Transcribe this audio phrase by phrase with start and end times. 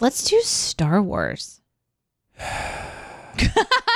[0.00, 1.60] Let's do Star Wars.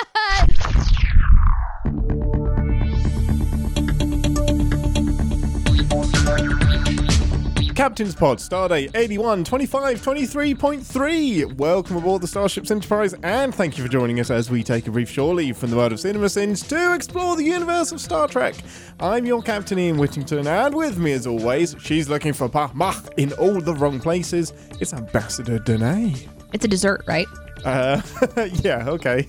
[7.85, 11.55] Captain's Pod, Stardate 81 25 23.3.
[11.59, 14.91] Welcome aboard the Starships Enterprise, and thank you for joining us as we take a
[14.91, 18.27] brief shore leave from the world of cinema sins to explore the universe of Star
[18.27, 18.55] Trek.
[19.01, 22.71] I'm your Captain Ian Whittington, and with me as always, she's looking for Pah
[23.19, 24.55] in all the wrong places.
[24.81, 26.27] It's Ambassador Deneé.
[26.55, 27.27] It's a dessert, right?
[27.67, 28.01] Uh,
[28.63, 29.29] yeah, okay.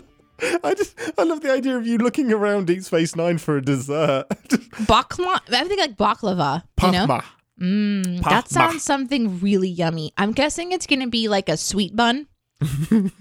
[0.62, 3.62] I just, I love the idea of you looking around Deep Space Nine for a
[3.62, 4.28] dessert.
[4.84, 5.40] Baklava.
[5.50, 6.62] I think like baklava.
[6.82, 7.22] You know?
[7.60, 10.12] Mm, that sounds something really yummy.
[10.18, 12.26] I'm guessing it's gonna be like a sweet bun,
[12.60, 13.12] Sweet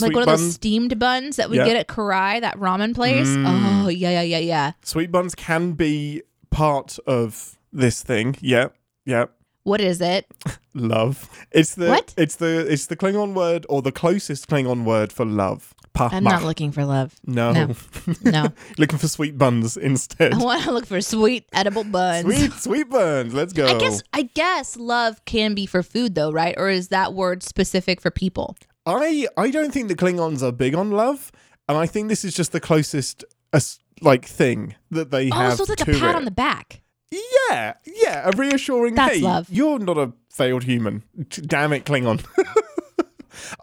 [0.00, 1.66] like one of those steamed buns that we Yeah.
[1.66, 3.28] get at Karai, that ramen place.
[3.28, 3.84] Mm.
[3.84, 4.72] Oh yeah, yeah, yeah, yeah.
[4.82, 8.36] Sweet buns can be part of this thing.
[8.40, 9.32] Yep, yep.
[9.64, 10.26] What is it?
[10.74, 11.28] Love.
[11.50, 12.14] It's the What?
[12.16, 15.74] it's the it's the Klingon word or the closest Klingon word for love.
[15.98, 17.14] I'm not looking for love.
[17.24, 17.52] no.
[17.52, 17.74] no.
[18.22, 20.34] No, looking for sweet buns instead.
[20.34, 22.24] I want to look for sweet edible buns.
[22.24, 23.34] Sweet sweet buns.
[23.34, 23.66] Let's go.
[23.66, 26.54] I guess I guess love can be for food though, right?
[26.56, 28.56] Or is that word specific for people?
[28.84, 31.32] I I don't think the Klingons are big on love,
[31.68, 35.34] and I think this is just the closest uh, as like thing that they Oh,
[35.34, 36.16] have so it's like a pat it.
[36.16, 36.82] on the back.
[37.10, 38.94] Yeah, yeah, a reassuring.
[38.96, 39.48] That's hey, love.
[39.50, 41.02] You're not a failed human.
[41.30, 42.24] Damn it, Klingon.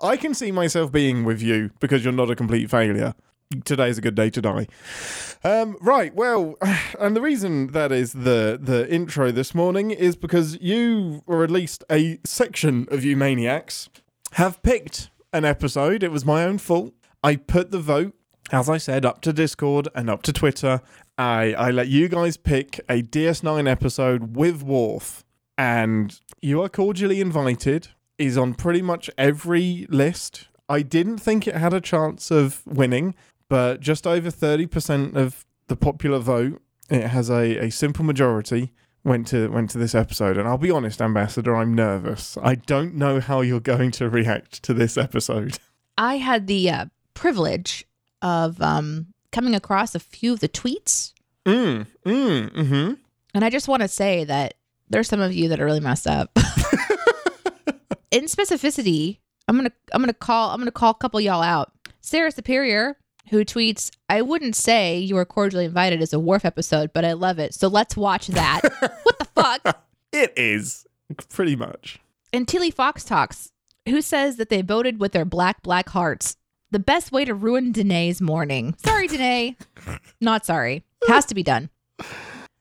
[0.01, 3.13] I can see myself being with you because you're not a complete failure.
[3.65, 4.67] Today's a good day to die.
[5.43, 6.55] Um, right, well,
[6.99, 11.51] and the reason that is the the intro this morning is because you, or at
[11.51, 13.89] least a section of you maniacs,
[14.33, 16.03] have picked an episode.
[16.03, 16.93] It was my own fault.
[17.23, 18.13] I put the vote,
[18.51, 20.81] as I said, up to Discord and up to Twitter.
[21.17, 25.23] I, I let you guys pick a DS9 episode with Worf,
[25.57, 27.89] and you are cordially invited.
[28.17, 30.47] Is on pretty much every list.
[30.69, 33.15] I didn't think it had a chance of winning,
[33.49, 38.71] but just over 30% of the popular vote, it has a, a simple majority
[39.03, 42.37] went to went to this episode and I'll be honest ambassador I'm nervous.
[42.41, 45.59] I don't know how you're going to react to this episode.
[45.97, 47.85] I had the uh, privilege
[48.21, 51.13] of um, coming across a few of the tweets,
[51.45, 52.97] Mm, mm, mhm.
[53.33, 54.53] and I just want to say that
[54.89, 56.31] there's some of you that are really messed up.
[58.13, 61.71] In specificity, I'm gonna I'm gonna call I'm gonna call a couple y'all out.
[61.99, 62.95] Sarah Superior,
[63.31, 67.13] who tweets, "I wouldn't say you are cordially invited as a Worf episode, but I
[67.13, 67.55] love it.
[67.55, 68.61] So let's watch that."
[69.03, 69.83] what the fuck?
[70.11, 70.85] It is
[71.29, 71.99] pretty much.
[72.31, 73.51] And Tilly Fox talks,
[73.89, 76.37] who says that they voted with their black, black hearts.
[76.69, 78.75] The best way to ruin Deneé's morning.
[78.85, 79.55] Sorry, Deneé.
[80.21, 80.83] Not sorry.
[81.07, 81.71] Has to be done.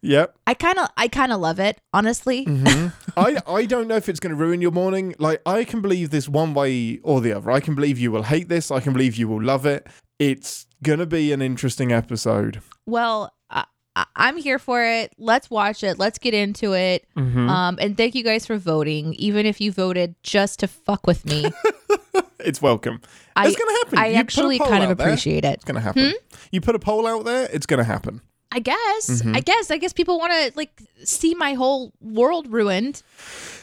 [0.02, 0.36] Yep.
[0.46, 2.44] I kind of, I kind of love it, honestly.
[3.16, 5.14] I I don't know if it's going to ruin your morning.
[5.18, 7.50] Like I can believe this one way or the other.
[7.50, 8.70] I can believe you will hate this.
[8.70, 9.86] I can believe you will love it.
[10.18, 12.60] It's going to be an interesting episode.
[12.86, 13.64] Well, I,
[14.16, 15.12] I'm here for it.
[15.18, 15.98] Let's watch it.
[15.98, 17.06] Let's get into it.
[17.16, 17.48] Mm-hmm.
[17.48, 21.24] Um, and thank you guys for voting, even if you voted just to fuck with
[21.24, 21.50] me.
[22.44, 23.00] It's welcome.
[23.36, 23.98] I- it's going to happen.
[24.00, 25.54] I You actually kind of out there, appreciate it.
[25.54, 26.12] It's going to happen.
[26.50, 28.20] You put a poll out there, it's going to happen.
[28.52, 29.08] I guess.
[29.08, 29.34] Mm-hmm.
[29.34, 29.70] I guess.
[29.70, 33.02] I guess people want to like see my whole world ruined.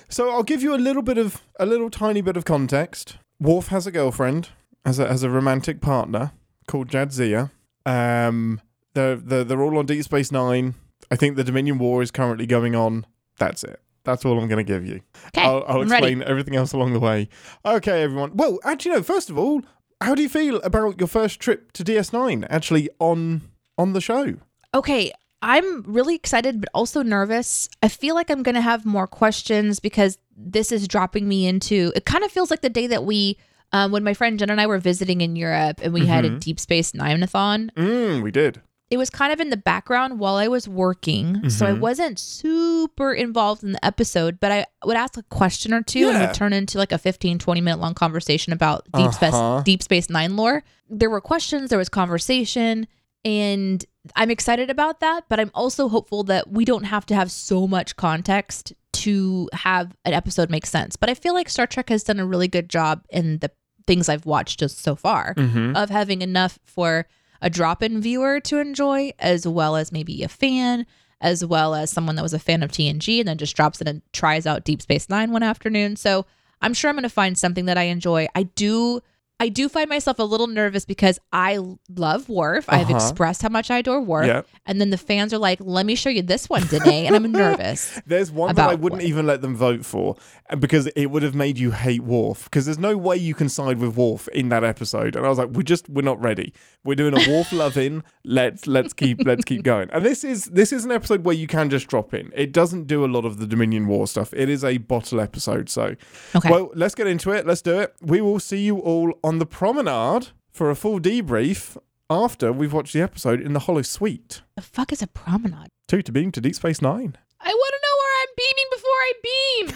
[0.10, 3.18] So I'll give you a little bit of a little tiny bit of context.
[3.40, 4.50] Worf has a girlfriend
[4.84, 6.32] as a as a romantic partner
[6.68, 7.52] called Jadzia.
[7.86, 8.62] Um,
[8.96, 10.74] they're, they're they're all on Deep Space Nine.
[11.12, 13.06] I think the Dominion War is currently going on.
[13.38, 13.80] That's it.
[14.04, 15.02] That's all I'm going to give you.
[15.28, 16.08] Okay, I'll, I'll I'm ready.
[16.08, 17.30] explain everything else along the way.
[17.64, 18.36] Okay, everyone.
[18.36, 19.04] Well, actually, no.
[19.04, 19.62] First of all,
[20.02, 22.48] how do you feel about your first trip to DS9?
[22.50, 23.42] Actually, on
[23.78, 24.36] on the show.
[24.74, 27.70] Okay, I'm really excited, but also nervous.
[27.82, 31.92] I feel like I'm going to have more questions because this is dropping me into.
[31.96, 33.38] It kind of feels like the day that we,
[33.72, 36.38] um, when my friend Jen and I were visiting in Europe and we had a
[36.40, 37.72] Deep Space Nine-a-thon.
[37.76, 38.62] Mm, we did.
[38.90, 41.80] It was kind of in the background while I was working, so I Mhm.
[41.80, 46.18] wasn't super involved in the episode, but I would ask a question or two and
[46.18, 46.28] it Yeah.
[46.28, 49.58] would turn into like a 15, 20 minute long conversation about Deep Uh-huh.
[49.60, 50.64] Space Deep Space Nine lore.
[50.90, 52.88] There were questions, there was conversation,
[53.26, 53.84] and
[54.16, 57.68] I'm excited about that, but I'm also hopeful that we don't have to have so
[57.68, 60.96] much context to have an episode make sense.
[60.96, 63.52] But I feel like Star Trek has done a really good job in the
[63.88, 65.76] things I've watched just so far Mm-hmm.
[65.76, 67.08] of having enough for
[67.42, 70.86] a drop-in viewer to enjoy as well as maybe a fan
[71.22, 73.88] as well as someone that was a fan of TNG and then just drops in
[73.88, 75.96] and tries out Deep Space 9 one afternoon.
[75.98, 76.26] So,
[76.62, 78.28] I'm sure I'm going to find something that I enjoy.
[78.36, 79.00] I do
[79.40, 81.60] I do find myself a little nervous because I
[81.96, 82.66] love Worf.
[82.68, 82.96] I've Uh-huh.
[82.98, 84.28] expressed how much I adore Worf.
[84.28, 84.42] Yeah.
[84.66, 87.06] And then the fans are like, let me show you this one, Deneé.
[87.06, 88.02] And I'm nervous.
[88.06, 89.08] There's one that I wouldn't what?
[89.08, 90.18] even let them vote for
[90.50, 92.44] uh, because it would have made you hate Worf.
[92.46, 95.16] Because there's no way you can side with Worf in that episode.
[95.16, 96.54] And I was like, we're just we're not ready.
[96.84, 98.04] We're doing a Worf love in.
[98.26, 99.90] Let's let's keep let's keep going.
[99.92, 102.32] And this is this is an episode where you can just drop in.
[102.36, 104.34] It doesn't do a lot of the Dominion War stuff.
[104.34, 105.70] It is a bottle episode.
[105.70, 105.96] So
[106.36, 106.50] Okay.
[106.52, 107.46] well, let's get into it.
[107.48, 107.96] Let's do it.
[108.02, 111.78] We will see you all on the promenade for a full debrief
[112.10, 114.42] after we've watched the episode in the holosuite.
[114.56, 115.70] the fuck is a promenade?
[115.88, 117.16] Two to beam to Deep Space Nine.
[117.40, 119.68] I want to know where I'm beaming before I beam.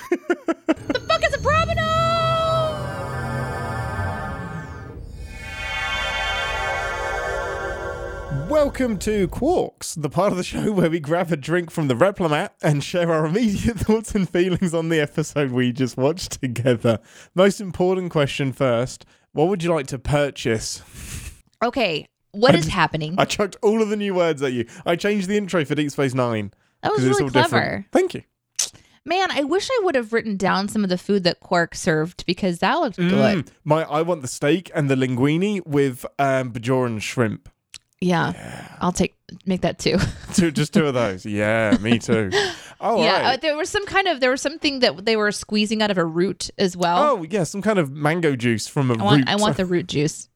[0.94, 1.84] the fuck is a promenade?
[8.50, 11.96] Welcome to Quark's, the part of the show where we grab a drink from the
[11.96, 17.00] Replimat and share our immediate thoughts and feelings on the episode we just watched together.
[17.36, 20.82] Most important question first what would you like to purchase?
[21.64, 23.16] Okay, what is happening?
[23.18, 24.66] I chucked all of the new words at you.
[24.86, 26.52] I changed the intro for Deep Space Nine.
[26.82, 27.42] That was really clever.
[27.50, 27.86] different.
[27.92, 28.24] Thank you.
[29.06, 32.26] Man, I wish I would have written down some of the food that Quark served
[32.26, 33.46] because that looked good.
[33.46, 37.50] Mm, my, I want the steak and the linguine with um, Bajoran shrimp.
[38.00, 38.78] Yeah.
[38.80, 39.16] I'll take
[39.46, 39.98] make that too.
[40.34, 41.26] Two, just two of those.
[41.26, 42.32] Yeah, me too.
[42.86, 45.82] Oh, yeah, uh, there was some kind of there was something that they were squeezing
[45.82, 46.98] out of a root as well.
[47.02, 49.30] Oh yeah, some kind of mango juice from a I want root.
[49.30, 50.28] I want the root juice.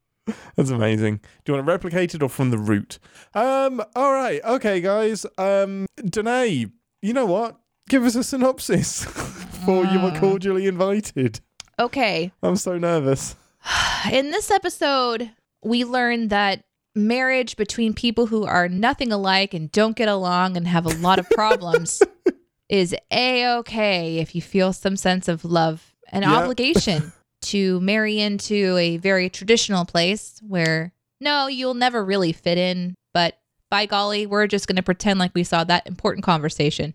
[0.55, 1.17] That's amazing.
[1.43, 2.99] Do you want it replicated or from the root?
[3.33, 3.81] Um.
[3.97, 4.41] All right.
[4.45, 5.25] Okay, guys.
[5.37, 5.87] Um.
[5.99, 6.71] Deneé,
[7.01, 7.57] you know what?
[7.89, 10.19] Give us a synopsis before you were Mm.
[10.21, 11.41] cordially invited.
[11.77, 12.31] Okay.
[12.41, 13.35] I'm so nervous.
[14.11, 15.31] In this episode,
[15.65, 16.63] we learn that
[16.97, 21.19] marriage between people who are nothing alike and don't get along and have a lot
[21.19, 22.01] of problems
[22.69, 26.35] is a okay if you feel some sense of love and Yeah.
[26.35, 27.13] obligation
[27.43, 33.39] to marry into a very traditional place where no, you'll never really fit in, but
[33.71, 36.93] by golly, we're just going to pretend like we saw that important conversation.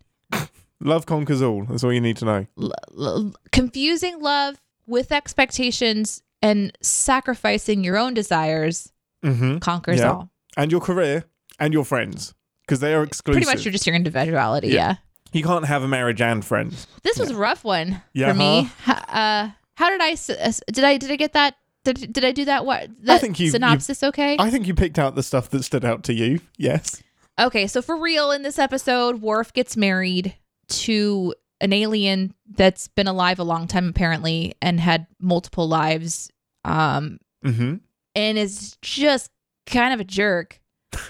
[0.81, 1.65] Love conquers all.
[1.65, 2.47] That's all you need to know.
[2.61, 9.59] L- l- confusing love with expectations and sacrificing your own desires Mm-hmm.
[9.59, 10.13] conquers Yeah.
[10.13, 10.31] all.
[10.57, 11.25] And your career
[11.59, 12.35] and your friends
[12.67, 13.43] because they are exclusive.
[13.43, 14.69] Pretty much, you're just your individuality.
[14.69, 14.75] Yeah.
[14.75, 14.95] Yeah.
[15.33, 16.87] you can't have a marriage and friends.
[17.03, 18.71] This was a rough one Yeah, for me.
[18.87, 21.55] Uh, how did I uh, did I did I get that?
[21.85, 22.65] Did, did I do that?
[22.67, 24.03] What that think you- you- synopsis?
[24.03, 24.37] okay.
[24.39, 26.41] I think you picked out the stuff that stood out to you.
[26.59, 27.03] Yes.
[27.41, 27.67] okay.
[27.67, 30.37] So for real, in this episode, Worf gets married
[30.69, 36.31] to an alien that's been alive a long time apparently and had multiple lives.
[36.65, 37.77] Um, Mm-hmm.
[38.14, 39.31] And is just
[39.67, 40.61] kind of a jerk,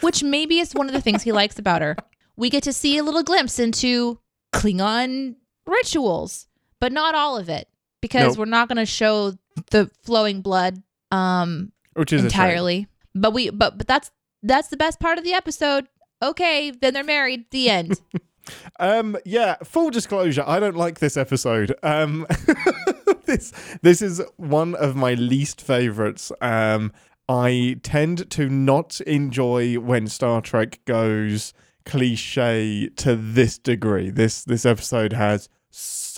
[0.01, 1.97] which maybe is one of the things he likes about her.
[2.37, 4.19] We get to see a little glimpse into
[4.53, 6.49] Klingon rituals,
[6.81, 7.69] but not all of it
[8.01, 8.39] because Nope.
[8.39, 9.35] we're not going to show
[9.71, 12.87] the flowing blood um Which is entirely.
[13.15, 14.11] But we but but that's
[14.43, 15.89] that's the best part of the episode.
[16.23, 17.47] Okay, then they're married.
[17.51, 18.01] The end.
[18.81, 21.77] Um, yeah, full disclosure, I don't like this episode.
[21.85, 22.27] Um,
[23.33, 23.53] this
[23.83, 26.33] this is one of my least favorites.
[26.41, 26.93] Um,
[27.29, 34.11] I tend to not enjoy when Star Trek goes cliche to this degree.
[34.11, 35.49] This this episode has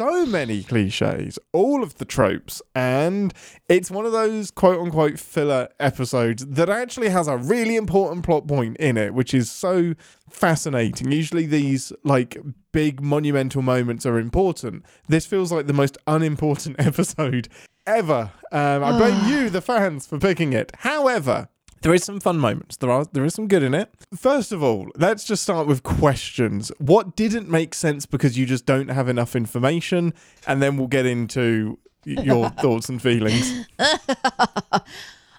[0.01, 3.33] many cliches, all of the tropes, and
[3.69, 8.47] it's one of those quote unquote filler episodes that actually has a really important plot
[8.47, 9.95] point in it, which is so
[10.29, 11.13] fascinating.
[11.13, 12.37] Usually these like
[12.73, 14.85] big monumental moments are important.
[15.09, 17.49] This feels like the most unimportant episode
[17.87, 18.33] ever.
[18.53, 20.73] Um, I blame you, the fans, for picking it.
[20.79, 21.49] However,
[21.85, 22.77] there is some fun moments.
[22.79, 23.89] There are there is some good in it.
[24.17, 26.73] First of all, let's just start with questions.
[26.79, 30.13] What didn't make sense because you just don't have enough information,
[30.47, 33.67] and then we'll get into your thoughts and feelings.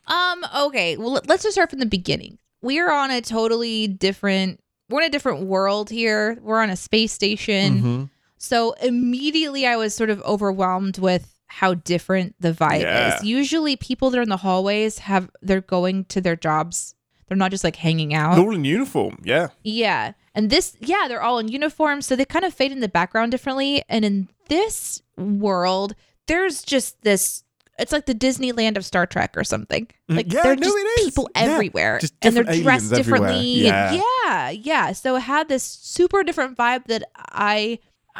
[0.08, 0.98] Um, okay.
[0.98, 2.38] Well, let- let's just start from the beginning.
[2.62, 6.38] We're on a totally different we're in a different world here.
[6.44, 7.82] We're on a space station.
[7.82, 8.10] Mhm.
[8.38, 13.16] So immediately I was sort of overwhelmed with how different the vibe Yeah.
[13.18, 13.24] is.
[13.24, 16.96] Usually people that are in the hallways have they're going to their jobs.
[17.28, 18.36] They're not just like hanging out.
[18.36, 19.22] They're all in uniform.
[19.24, 19.48] Yeah.
[19.64, 20.12] Yeah.
[20.36, 22.02] And this, yeah, they're all in uniform.
[22.02, 23.84] So they kind of fade in the background differently.
[23.88, 25.96] And in this world,
[26.28, 27.44] there's just this,
[27.80, 29.88] it's like the Disneyland of Star Trek or something.
[30.10, 31.42] Mm, Like yeah, no, just people Yeah.
[31.44, 32.00] everywhere.
[32.00, 33.42] Just and they're dressed differently.
[33.64, 34.02] Yeah.
[34.26, 34.50] yeah.
[34.50, 34.92] Yeah.
[34.92, 37.80] So it had this super different vibe that I,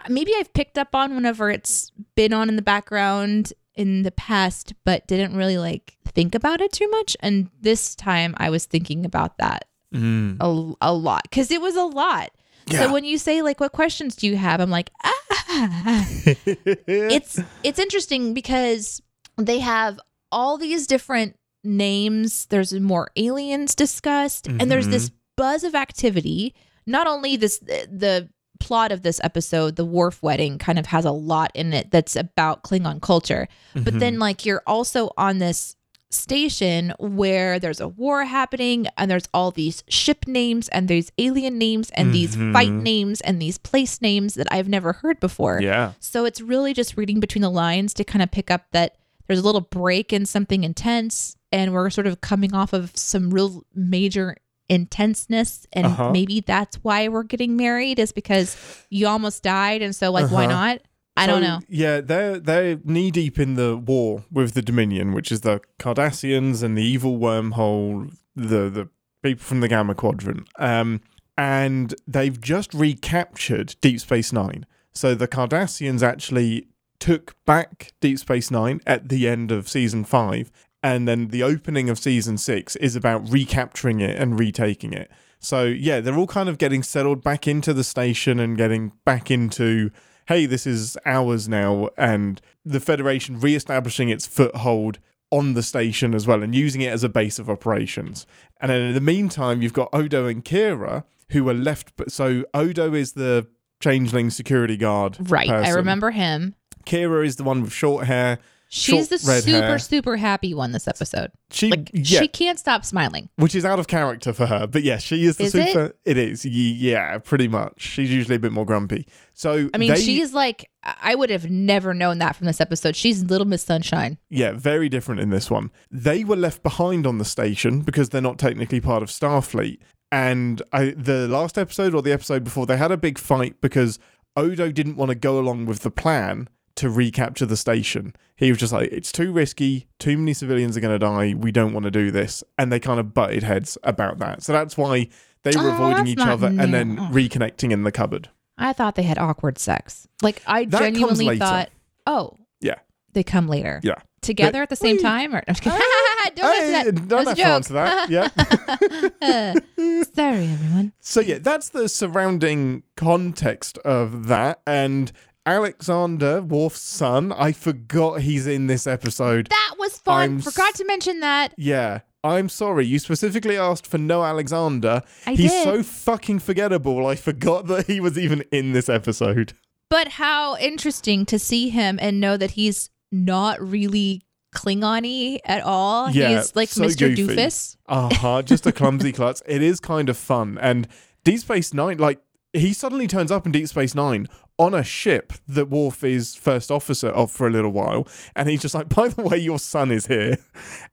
[0.10, 4.74] maybe I've picked up on whenever it's been on in the background in the past,
[4.84, 7.18] but didn't really like think about it too much.
[7.20, 10.38] And this time I was thinking about that Mm.
[10.42, 12.32] a, a lot because it was a lot.
[12.68, 12.80] Yeah.
[12.80, 14.60] So when you say like, what questions do you have?
[14.60, 16.06] I'm like, ah.
[16.10, 19.02] it's it's interesting because
[19.38, 20.00] they have
[20.32, 22.46] all these different names.
[22.48, 26.54] There's more aliens discussed, and there's this buzz of activity.
[26.86, 31.12] Not only this, the plot of this episode, the Worf wedding, kind of has a
[31.12, 33.48] lot in it that's about Klingon culture.
[33.74, 34.22] But then, mm-hmm.
[34.22, 35.76] like, you're also on this
[36.12, 41.58] station where there's a war happening and there's all these ship names and these alien
[41.58, 42.84] names and these fight mm-hmm.
[42.84, 45.60] names and these place names that I've never heard before.
[45.62, 45.94] Yeah.
[46.00, 48.96] So it's really just reading between the lines to kind of pick up that
[49.28, 53.30] there's a little break in something intense and we're sort of coming off of some
[53.32, 54.38] real major
[54.70, 56.12] intenseness and Uh-huh.
[56.12, 58.58] maybe that's why we're getting married is because
[58.90, 60.54] you almost died and so like why Uh-huh.
[60.54, 60.82] not?
[61.18, 61.62] I don't know.
[61.70, 66.62] Yeah, they're they're knee deep in the war with the Dominion, which is the Cardassians
[66.62, 68.90] and the evil wormhole, the the
[69.24, 70.46] people from the Gamma Quadrant.
[70.60, 71.00] Um,
[71.38, 74.66] and they've just recaptured Deep Space Nine.
[74.94, 76.68] So the Cardassians actually
[77.00, 80.52] took back Deep Space Nine at the end of season five,
[80.86, 85.10] and then the opening of season six is about recapturing it and retaking it.
[85.40, 89.32] So yeah, they're all kind of getting settled back into the station and getting back
[89.32, 89.90] into
[90.28, 94.98] hey, this is ours now, and the Federation re-establishing its foothold
[95.30, 98.26] on the station as well and using it as a base of operations.
[98.60, 101.96] And then in the meantime, you've got Odo and Kira who are left.
[101.96, 103.48] But so Odo is the
[103.80, 105.18] changeling security guard.
[105.32, 105.50] Right.
[105.50, 106.56] I remember him.
[106.86, 108.40] Kira is the one with short hair.
[108.68, 109.80] She's the super, hair.
[109.80, 111.32] super happy one this episode.
[111.52, 113.30] She, Like yeah, she can't stop smiling.
[113.38, 114.68] which is out of character for her.
[114.68, 115.68] But yeah, she is the Is it?
[115.68, 115.94] super.
[116.04, 116.46] it is.
[116.46, 117.82] Yeah, pretty much.
[117.82, 119.08] She's usually a bit more grumpy.
[119.34, 122.96] So I mean, they- she's like I would have never known that from this episode.
[122.96, 124.18] She's Little Miss Sunshine.
[124.30, 125.72] Yeah, very different in this one.
[125.90, 129.80] They were left behind on the station because they're not technically part of Starfleet.
[130.12, 133.98] And I, the last episode or the episode before, they had a big fight because
[134.38, 138.14] Odo didn't want to go along with the plan to recapture the station.
[138.36, 139.88] He was just like, it's too risky.
[140.00, 141.34] Too many civilians are going to die.
[141.38, 142.44] We don't want to do this.
[142.58, 144.44] And they kind of butted heads about that.
[144.44, 145.08] So that's why
[145.44, 148.30] they were Oh, avoiding each other and then reconnecting in the cupboard.
[148.58, 150.08] I thought they had awkward sex.
[150.22, 151.70] Like I That genuinely thought,
[152.08, 152.76] oh, Yeah.
[153.14, 153.80] they come later.
[153.84, 153.96] Yeah.
[154.22, 157.08] Together at the same time, or don't Hey, answer that.
[157.08, 158.10] don't have to answer that.
[158.10, 159.54] Yeah.
[160.16, 160.94] Sorry, everyone.
[161.00, 164.62] So yeah, that's the surrounding context of that.
[164.66, 165.12] And
[165.46, 169.48] Alexander, Worf's son, I forgot he's in this episode.
[169.50, 170.22] That was fun.
[170.22, 171.54] I'm Forgot s- to mention that.
[171.58, 172.00] Yeah.
[172.24, 175.04] I'm sorry, you specifically asked for no Alexander.
[175.28, 175.64] I He's did.
[175.64, 177.06] so fucking forgettable.
[177.06, 179.54] I forgot that he was even in this episode.
[179.92, 184.24] But how interesting to see him and know that he's not really
[184.56, 186.10] Klingon-y at all.
[186.10, 187.16] Yeah, he's like so Mr.
[187.16, 187.36] goofy.
[187.36, 187.78] Doofus.
[187.88, 188.42] Uh huh.
[188.42, 189.44] Just a clumsy klutz.
[189.46, 190.58] It is kind of fun.
[190.60, 190.88] And
[191.24, 192.20] Deep Space Nine, like,
[192.54, 196.72] he suddenly turns up in Deep Space Nine on a ship that Worf is first
[196.72, 198.08] officer of for a little while.
[198.36, 200.38] And he's just like, by the way, your son is here.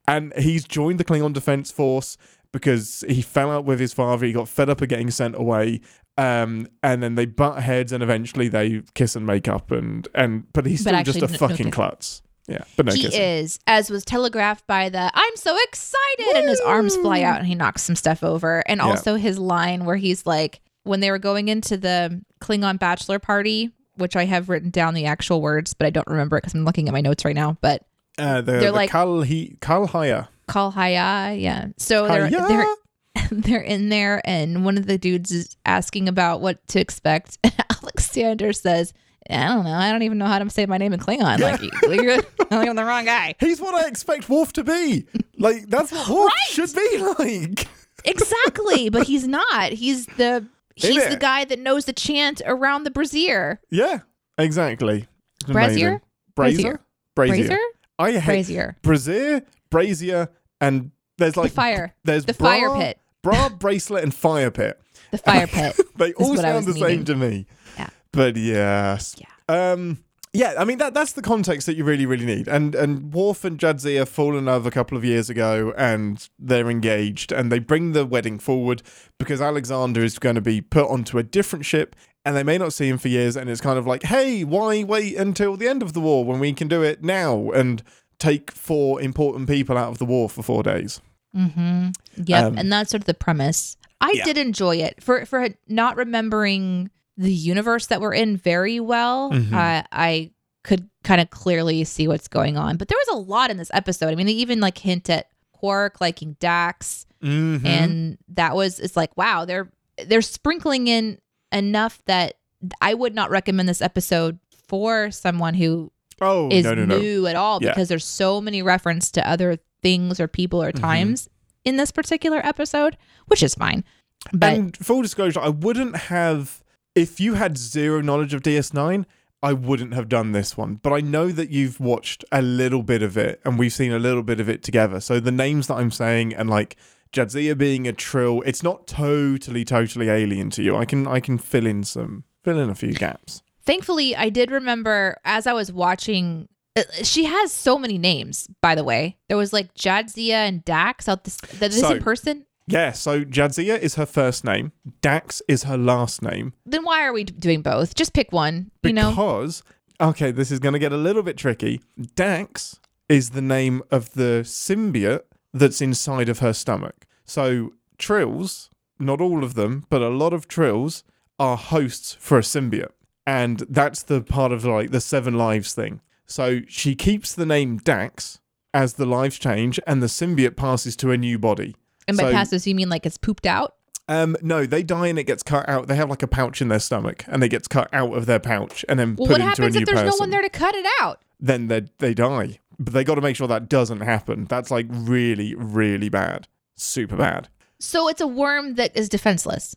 [0.09, 2.17] And he's joined the Klingon Defense Force
[2.53, 4.27] because he fell out with his father.
[4.27, 5.81] He got fed up of getting sent away.
[6.19, 9.71] Um, and then they butt heads and eventually they kiss and make up.
[9.71, 11.71] And, and but he's But still just a no- no fucking kissing.
[11.71, 12.23] klutz.
[12.49, 12.65] Yeah.
[12.77, 13.23] But no he kissing.
[13.23, 17.47] is, as was telegraphed by the I'm so excited, and his arms fly out and
[17.47, 18.63] he knocks some stuff over.
[18.67, 18.87] And Yeah.
[18.89, 23.71] also his line where he's like, when they were going into the Klingon bachelor party,
[23.97, 26.65] which I have written down the actual words, but I don't remember it because I'm
[26.65, 27.57] looking at my notes right now.
[27.61, 27.83] But
[28.19, 30.29] Uh, the, They're the like- Kal, he, Kal'Hyah.
[30.49, 31.67] call Haya, yeah.
[31.79, 32.49] So they're Haya.
[32.49, 32.67] they're
[33.31, 37.39] they're in there, and one of the dudes is asking about what to expect.
[37.83, 38.93] Alexander says,
[39.31, 39.75] "I don't know.
[39.75, 41.39] I don't even know how to say my name in Klingon.
[41.41, 41.61] Like,
[42.03, 42.19] you're,
[42.51, 45.07] I'm the wrong guy." He's what I expect Worf to be.
[45.39, 46.49] Like that's what Worf Right.
[46.49, 47.69] should be like.
[48.05, 49.73] Exactly, but he's not.
[49.73, 53.61] He's the he's the guy that knows the chant around the brazier.
[53.71, 54.01] Yeah,
[54.39, 55.07] exactly.
[55.43, 55.87] It's Brazier?
[55.89, 56.01] amazing.
[56.35, 56.81] Brazier?
[57.15, 57.47] Brazier.
[57.49, 57.59] Brazier?
[57.99, 58.77] I hate Brazier.
[58.83, 60.29] brazier, brazier,
[60.61, 61.95] and there's like the fire.
[62.05, 62.99] There's The bra, fire pit.
[63.23, 64.81] bra, bracelet, and fire pit.
[65.11, 65.77] The fire pit.
[65.97, 67.47] They all what I sound the was same to me.
[67.77, 67.91] Yeah.
[68.13, 69.15] But yes.
[69.19, 69.27] Yeah.
[69.73, 70.03] Um.
[70.35, 72.49] Yeah, I mean that that's the context that you really, really need.
[72.49, 76.71] And and Worf and Jadzia fall in love a couple of years ago and they're
[76.71, 78.83] engaged and they bring the wedding forward
[79.19, 82.73] because Alexander is going to be put onto a different ship and they may not
[82.73, 85.83] see him for years and it's kind of like, hey, why wait until the end
[85.83, 87.83] of the war when we can do it now and
[88.19, 91.03] take four important people out of the war for four days?
[91.37, 91.89] Mm-hmm.
[92.25, 93.77] Yep, Um, and that's sort of the premise.
[94.01, 94.25] I yeah.
[94.25, 96.91] did enjoy it for for not remembering
[97.23, 99.31] the universe that we're in very well.
[99.31, 99.53] Mhm.
[99.53, 100.31] I I
[100.65, 103.71] could kind of clearly see what's going on, but there was a lot in this
[103.75, 104.13] episode.
[104.13, 107.67] I mean, they even like hint at Quark liking Dax, Mm-hmm.
[107.67, 109.71] and that was it's like wow, they're
[110.07, 111.19] they're sprinkling in
[111.53, 112.35] enough that
[112.81, 114.39] I would not recommend this episode
[114.69, 116.99] for someone who Oh is no no no.
[116.99, 117.71] new at all Yeah.
[117.71, 120.81] because there's so many reference to other things or people or Mm-hmm.
[120.85, 121.29] times
[121.65, 123.85] in this particular episode, which is fine.
[124.33, 126.62] But and full disclosure, I wouldn't have
[126.95, 129.05] if you had zero knowledge of DS9.
[129.45, 133.03] I wouldn't have done this one, but I know that you've watched a little bit
[133.03, 135.01] of it, and we've seen a little bit of it together.
[135.01, 136.77] So the names that I'm saying, and like
[137.13, 140.77] Jadzia being a trill, it's not totally, totally alien to you.
[140.77, 143.43] I can, I can fill in some, fill in a few gaps.
[143.63, 146.49] thankfully, I did remember as I was watching.
[146.77, 149.17] uh, She has so many names, by the way.
[149.29, 152.47] There was like Jadzia and Dax out this that is So- in person.
[152.67, 152.93] Yeah.
[152.93, 154.73] So Jadzia is her first name.
[155.01, 156.53] Dax is her last name.
[156.65, 157.95] Then why are we doing both?
[157.95, 158.71] Just pick one.
[158.83, 159.63] You know, Because,
[160.01, 161.81] okay, this is going to get a little bit tricky.
[162.15, 167.07] Dax is the name of the symbiote that's inside of her stomach.
[167.25, 171.05] So, trills, not all of them, but a lot of trills
[171.39, 172.93] are hosts for a symbiote.
[173.27, 176.01] And that's the part of like the seven lives thing.
[176.27, 178.41] So, she keeps the name Dax
[178.75, 181.77] as the lives change and the symbiote passes to a new body.
[182.09, 183.75] And by so- passes you mean like it's pooped out?
[184.09, 185.87] Um, no, they die and it gets cut out.
[185.87, 188.41] They have like a pouch in their stomach, and it gets cut out of their
[188.41, 189.55] pouch and then Well, put into a new person.
[189.55, 190.09] What happens if there's person.
[190.09, 191.23] no one there to cut it out?
[191.39, 192.59] Then they they die.
[192.79, 194.47] But they got to make sure that doesn't happen.
[194.47, 197.49] That's like really, really bad, super bad.
[197.79, 199.77] So it's a worm that is defenseless.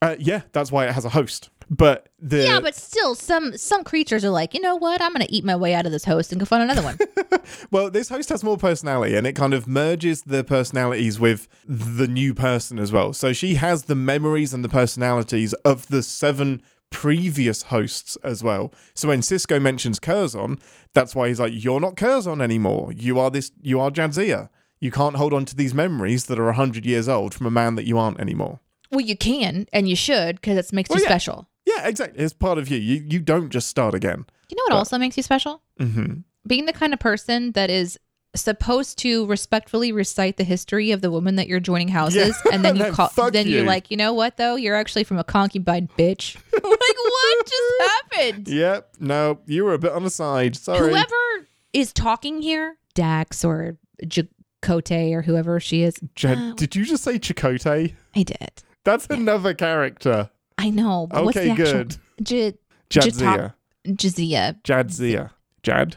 [0.00, 1.50] Uh, yeah, that's why it has a host.
[1.68, 5.00] But the Yeah, but still, some some creatures are like, you know what?
[5.00, 6.98] I'm gonna eat my way out of this host and go find another one.
[7.70, 12.06] well, this host has more personality, and it kind of merges the personalities with the
[12.06, 13.12] new person as well.
[13.12, 18.72] So she has the memories and the personalities of the seven previous hosts as well.
[18.94, 20.60] So when Sisko mentions Curzon,
[20.94, 22.92] that's why he's like, "You're not Curzon anymore.
[22.92, 23.50] You are this.
[23.60, 24.50] You are Jadzia.
[24.78, 27.74] You can't hold on to these memories that are hundred years old from a man
[27.74, 31.04] that you aren't anymore." well, you can and you should because it makes Well, you
[31.04, 31.08] yeah.
[31.08, 31.48] special.
[31.66, 32.22] Yeah, exactly.
[32.24, 32.78] It's part of you.
[32.78, 34.24] You you don't just start again.
[34.48, 35.62] You know what also makes you special?
[35.78, 37.98] hmm Being the kind of person that is
[38.36, 42.64] supposed to respectfully recite the history of the woman that you're joining houses, Yeah, and
[42.64, 44.56] then you then call, then you're like, you know what though?
[44.56, 46.36] You're actually from a concubine, bitch.
[46.52, 48.48] like what just happened?
[48.48, 48.94] Yep.
[49.00, 50.54] No, you were a bit on the side.
[50.56, 50.90] Sorry.
[50.90, 56.84] Whoever is talking here, Dax or Chakotay or whoever she is, Jed, Uh, did you
[56.84, 57.94] just say Chakotay?
[58.14, 58.62] I did.
[58.84, 60.30] That's another character.
[60.58, 61.06] I know.
[61.10, 61.96] But what's Okay, the actual good.
[62.22, 62.54] J-
[62.90, 63.54] Jadzia.
[63.86, 64.62] Jadzia.
[64.62, 65.30] Jadzia.
[65.62, 65.94] Jad?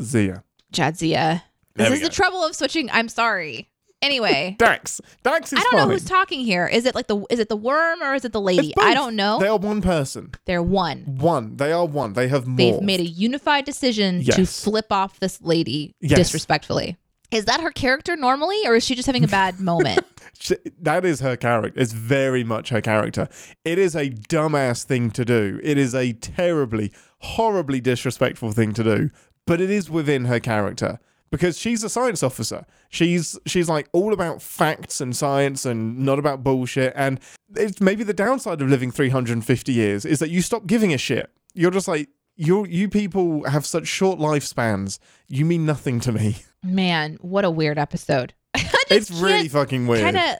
[0.00, 0.42] Zia.
[0.72, 1.42] Jadzia.
[1.74, 2.90] This is the trouble of switching.
[2.90, 3.68] I'm sorry.
[4.02, 5.00] Anyway, Dax.
[5.22, 5.80] Dax is I don't fine.
[5.82, 6.66] know who's talking here.
[6.66, 8.74] Is it like the is it the worm or is it the lady?
[8.78, 9.38] I don't know.
[9.38, 10.32] They are one person.
[10.44, 10.98] They're one.
[11.18, 11.56] One.
[11.56, 12.12] They are one.
[12.12, 12.56] They have more.
[12.56, 16.18] They've made a unified decision to flip off this lady Yes.
[16.18, 16.96] disrespectfully.
[17.30, 20.00] Is that her character normally, or is she just having a bad moment?
[20.38, 21.80] Sh- That is her character.
[21.80, 23.28] It's very much her character.
[23.64, 25.60] It is a dumbass thing to do.
[25.62, 29.10] It is a terribly, horribly disrespectful thing to do.
[29.46, 30.98] But it is within her character
[31.30, 32.66] because she's a science officer.
[32.88, 36.92] She's she's like all about facts and science and not about bullshit.
[36.96, 37.20] And
[37.54, 41.30] it's maybe the downside of living 350 years is that you stop giving a shit.
[41.54, 44.98] You're just like you you people have such short lifespans.
[45.28, 46.38] You mean nothing to me.
[46.64, 48.34] Man, what a weird episode.
[48.90, 50.02] It's really fucking weird.
[50.02, 50.36] kind of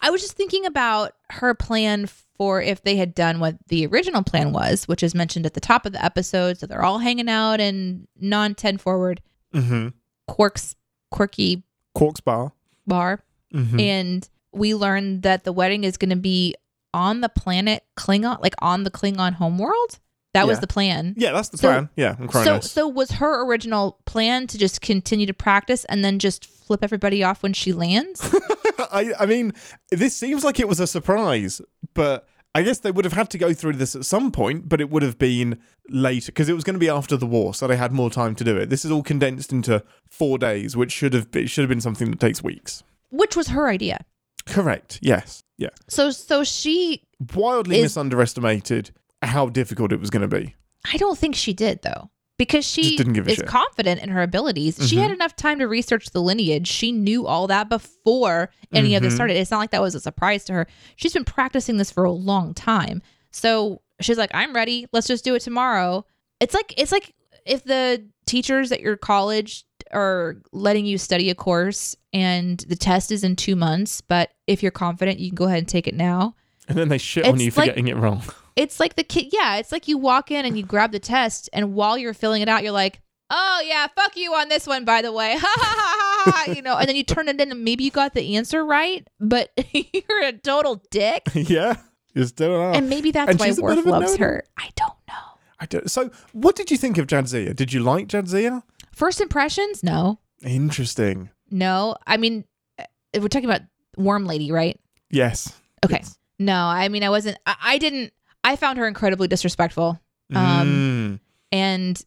[0.00, 4.22] i was just thinking about her plan for if they had done what the original
[4.22, 7.28] plan was which is mentioned at the top of the episode so they're all hanging
[7.28, 9.20] out in non 10 forward
[9.54, 9.88] mm-hmm.
[10.26, 10.74] quirks
[11.10, 11.62] quirky
[11.94, 12.52] Quark's bar.
[12.86, 13.22] bar
[13.54, 13.80] Mm-hmm.
[13.80, 16.54] and we learned that the wedding is going to be
[16.92, 19.98] on the planet klingon like on the klingon homeworld
[20.34, 21.88] that was the plan Yeah, that's the So- plan.
[21.96, 26.44] yeah, so so was her original plan to just continue to practice and then just
[26.68, 28.20] flip everybody off when she lands
[28.92, 29.52] I, I mean,
[29.90, 31.60] this seems like it was a surprise,
[31.94, 34.80] but I guess they would have had to go through this at some point, but
[34.80, 37.66] it would have been later because it was going to be after the war, so
[37.66, 38.70] they had more time to do it.
[38.70, 42.10] This is all condensed into four days, which should have been, should have been something
[42.12, 42.84] that takes weeks.
[43.10, 43.98] which was her idea
[44.46, 45.00] Correct.
[45.02, 45.42] Yes.
[45.58, 45.70] Yeah.
[45.88, 47.02] so so she
[47.34, 50.54] Wildly Is- misunderestimated how difficult it was going to be.
[50.92, 52.10] I don't think she did though.
[52.38, 53.46] Because she didn't give a is shit.
[53.46, 54.78] confident in her abilities.
[54.88, 55.02] She Mhm.
[55.02, 56.68] had enough time to research the lineage.
[56.68, 59.16] She knew all that before any of this Mhm.
[59.16, 59.36] started.
[59.36, 60.66] It's not like that was a surprise to her.
[60.96, 63.02] She's been practicing this for a long time.
[63.32, 64.86] So she's like, I'm ready.
[64.92, 66.04] Let's just do it tomorrow.
[66.40, 67.12] It's like it's like
[67.44, 73.10] if the teachers at your college are letting you study a course and the test
[73.10, 75.94] is in two months, but if you're confident, you can go ahead and take it
[75.94, 76.34] now.
[76.68, 78.22] And then they shit on you for like- getting it wrong.
[78.58, 79.28] It's like the kid.
[79.32, 82.42] Yeah, it's like you walk in and you grab the test, and while you're filling
[82.42, 85.54] it out, you're like, "Oh yeah, fuck you on this one, by the way." Ha
[85.56, 86.52] ha ha ha ha.
[86.52, 89.06] You know, and then you turn it in, and maybe you got the answer right,
[89.20, 91.22] but you're a total dick.
[91.34, 91.76] yeah.
[92.14, 92.76] You're still an arse.
[92.78, 94.24] And maybe that's And why she's Worf loves no-no.
[94.24, 94.44] her.
[94.58, 95.14] I don't know.
[95.60, 97.54] I don't, so, what did you think of Jadzia?
[97.54, 98.62] Did you like Jadzia?
[98.92, 99.84] First impressions?
[99.84, 100.18] No.
[100.42, 101.30] Interesting.
[101.50, 101.96] No.
[102.06, 102.44] I mean,
[102.78, 102.84] uh,
[103.20, 103.62] we're talking about
[103.96, 104.80] Worm Lady, right?
[105.10, 105.52] Yes.
[105.84, 105.98] Okay.
[106.02, 106.18] Yes.
[106.40, 108.12] No, I mean, I wasn't, I, I didn't,
[108.44, 110.00] I found her incredibly disrespectful
[110.34, 111.20] Um, Mm.
[111.52, 112.02] and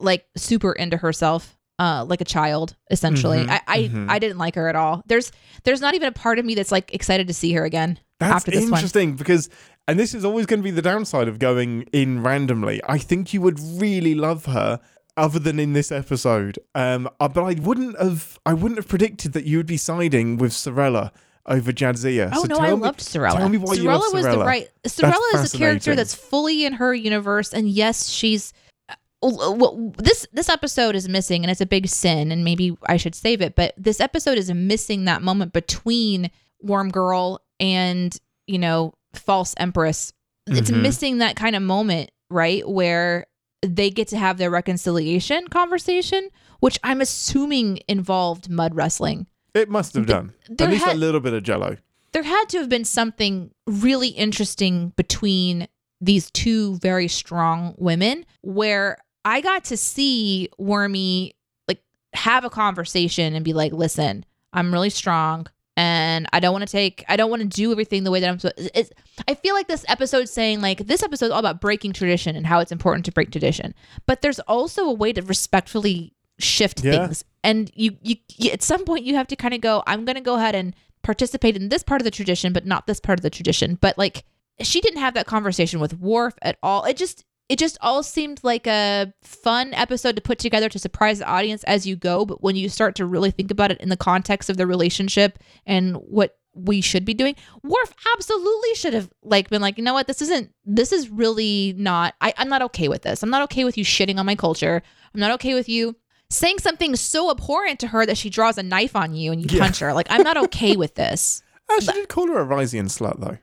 [0.00, 1.54] like super into herself.
[1.80, 3.38] Uh, like a child, essentially.
[3.38, 4.06] Mhm, I I, mhm.
[4.10, 5.04] I didn't like her at all.
[5.06, 5.30] There's
[5.62, 8.00] there's not even a part of me that's like excited to see her again.
[8.18, 8.74] That's after this one.
[8.80, 9.48] interesting because,
[9.86, 12.80] and this is always going to be the downside of going in randomly.
[12.88, 14.80] I think you would really love her,
[15.16, 16.58] other than in this episode.
[16.74, 20.36] Um, uh, but I wouldn't have, I wouldn't have predicted that you would be siding
[20.36, 21.12] with Sirella
[21.48, 22.30] over Jadzia.
[22.32, 23.36] Oh So no, tell I me- loved Sirella.
[23.38, 24.68] Tell me why Sirella you love was the right.
[24.86, 28.52] Sirella is a character that's fully in her universe, and yes, she's.
[28.88, 32.96] uh, Well, this this episode is missing, and it's a big sin, and maybe I
[32.98, 33.54] should save it.
[33.56, 36.30] But this episode is missing that moment between
[36.62, 40.12] Worm Girl and you know False Empress.
[40.46, 40.82] It's Mhm.
[40.82, 43.26] missing that kind of moment, right, where
[43.62, 46.28] they get to have their reconciliation conversation,
[46.60, 49.26] which I'm assuming involved mud wrestling.
[49.54, 51.76] It must have done at least had- a little bit of Jello.
[52.12, 55.68] there had to have been something really interesting between
[56.00, 61.34] these two very strong women where I got to see Wormy
[61.66, 61.82] like
[62.14, 66.70] have a conversation and be like, listen, I'm really strong and I don't want to
[66.70, 68.90] take, I don't want to do everything the way that I'm supposed it's,
[69.28, 72.60] I feel like this episode's saying like this episode's all about breaking tradition and how
[72.60, 73.74] it's important to break tradition.
[74.06, 77.06] But there's also a way to respectfully shift Yeah.
[77.06, 77.24] things.
[77.44, 80.16] And you, you, you, at some point, you have to kind of go, I'm going
[80.16, 83.18] to go ahead and participate in this part of the tradition, but not this part
[83.18, 83.78] of the tradition.
[83.80, 84.24] But like,
[84.60, 86.84] she didn't have that conversation with Worf at all.
[86.84, 91.20] It just, it just all seemed like a fun episode to put together to surprise
[91.20, 92.26] the audience as you go.
[92.26, 95.38] But when you start to really think about it in the context of the relationship
[95.64, 99.94] and what we should be doing, Worf absolutely should have like been like, you know
[99.94, 102.14] what, this isn't, this is really not.
[102.20, 103.22] I, I'm not okay with this.
[103.22, 104.82] I'm not okay with you shitting on my culture.
[105.14, 105.94] I'm not okay with you
[106.30, 109.48] saying something so abhorrent to her that she draws a knife on you and you
[109.56, 109.62] Yeah.
[109.64, 109.92] punch her.
[109.94, 111.42] Like, I'm not okay with this.
[111.70, 113.36] Oh, she did call her a Risian slut though.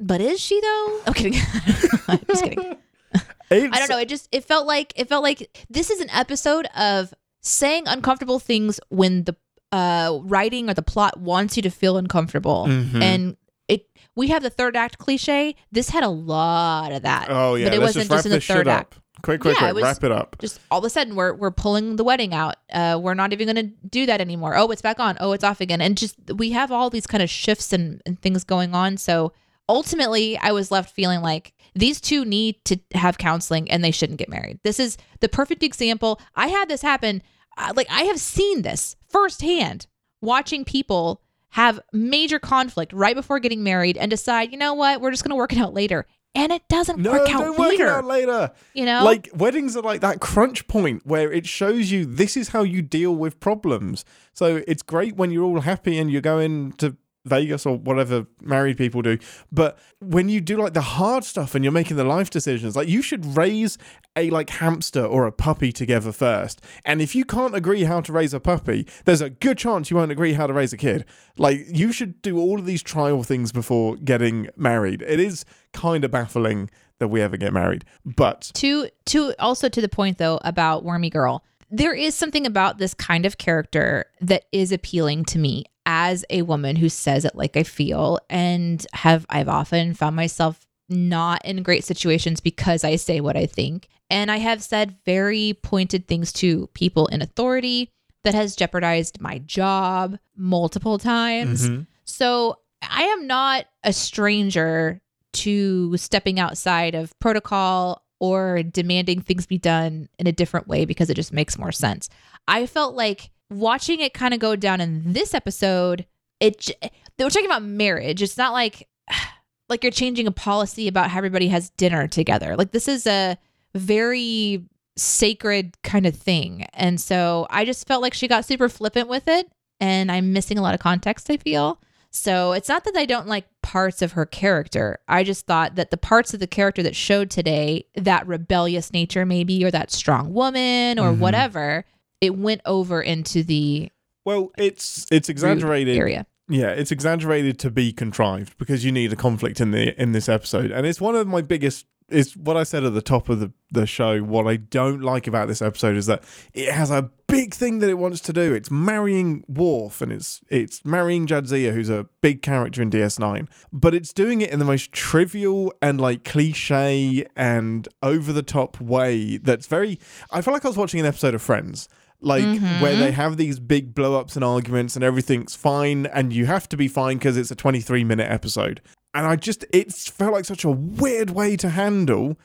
[0.00, 1.00] But is she though?
[1.06, 1.34] I'm kidding.
[2.08, 2.76] I'm just kidding.
[3.50, 3.98] I don't know.
[3.98, 7.12] It just it felt like it felt like this is an episode of
[7.42, 9.36] saying uncomfortable things when the
[9.72, 12.64] uh writing or the plot wants you to feel uncomfortable.
[12.66, 13.02] Mhm.
[13.02, 13.36] And
[13.68, 13.86] it
[14.16, 15.54] we have the third act cliche.
[15.70, 17.26] This had a lot of that.
[17.28, 18.98] Oh yeah, But it let's wasn't just just in the third act.
[19.24, 20.36] Quick, quick, Yeah, quick, was- wrap it up.
[20.40, 22.56] Just all of a sudden we're we're pulling the wedding out.
[22.72, 24.56] Uh we're not even gonna do that anymore.
[24.56, 25.16] Oh, it's back on.
[25.20, 25.80] Oh, it's off again.
[25.80, 28.96] And just we have all these kind of shifts and, and things going on.
[28.96, 29.32] So
[29.68, 34.18] ultimately I was left feeling like these two need to have counseling and they shouldn't
[34.18, 34.60] get married.
[34.62, 36.20] This is the perfect example.
[36.36, 37.22] I had this happen.
[37.56, 39.86] Uh, like I have seen this firsthand
[40.20, 45.10] watching people have major conflict right before getting married and decide, you know what, we're
[45.12, 46.04] just going to work it out later.
[46.36, 48.50] And it doesn't No, work out don't work it out later.
[48.72, 49.04] You know?
[49.04, 52.82] Like weddings are like that crunch point where it shows you this is how you
[52.82, 54.04] deal with problems.
[54.32, 58.76] So it's great when you're all happy and you're going to Vegas or whatever married
[58.76, 59.18] people do.
[59.50, 62.88] But when you do like the hard stuff and you're making the life decisions, like
[62.88, 63.78] you should raise
[64.16, 66.60] a like hamster or a puppy together first.
[66.84, 69.96] And if you can't agree how to raise a puppy, there's a good chance you
[69.96, 71.04] won't agree how to raise a kid.
[71.38, 75.02] Like you should do all of these trial things before getting married.
[75.02, 77.84] It is kind of baffling that we ever get married.
[78.04, 82.78] But to to also to the point though about wormy girl there is something about
[82.78, 87.34] this kind of character that is appealing to me as a woman who says it
[87.34, 88.18] like i feel.
[88.30, 93.46] And have i've often found myself not in great situations because i say what i
[93.46, 93.88] think.
[94.10, 97.90] And i have said very pointed things to people in authority
[98.22, 101.68] that has jeopardized my job multiple times.
[101.68, 101.86] Mhm.
[102.04, 105.00] so I am not a stranger
[105.32, 111.10] to stepping outside of protocol or demanding things be done in a different way because
[111.10, 112.08] it just makes more sense.
[112.48, 116.06] I felt like watching it kind of go down in this episode,
[116.40, 116.70] it
[117.16, 118.22] they were talking about marriage.
[118.22, 118.88] It's not like
[119.68, 122.56] like you're changing a policy about how everybody has dinner together.
[122.56, 123.36] Like this is a
[123.74, 124.64] very
[124.96, 126.66] sacred kind of thing.
[126.74, 129.50] And so I just felt like she got super flippant with it
[129.80, 131.80] and I'm missing a lot of context, I feel.
[132.14, 134.98] So it's not that I don't like parts of her character.
[135.08, 139.26] I just thought that the parts of the character that showed today, that rebellious nature
[139.26, 141.18] maybe, or that strong woman or Mhm.
[141.18, 141.84] whatever,
[142.20, 143.90] it went over into the
[144.24, 145.98] Well, it's it's exaggerated.
[145.98, 146.24] area.
[146.48, 150.28] Yeah, it's exaggerated to be contrived because you need a conflict in the in this
[150.28, 151.86] episode, and it's one of my biggest.
[152.10, 154.20] Is what I said at the top of the the show.
[154.22, 156.22] What I don't like about this episode is that
[156.52, 158.54] it has a big thing that it wants to do.
[158.54, 163.48] It's marrying Worf and it's it's marrying Jadzia, who's a big character in DS9.
[163.72, 168.80] But it's doing it in the most trivial and like cliche and over the top
[168.80, 169.98] way that's very
[170.30, 171.88] I feel like I was watching an episode of Friends.
[172.20, 172.80] Like mm-hmm.
[172.80, 176.66] where they have these big blow ups and arguments and everything's fine and you have
[176.70, 178.80] to be fine because it's a 23 minute episode.
[179.14, 182.36] And I just, it felt like such a weird way to handle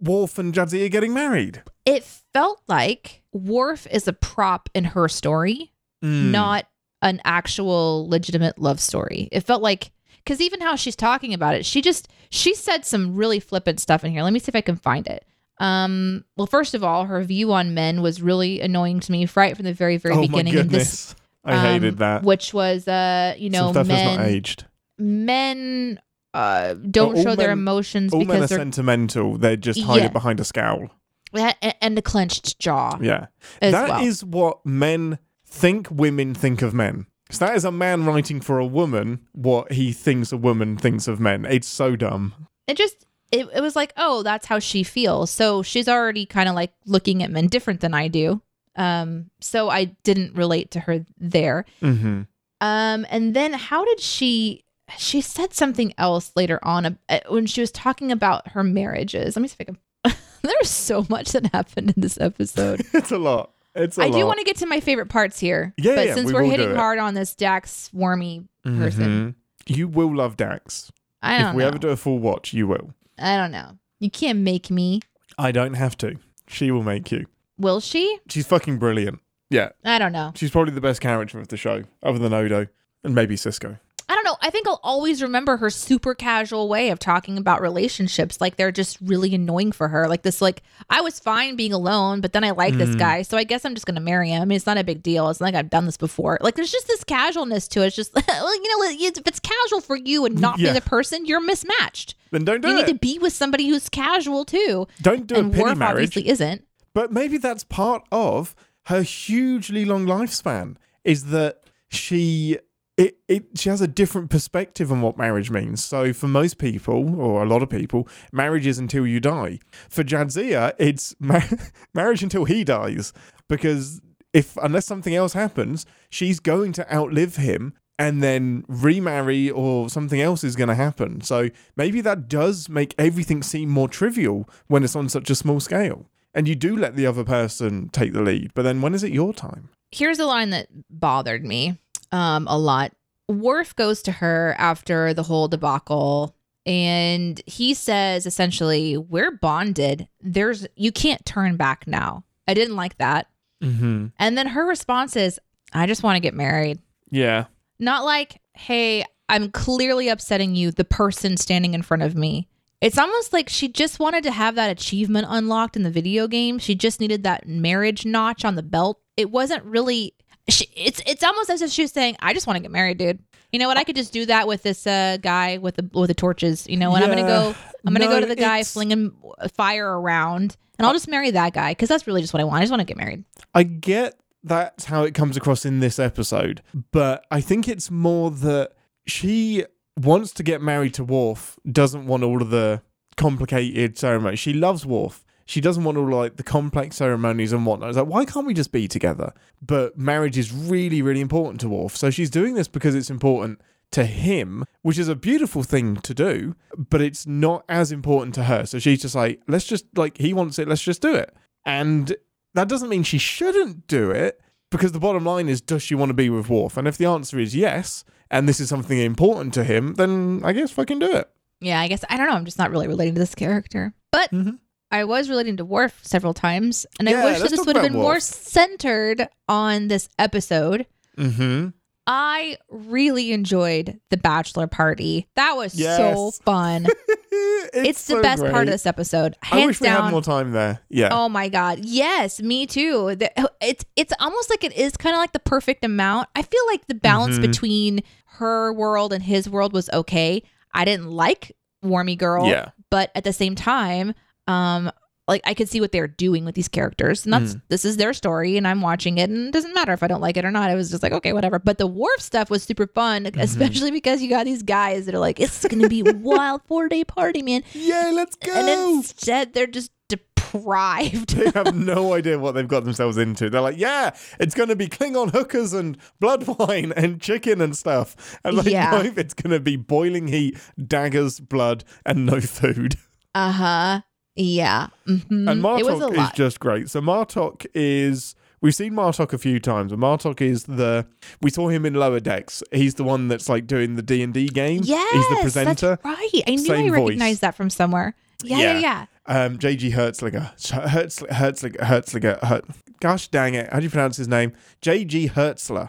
[0.00, 1.62] Worf and Jadzia getting married.
[1.84, 6.30] It felt like Worf is a prop in her story, Mm.
[6.30, 6.66] not
[7.02, 9.28] an actual legitimate love story.
[9.32, 9.90] It felt like
[10.24, 14.02] because even how she's talking about it, she just she said some really flippant stuff
[14.02, 14.22] in here.
[14.22, 15.26] Let me see if I can find it.
[15.58, 19.54] Um, well, first of all, her view on men was really annoying to me right
[19.54, 20.54] from the very, very oh beginning.
[20.54, 21.16] my And this, goodness.
[21.44, 22.22] I hated um, that.
[22.22, 24.64] which was, uh, you know, Some stuff has not men aged.
[25.00, 26.00] Men
[26.34, 29.36] uh don't all show their emotions All men are because they're sentimental.
[29.38, 30.06] They just hide Yeah.
[30.06, 30.88] it behind a scowl.
[31.32, 33.26] and, and a clenched jaw Yeah.
[33.62, 34.30] as That is well.
[34.44, 37.06] what men think women think of men.
[37.30, 41.08] So that is a man writing for a woman what he thinks a woman thinks
[41.08, 41.44] of men.
[41.44, 42.34] It's so dumb.
[42.68, 46.48] it just it, it was like oh that's how she feels so she's already kind
[46.48, 48.42] of like looking at men different than i do
[48.74, 52.22] um so i didn't relate to her there Mm-hmm.
[52.60, 54.64] um and then how did she
[54.98, 59.42] she said something else later on uh, when she was talking about her marriages let
[59.42, 59.72] me see if i
[60.12, 63.50] can there's so much that happened in this episode It's a lot.
[63.74, 64.14] It's a i lot.
[64.16, 66.32] I do want to get to my favorite parts here Yeah, but yeah, since we
[66.34, 69.34] we're hitting hard on this dax swarmy person
[69.68, 69.76] Mhm.
[69.76, 70.90] You will love Dax.
[71.22, 72.90] i don't If we know ever do a full watch, you will.
[73.18, 75.00] i don't know you can't make me
[75.38, 76.16] I don't have to.
[76.48, 77.26] She will make you.
[77.58, 79.20] will she She's fucking brilliant.
[79.50, 79.70] Yeah.
[79.84, 82.66] i don't know She's probably the best character of the show, other than Odo
[83.04, 83.78] and maybe Sisko.
[84.08, 84.36] I don't know.
[84.42, 88.40] I think I'll always remember her super casual way of talking about relationships.
[88.40, 90.06] Like they're just really annoying for her.
[90.08, 92.98] Like this, like I was fine being alone, but then I like this Mm.
[92.98, 94.42] guy, so I guess I'm just gonna marry him.
[94.42, 95.28] I mean, it's not a big deal.
[95.30, 96.38] It's not like I've done this before.
[96.42, 97.86] Like there's just this casualness to it.
[97.88, 100.68] It's just, well, you know, if it's casual for you and not Yeah.
[100.68, 102.14] for the person, you're mismatched.
[102.30, 102.80] Then don't do you it.
[102.80, 104.86] You need to be with somebody who's casual too.
[105.00, 105.82] don't do and a pity marriage.
[106.10, 106.64] obviously isn't.
[106.94, 112.58] But maybe that's part of her hugely long lifespan is that she
[113.00, 115.82] it, it she has a different perspective on what marriage means.
[115.82, 119.58] So for most people, or a lot of people, marriage is until you die.
[119.88, 121.40] For Jadzia, it's ma-
[121.94, 123.14] marriage until he dies.
[123.48, 124.02] Because
[124.34, 130.20] if unless something else happens, she's going to outlive him and then remarry or something
[130.20, 131.22] else is going to happen.
[131.22, 135.58] So maybe that does make everything seem more trivial when it's on such a small
[135.60, 136.04] scale.
[136.34, 139.10] And you do let the other person take the lead, but then when is it
[139.10, 139.70] your time?
[139.90, 141.78] here's a line that bothered me
[142.12, 142.92] um a lot.
[143.28, 146.34] Worf goes to her after the whole debacle
[146.66, 150.08] and he says essentially, "We're bonded.
[150.20, 153.28] There's you can't turn back now." I didn't like that.
[153.62, 154.06] Mm-hmm.
[154.18, 155.38] And then her response is,
[155.72, 156.78] "I just want to get married."
[157.10, 157.46] Yeah.
[157.78, 162.48] Not like, "Hey, I'm clearly upsetting you, the person standing in front of me."
[162.80, 166.58] It's almost like she just wanted to have that achievement unlocked in the video game.
[166.58, 169.00] She just needed that marriage notch on the belt.
[169.16, 170.14] It wasn't really.
[170.48, 172.98] She, it's it's almost as if she was saying, "I just want to get married,
[172.98, 173.20] dude."
[173.52, 173.76] You know what?
[173.76, 176.66] I could just do that with this uh, guy with the with the torches.
[176.68, 177.54] You know, and I'm gonna go.
[177.86, 179.12] I'm gonna No, go to the guy it's- flinging
[179.54, 182.56] fire around, and I'll just marry that guy because that's really just what I want.
[182.58, 183.24] I just want to get married.
[183.54, 188.30] I get that's how it comes across in this episode, but I think it's more
[188.30, 188.72] that
[189.06, 189.64] she
[190.00, 192.80] wants to get married to Worf, doesn't want all of the
[193.16, 194.36] complicated ceremony.
[194.36, 195.24] She loves Worf.
[195.50, 197.88] She doesn't want all like the complex ceremonies and whatnot.
[197.88, 199.32] It's like, why can't we just be together?
[199.60, 201.96] But marriage is really, really important to Worf.
[201.96, 203.60] So she's doing this because it's important
[203.90, 208.44] to him, which is a beautiful thing to do, but it's not as important to
[208.44, 208.64] her.
[208.64, 211.34] So she's just like, let's just like he wants it, let's just do it.
[211.66, 212.14] And
[212.54, 216.10] that doesn't mean she shouldn't do it because the bottom line is does she want
[216.10, 216.76] to be with Worf?
[216.76, 220.52] And if the answer is yes, and this is something important to him, then I
[220.52, 221.28] guess fucking do it.
[221.60, 222.36] Yeah, I guess I don't know.
[222.36, 224.58] I'm just not really relating to this character, but Mhm.
[224.90, 227.84] I was relating to Worf several times, and Yeah, I wish that this would have
[227.84, 230.86] been more centered on this episode.
[231.16, 231.68] Mm-hmm.
[232.06, 235.28] I really enjoyed the bachelor party.
[235.36, 236.86] That was so fun.
[237.32, 239.36] it's the so best part of this episode.
[239.42, 240.04] I Hands wish we down.
[240.04, 240.80] had more time there.
[240.88, 241.10] Yeah.
[241.12, 241.80] Oh my god.
[241.84, 243.14] Yes, me too.
[243.14, 246.28] The- It's it's almost like it is kind of like the perfect amount.
[246.34, 247.42] I feel like the balance Mhm.
[247.42, 248.00] between
[248.38, 250.42] her world and his world was okay.
[250.74, 252.70] I didn't like Warmy Girl, Yeah.
[252.90, 254.14] but at the same time,
[254.46, 254.90] um
[255.28, 257.24] like I could see what they're doing with these characters.
[257.24, 257.62] And that's Mm.
[257.68, 260.20] this is their story and I'm watching it and it doesn't matter if I don't
[260.20, 260.70] like it or not.
[260.70, 261.60] I was just like, okay, whatever.
[261.60, 263.38] But the Worf stuff was super fun, Mm-hmm.
[263.40, 266.88] especially because you got these guys that are like, it's gonna be a wild four
[266.88, 267.62] day party, man.
[267.74, 268.52] Yeah, let's go.
[268.52, 271.36] And instead, they're just deprived.
[271.36, 273.48] they have no idea what they've got themselves into.
[273.50, 277.76] They're like, yeah, it's going to be Klingon hookers and blood wine and chicken and
[277.76, 278.38] stuff.
[278.44, 278.90] And like, Yeah.
[278.90, 282.96] no, it's going to be boiling heat, daggers, blood, and no food.
[283.32, 284.00] Uh huh.
[284.36, 284.88] Yeah.
[285.06, 285.50] Mhm.
[285.50, 286.88] And it was a Martok is just great.
[286.90, 288.34] So Martok is.
[288.62, 291.06] We've seen Martok a few times, and Martok is the.
[291.40, 292.62] We saw him in Lower Decks.
[292.72, 294.82] He's the one that's like doing the D and D game.
[294.84, 295.98] yes, he's the presenter.
[296.02, 296.44] That's right.
[296.46, 297.06] I knew Same I voice.
[297.08, 298.14] recognized that from somewhere.
[298.42, 299.06] Yeah, yeah, Yeah.
[299.28, 299.44] yeah.
[299.44, 300.52] um, JG Hertzlinger.
[300.58, 301.78] Hertzl- Hertzlinger.
[301.80, 302.42] Hertzlinger.
[302.44, 302.64] Hert-
[303.00, 303.70] Gosh dang it.
[303.72, 304.52] How do you pronounce his name?
[304.82, 305.88] JG Hertzler.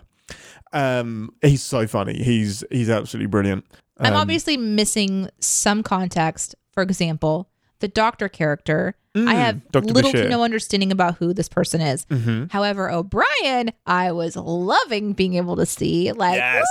[0.73, 2.23] Um, he's so funny.
[2.23, 3.65] He's he's absolutely brilliant.
[3.99, 6.55] I'm Um, obviously missing some context.
[6.73, 7.49] For example,
[7.81, 8.95] the doctor character.
[9.13, 9.87] I mm, have Dr.
[9.93, 12.05] little to no understanding about who this person is.
[12.05, 12.49] Mhm.
[12.49, 16.13] However, O'Brien, I was loving being able to see.
[16.13, 16.65] Like, Yes.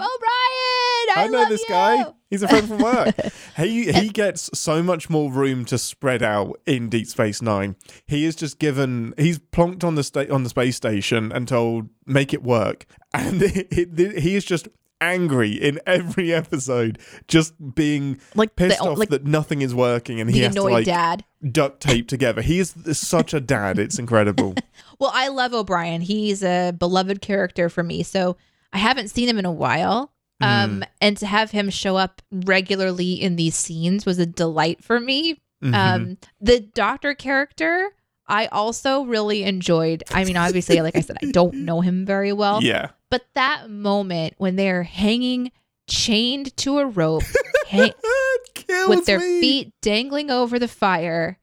[0.00, 1.68] O'Brien, I, I know this you.
[1.68, 2.06] guy.
[2.30, 3.14] He's a friend from work.
[3.56, 7.76] he he gets so much more room to spread out in Deep Space Nine.
[8.06, 9.14] He is just given.
[9.16, 13.42] He's plonked on the sta- on the space station and told make it work, and
[13.42, 14.68] it, it, he is just
[15.00, 20.20] angry in every episode, just being Like the- pissed off like that nothing is working,
[20.20, 21.24] and he The has to like dad.
[21.50, 22.42] duct tape together.
[22.42, 23.78] He is such a dad.
[23.78, 24.54] It's incredible.
[25.00, 26.00] Well, I love O'Brien.
[26.00, 28.02] He's a beloved character for me.
[28.02, 28.36] So
[28.72, 30.12] I haven't seen him in a while.
[30.40, 34.98] Um, and to have him show up regularly in these scenes was a delight for
[34.98, 35.40] me.
[35.62, 35.74] Mhm.
[35.74, 37.90] Um, the doctor character,
[38.26, 40.02] I also really enjoyed.
[40.10, 42.88] I mean, obviously, like I said, I don't know him very well, yeah.
[43.10, 45.52] But that moment when they're hanging
[45.88, 47.22] chained to a rope
[47.68, 47.92] hang-
[48.88, 49.40] with their me.
[49.40, 51.38] feet dangling over the fire.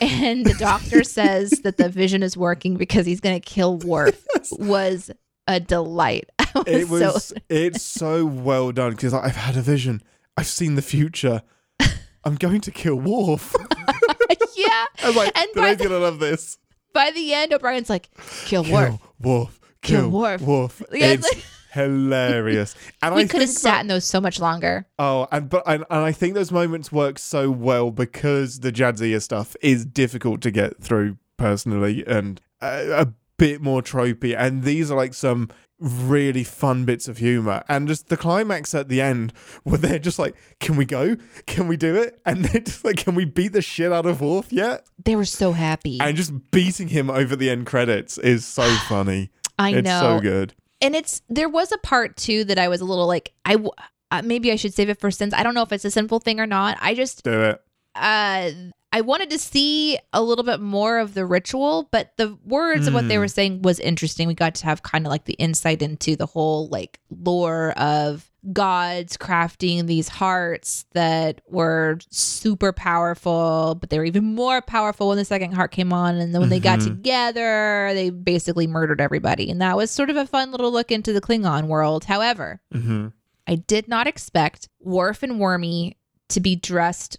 [0.00, 4.24] And the doctor says that the vision is working because he's going to kill Worf
[4.52, 5.10] was
[5.46, 6.28] a delight.
[6.54, 10.02] Was, it was so it's so well done because I've had a vision.
[10.38, 11.42] I've seen the future.
[12.24, 13.54] I'm going to kill Worf.
[14.56, 14.86] yeah.
[15.02, 16.56] I was like, And by today's the- gonna love this.
[16.94, 18.08] By the end, O'Brien's like,
[18.46, 18.98] kill, Kill Worf.
[19.20, 19.60] Worf.
[19.88, 20.40] Kill Kill Worf.
[20.42, 20.82] Worf.
[20.92, 22.74] Yeah, it's like- hilarious.
[23.02, 24.86] And We I could have sat that- in those so much longer.
[24.98, 29.20] Oh, and but and, and I think those moments work so well because the Jadzia
[29.22, 34.34] stuff is difficult to get through personally and a, a bit more tropey.
[34.36, 35.48] And these are like some
[35.80, 40.18] really fun bits of humor and just the climax at the end where they're just
[40.18, 43.52] like can we go can we do it and they're just like can we beat
[43.52, 45.98] the shit out of Worf yet They were so happy.
[46.00, 50.00] and just beating him over the end credits is so funny I it's know.
[50.00, 53.32] so good and it's there was a part too that I was a little like
[53.44, 53.70] I w-
[54.10, 56.20] uh, maybe I should save it for since I don't know if it's a sinful
[56.20, 56.78] thing or not.
[56.80, 57.62] I just do it
[57.94, 58.50] uh
[58.90, 62.94] I wanted to see a little bit more of the ritual, but the words of
[62.94, 63.20] what they Mm.
[63.20, 64.26] were saying was interesting.
[64.28, 68.30] We got to have kind of like the insight into the whole like lore of
[68.52, 75.18] gods crafting these hearts that were super powerful, but they were even more powerful when
[75.18, 76.16] the second heart came on.
[76.16, 76.84] And then when they got Mhm.
[76.84, 79.50] together, they basically murdered everybody.
[79.50, 82.04] And that was sort of a fun little look into the Klingon world.
[82.04, 83.08] However, hmm
[83.46, 85.96] I did not expect Worf and Wormy
[86.28, 87.18] to be dressed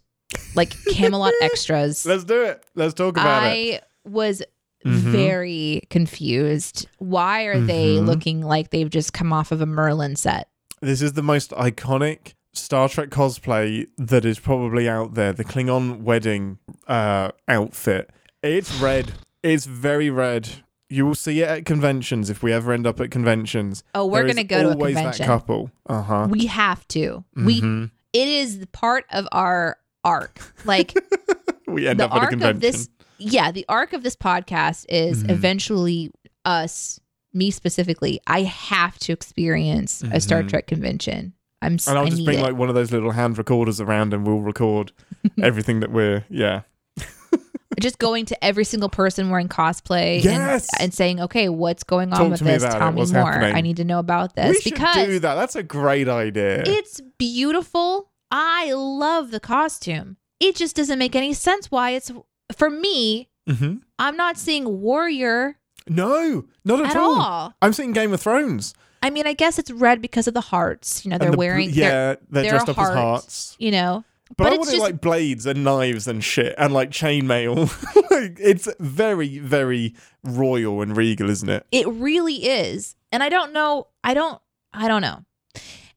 [0.56, 2.06] like Camelot extras.
[2.06, 4.42] let's do it let's talk about it I was
[4.86, 4.92] Mhm.
[5.12, 6.88] very confused.
[7.00, 8.06] Why are they Mhm.
[8.06, 10.48] looking like they've just come off of a Merlin set?
[10.82, 15.34] This is the most iconic Star Trek cosplay that is probably out there.
[15.34, 18.10] The Klingon wedding uh, outfit.
[18.42, 19.12] It's red.
[19.44, 20.48] It's very red.
[20.90, 23.84] You will see it at conventions if we ever end up at conventions.
[23.94, 25.24] Oh, we're gonna go to a always convention.
[25.24, 25.72] that couple.
[25.88, 26.28] Uh huh.
[26.32, 27.26] We have to.
[27.36, 27.92] We Mhm.
[28.14, 30.40] it is part of our arc.
[30.66, 30.94] Like
[31.68, 32.56] we end the up at a arc convention.
[32.58, 35.30] of this yeah, the arc of this podcast is Mhm.
[35.32, 36.12] eventually
[36.46, 37.00] us,
[37.34, 38.20] me specifically.
[38.28, 40.50] I have to experience a Star Mhm.
[40.50, 41.34] Trek convention.
[41.62, 42.42] I'm and I'll I just bring it.
[42.44, 44.94] like one of those little hand recorders around, and we'll record
[45.44, 46.62] everything that we're yeah.
[47.82, 50.68] just going to every single person wearing cosplay Yes!
[50.74, 52.64] and, and saying, okay, what's going on Talk with this?
[52.64, 52.92] Tell it.
[52.92, 53.32] me What's more.
[53.32, 53.56] happening?
[53.56, 55.36] I need to know about this we should because do that.
[55.36, 56.64] That's a great idea.
[56.66, 58.09] it's beautiful.
[58.32, 60.18] I love the costume.
[60.40, 62.12] It just doesn't make any sense why it's
[62.56, 63.30] for me.
[63.48, 67.20] hmm I'm not seeing warrior No, not at, at all.
[67.22, 67.54] all.
[67.62, 68.74] I'm seeing Game of Thrones.
[69.02, 71.04] I mean, I guess it's red because of the hearts.
[71.06, 73.56] You know, they're the wearing, yeah, they're, they're, dressed up as hearts.
[73.60, 76.54] you know, But, But I it's want it just- like blades and knives and shit
[76.58, 77.56] and like chainmail.
[78.12, 81.66] like, it's very, very royal and regal, isn't it?
[81.72, 82.96] It really is.
[83.12, 83.88] And I don't know.
[84.04, 84.40] I don't.
[84.74, 85.24] I don't know.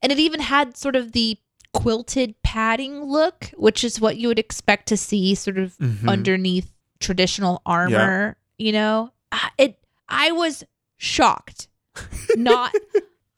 [0.01, 1.39] And it even had sort of the
[1.73, 6.09] quilted padding look, which is what you would expect to see sort of Mhm.
[6.09, 8.37] underneath traditional armor.
[8.59, 9.79] You know, Ah, it.
[10.09, 10.63] I was
[10.99, 11.69] shocked.
[12.37, 12.75] Not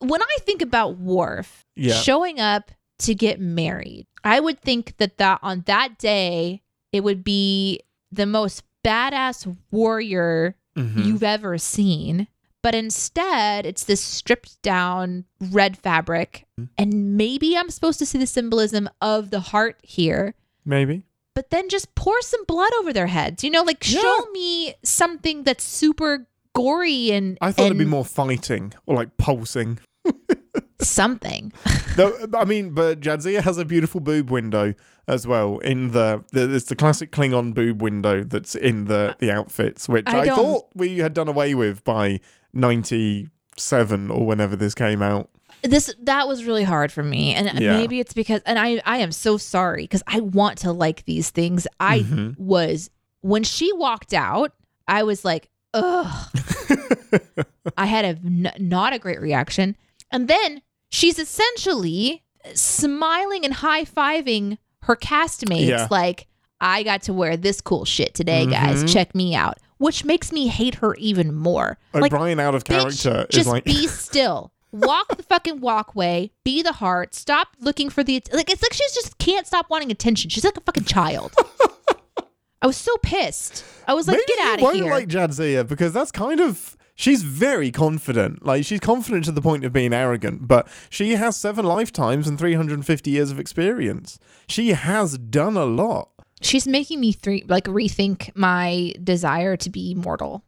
[0.01, 1.95] when I think about Worf Yeah.
[1.95, 4.07] showing up to get married.
[4.25, 7.81] I would think that that on that day it would be
[8.11, 11.05] the most badass warrior Mhm.
[11.07, 12.27] you've ever seen.
[12.65, 16.47] But instead, it's this stripped down red fabric.
[16.59, 16.73] Mm-hmm.
[16.79, 20.33] And maybe I'm supposed to see the symbolism of the heart here,
[20.65, 21.05] Maybe.
[21.35, 23.45] but then just pour some blood over their heads.
[23.45, 24.01] You know, like Yeah.
[24.01, 28.97] show me something that's super gory and, I thought and it'd be more fighting or
[28.97, 29.79] like pulsing.
[30.81, 31.53] something.
[31.99, 34.73] no, I mean, but Jadzia has a beautiful boob window
[35.07, 35.59] as well.
[35.59, 40.07] In the, the it's the classic Klingon boob window that's in the the outfits, which
[40.07, 42.21] I I, thought we had done away with by
[42.55, 45.29] ninety seven or whenever this came out.
[45.63, 47.77] this that was really hard for me and Yeah.
[47.77, 51.31] maybe it's because and i i am so sorry because i want to like these
[51.31, 52.37] things i Mhm.
[52.39, 52.91] was
[53.21, 54.53] when she walked out
[54.89, 56.31] i was like ugh
[57.77, 59.77] i had a n- not a great reaction
[60.11, 62.23] and then she's essentially
[62.55, 65.89] smiling and high-fiving her castmates Yeah.
[65.91, 66.27] like
[66.61, 68.93] i got to wear this cool shit today guys Mhm.
[68.93, 72.81] check me out which makes me hate her even more like O'Brien out of Bitch,
[73.03, 74.53] character is just like be still.
[74.73, 76.33] Walk the fucking walkway.
[76.43, 77.15] Be the heart.
[77.15, 78.51] Stop looking for the like.
[78.51, 80.31] It's like she just can't stop wanting attention.
[80.31, 81.33] She's like a fucking child.
[82.63, 83.65] I was so pissed.
[83.87, 84.91] I was like, Maybe get out of here.
[84.91, 88.45] like Jadzia because that's kind of she's very confident.
[88.45, 92.39] Like she's confident to the point of being arrogant, but she has seven lifetimes and
[92.39, 94.19] 350 years of experience.
[94.49, 96.09] She has done a lot.
[96.45, 100.45] She's making me three like rethink my desire to be mortal.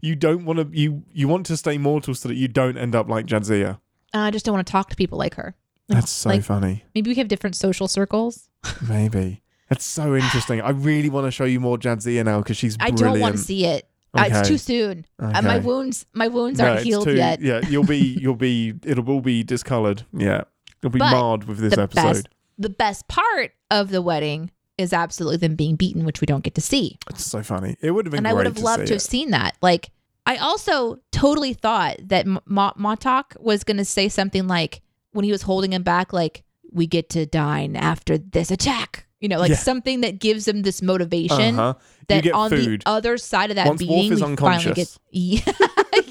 [0.00, 2.94] You don't want to you you want to stay mortal so that you don't end
[2.94, 3.78] up like Jadzia.
[4.12, 5.54] And I just don't want to talk to people like her.
[5.88, 6.84] Like- That's so like funny.
[6.94, 8.48] maybe we have different social circles.
[8.88, 9.42] Maybe.
[9.68, 10.60] That's so interesting.
[10.60, 13.42] I really want to show you more Jadzia now because she's I don't want to
[13.42, 13.88] see it.
[14.16, 15.04] Uh, it's too soon.
[15.18, 17.40] Uh, my wounds, my wounds No, aren't healed too- yet.
[17.40, 20.04] Yeah, you'll be you'll be it'll all be discolored.
[20.12, 20.44] Yeah.
[20.80, 22.02] It'll be But marred with this the episode.
[22.02, 22.28] best,
[22.58, 26.54] the best part of the wedding is absolutely them being beaten, which we don't get
[26.56, 26.98] to see.
[27.10, 27.76] It's so funny.
[27.80, 29.56] It would have been and I would have loved to have seen that.
[29.62, 29.90] Like,
[30.26, 34.80] I also totally thought that M- Martok was going to say something like,
[35.12, 39.06] when he was holding him back, like, we get to dine after this attack.
[39.20, 39.56] You know, like Yeah.
[39.56, 41.74] something that gives him this motivation Uh-huh.
[42.08, 42.82] That on food.
[42.82, 44.98] the other side of that Once being, is we finally get.
[45.12, 45.40] Yeah.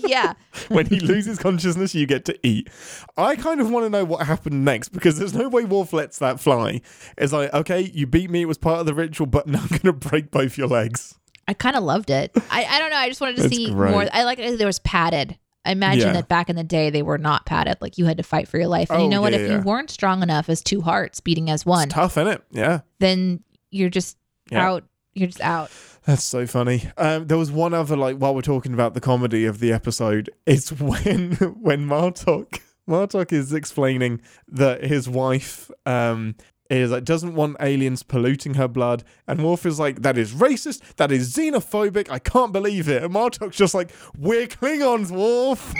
[0.06, 0.34] Yeah.
[0.70, 2.70] when he loses consciousness, you get to eat.
[3.18, 6.20] I kind of want to know what happened next because there's no way Worf lets
[6.20, 6.82] that fly.
[7.18, 9.68] It's like, okay, you beat me, it was part of the ritual, but now I'm
[9.68, 11.16] going to break both your legs.
[11.48, 12.32] I kind of loved it.
[12.50, 12.96] I, I don't know.
[12.98, 13.92] I just wanted to see great.
[13.92, 14.06] more.
[14.14, 14.58] I like it.
[14.58, 15.38] There was padded.
[15.66, 16.14] I imagine Yeah.
[16.14, 17.78] that back in the day they were not padded.
[17.82, 18.90] Like you had to fight for your life.
[18.90, 19.34] And you Oh, know what?
[19.34, 19.58] yeah, if yeah.
[19.58, 22.44] you weren't strong enough as two hearts beating as one, It's tough, isn't it?
[22.52, 22.82] Yeah.
[23.00, 24.18] then you're just
[24.52, 24.84] out.
[25.16, 25.70] You're just out.
[26.06, 26.90] That's so funny.
[26.98, 30.30] Um, there was one other like while we're talking about the comedy of the episode,
[30.46, 36.36] it's when when Martok Martok is explaining that his wife um
[36.70, 40.96] is like doesn't want aliens polluting her blood, and Worf is like, "That is racist.
[40.96, 42.10] That is xenophobic.
[42.10, 45.74] I can't believe it." And Martok's just like, "We're Klingons, Worf."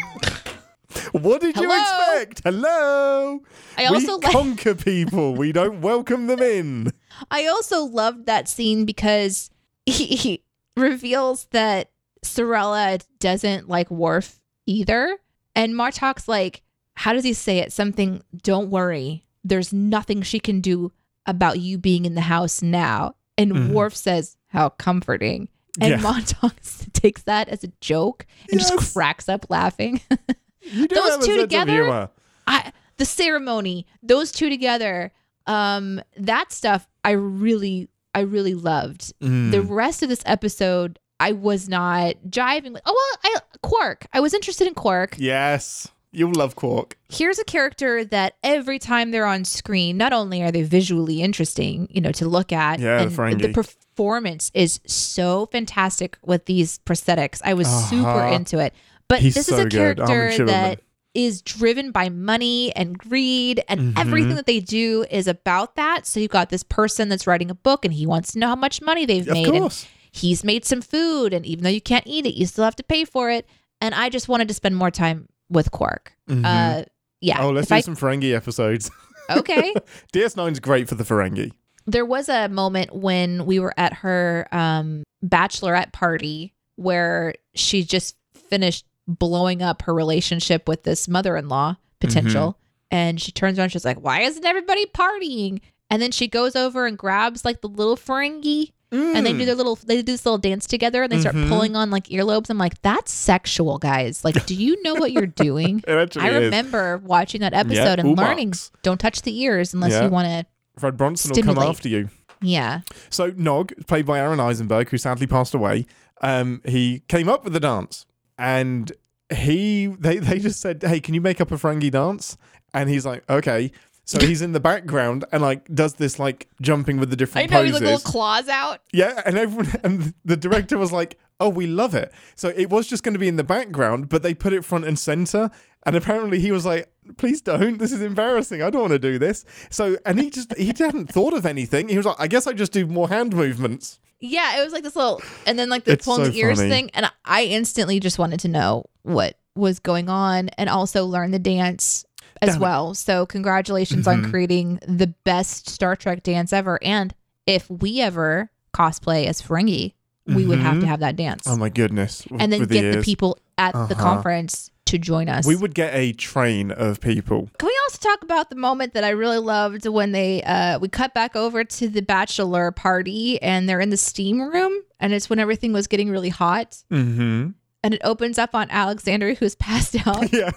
[1.12, 2.42] what did you expect?
[2.44, 3.42] Hello.
[3.78, 4.32] I also we like.
[4.32, 5.36] conquer people.
[5.36, 6.92] We don't welcome them in.
[7.32, 9.50] I also loved that scene because
[9.86, 10.44] he,
[10.76, 11.92] reveals that
[12.26, 15.18] Sirella doesn't like Worf either,
[15.56, 16.62] and Martok's like,
[16.96, 17.72] how does he say it?
[17.74, 18.24] Something.
[18.44, 19.26] Don't worry.
[19.44, 20.92] There's nothing she can do
[21.26, 23.16] about you being in the house now.
[23.38, 23.72] And Mhm.
[23.74, 25.48] Worf says, "How comforting."
[25.82, 25.98] And Yeah.
[25.98, 28.70] Martok takes that as a joke and Yes.
[28.70, 30.02] just cracks up laughing.
[30.90, 32.10] Those two together?
[32.48, 35.12] I the ceremony, those two together,
[35.48, 39.14] um, that stuff I really, I really loved.
[39.22, 39.52] Mm.
[39.52, 42.82] The rest of this episode, I was not jiving with.
[42.86, 42.94] Oh
[43.24, 44.06] well, I Quark.
[44.14, 45.16] I was interested in Quark.
[45.18, 45.88] Yes.
[46.16, 46.96] You'll love Quark.
[47.10, 51.88] Here's a character that every time they're on screen, not only are they visually interesting,
[51.90, 53.42] you know, to look at, Yeah, the and Ferengi.
[53.42, 57.42] the performance is so fantastic with these prosthetics.
[57.44, 58.36] I was super Uh-huh.
[58.36, 58.74] into it.
[59.08, 59.62] But He's this so is a.
[59.64, 60.48] Armin character Shimerman.
[60.48, 60.80] that
[61.14, 64.00] is driven by money and greed, and Mhm.
[64.00, 66.08] everything that they do is about that.
[66.08, 68.56] So you've got this person that's writing a book, and he wants to know how
[68.56, 69.48] much money they've Of made.
[69.50, 69.86] And course.
[70.12, 72.84] he's made some food, and even though you can't eat it, you still have to
[72.84, 73.48] pay for it.
[73.80, 76.14] And I just wanted to spend more time with Quark.
[76.30, 76.46] Mhm.
[76.46, 76.86] Uh,
[77.22, 77.44] yeah.
[77.44, 78.90] oh, let's if do I- some Ferengi episodes.
[79.30, 79.74] okay.
[80.14, 81.52] DS9's great for the Ferengi.
[81.86, 88.16] there was a moment when we were at her um, bachelorette party where she just
[88.50, 92.58] finished blowing up her relationship with this mother-in-law potential
[92.92, 96.86] and she turns around she's like why isn't everybody partying and then she goes over
[96.86, 99.46] and grabs like the little ferengi and they do Mm.
[99.48, 101.50] their little they do this little dance together and they start Mhm.
[101.50, 105.26] pulling on like earlobes i'm like that's sexual guys like do you know what you're
[105.26, 106.16] doing i is.
[106.18, 110.04] remember watching that episode and ooh, learning don't touch the ears unless Yeah.
[110.04, 110.46] you want to
[110.80, 112.10] Fred Bronson will come after you.
[112.42, 112.82] Yeah.
[113.12, 115.86] So Nog, played by Aron Eisenberg, who sadly passed away,
[116.22, 118.92] um, he came up with the dance, and
[119.34, 122.38] he they they just said, "Hey, can you make up a Ferengi dance?"
[122.74, 123.72] And he's like, "Okay."
[124.06, 127.52] So he's in the background and like does this like jumping with the I different
[127.52, 127.82] know, he's poses.
[127.82, 128.82] like little claws out.
[128.92, 132.88] Yeah, and everyone and the director was like, "Oh, we love it." So it was
[132.88, 135.50] just going to be in the background, but they put it front and center.
[135.86, 137.78] And apparently he was like, "Please don't.
[137.78, 138.62] This is embarrassing.
[138.62, 141.88] I don't want to do this." So and he just he hadn't thought of anything.
[141.88, 144.84] He was like, "I guess I just do more hand movements." Yeah, it was like
[144.84, 146.70] this little, and then like the It's pulling so the ears funny.
[146.70, 151.32] thing, and I instantly just wanted to know what was going on, and also learn
[151.32, 152.06] the dance
[152.42, 152.62] as Damn it.
[152.62, 152.94] well.
[152.94, 154.12] So congratulations Mhm.
[154.24, 156.80] on creating the best Star Trek dance ever.
[156.82, 157.14] And
[157.46, 159.94] if we ever cosplay as Ferengi,
[160.26, 160.82] we would have Mhm.
[160.82, 162.24] to have that dance, Oh my goodness!
[162.40, 163.06] and then with get the ears.
[163.06, 163.96] people at the Uh-huh.
[163.96, 165.46] conference to join us.
[165.46, 167.50] We would get a train of people.
[167.58, 170.88] Can we also talk about the moment that I really loved when they uh we
[170.88, 175.30] cut back over to the bachelor party and they're in the steam room and it's
[175.30, 177.50] when everything was getting really hot Mm-hmm.
[177.84, 180.52] and it opens up on Alexander who's passed out Yeah.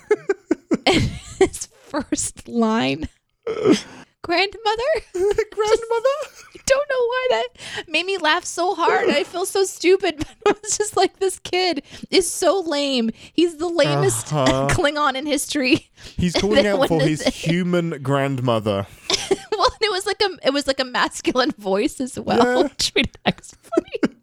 [0.87, 1.03] and
[1.39, 3.09] his first line
[4.23, 6.17] grandmother Grandmother.
[6.55, 10.57] I don't know why that made me laugh so hard I feel so stupid but
[10.57, 14.67] it was just like this kid is so lame he's the lamest Uh-huh.
[14.71, 18.87] Klingon in history He's calling out for his human grandmother.
[19.53, 22.63] well, it was like a it was like a masculine voice as well, Yeah.
[22.69, 23.43] which made it
[23.73, 24.17] funny.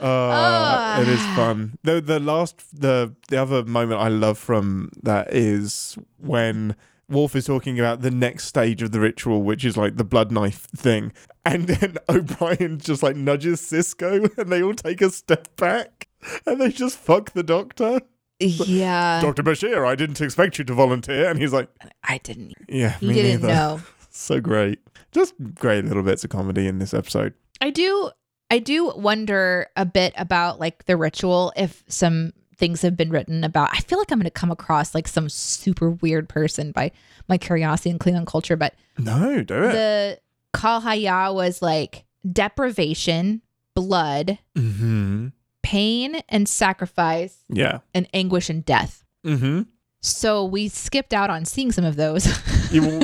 [0.00, 1.34] Uh, it is Ah.
[1.36, 1.78] fun.
[1.82, 6.74] The the last the the other moment I love from that is when
[7.08, 10.32] Worf is talking about the next stage of the ritual, which is like the blood
[10.32, 11.12] knife thing,
[11.44, 16.08] and then O'Brien just like nudges Sisko, and they all take a step back,
[16.46, 18.00] and they just fuck the doctor.
[18.40, 21.68] Yeah, Doctor Bashir, I didn't expect you to volunteer, and he's like,
[22.02, 22.52] I didn't.
[22.68, 23.54] yeah, He me didn't neither.
[23.54, 23.80] know.
[24.16, 24.78] So great,
[25.10, 27.34] just great little bits of comedy in this episode.
[27.60, 28.10] I do.
[28.48, 33.44] I do wonder a bit about like the ritual if some things have been written
[33.44, 33.70] about.
[33.72, 36.90] I feel like I'm going to come across like some super weird person by
[37.28, 39.72] my curiosity and Klingon culture, but No, do it.
[39.72, 40.20] the
[40.54, 43.42] Kal'Hyah was like deprivation,
[43.74, 45.28] blood, mm-hmm.
[45.62, 47.78] pain, and sacrifice, Yeah.
[47.94, 49.04] and anguish and death.
[49.24, 49.62] Mm-hmm.
[50.00, 52.26] So we skipped out on seeing some of those.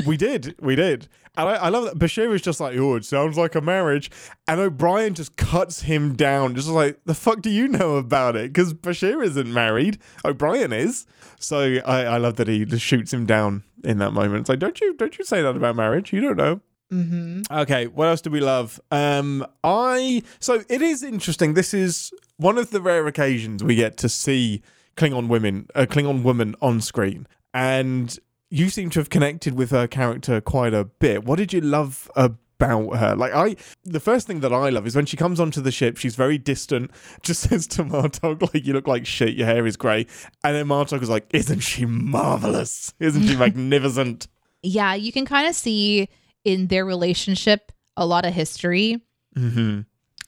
[0.07, 1.07] We did, we did,
[1.41, 4.11] and I, I love that Bashir is just like, oh, it sounds like a marriage,
[4.47, 8.53] and O'Brien just cuts him down, just like, the fuck do you know about it?
[8.53, 11.07] Because Bashir isn't married, O'Brien is.
[11.39, 14.41] So I, I love that he just shoots him down in that moment.
[14.41, 16.13] It's like, don't you, don't you say that about marriage?
[16.13, 16.61] You don't know.
[16.93, 17.43] mm-hmm.
[17.51, 18.81] Okay, what else do we love?
[18.91, 21.55] Um, I so it is interesting.
[21.55, 24.63] This is one of the rare occasions we get to see
[24.97, 28.19] Klingon women, a Klingon woman on screen, and
[28.51, 31.25] you seem to have connected with her character quite a bit.
[31.25, 33.17] What did you love about her?
[33.17, 35.97] Like I, the first thing that I love is when she comes onto the ship.
[35.97, 36.91] She's very distant.
[37.23, 39.35] Just says to Martok, "Like you look like shit.
[39.35, 40.07] Your hair is grey."
[40.45, 42.93] And then Martok is like, "Isn't she marvelous?
[42.99, 44.29] Isn't she magnificent?"
[44.63, 46.09] Yeah, you can kind of see
[46.45, 49.01] in their relationship a lot of history
[49.35, 49.81] hmm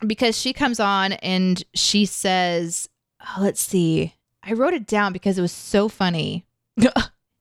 [0.07, 2.89] because she comes on and she says,
[3.21, 4.15] oh, let's see.
[4.43, 6.45] I wrote it down because it was so funny.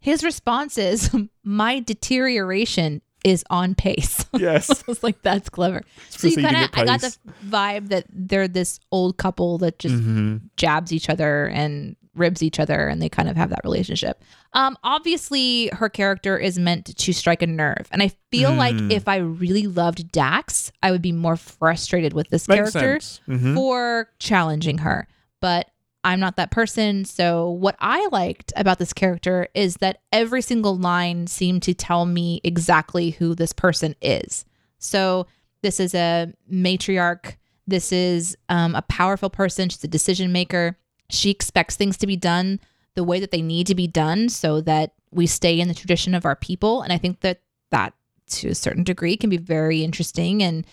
[0.01, 1.09] His response is,
[1.43, 4.25] My deterioration is on pace.
[4.33, 4.69] Yes.
[4.71, 5.83] I was like, that's clever.
[6.09, 7.15] So you kind of, I got the
[7.47, 12.59] vibe that they're this old couple that just hmm jabs each other and ribs each
[12.59, 14.23] other and they kind of have that relationship.
[14.53, 18.91] Um obviously her character is meant to strike a nerve and I feel like Mm.
[18.91, 22.97] if I really loved Dax, I would be more frustrated with this Makes character.
[23.29, 23.53] Mhm.
[23.53, 25.07] for challenging her.
[25.41, 25.69] But
[26.03, 27.05] I'm not that person.
[27.05, 32.05] So, what I liked about this character is that every single line seemed to tell
[32.05, 34.45] me exactly who this person is.
[34.79, 35.27] So,
[35.61, 37.35] this is a matriarch.
[37.67, 39.69] This is um, a powerful person.
[39.69, 40.77] She's a decision maker.
[41.09, 42.59] She expects things to be done
[42.95, 46.15] the way that they need to be done so that we stay in the tradition
[46.15, 46.81] of our people.
[46.81, 47.93] And I think that that,
[48.27, 50.41] to a certain degree, can be very interesting.
[50.41, 50.65] And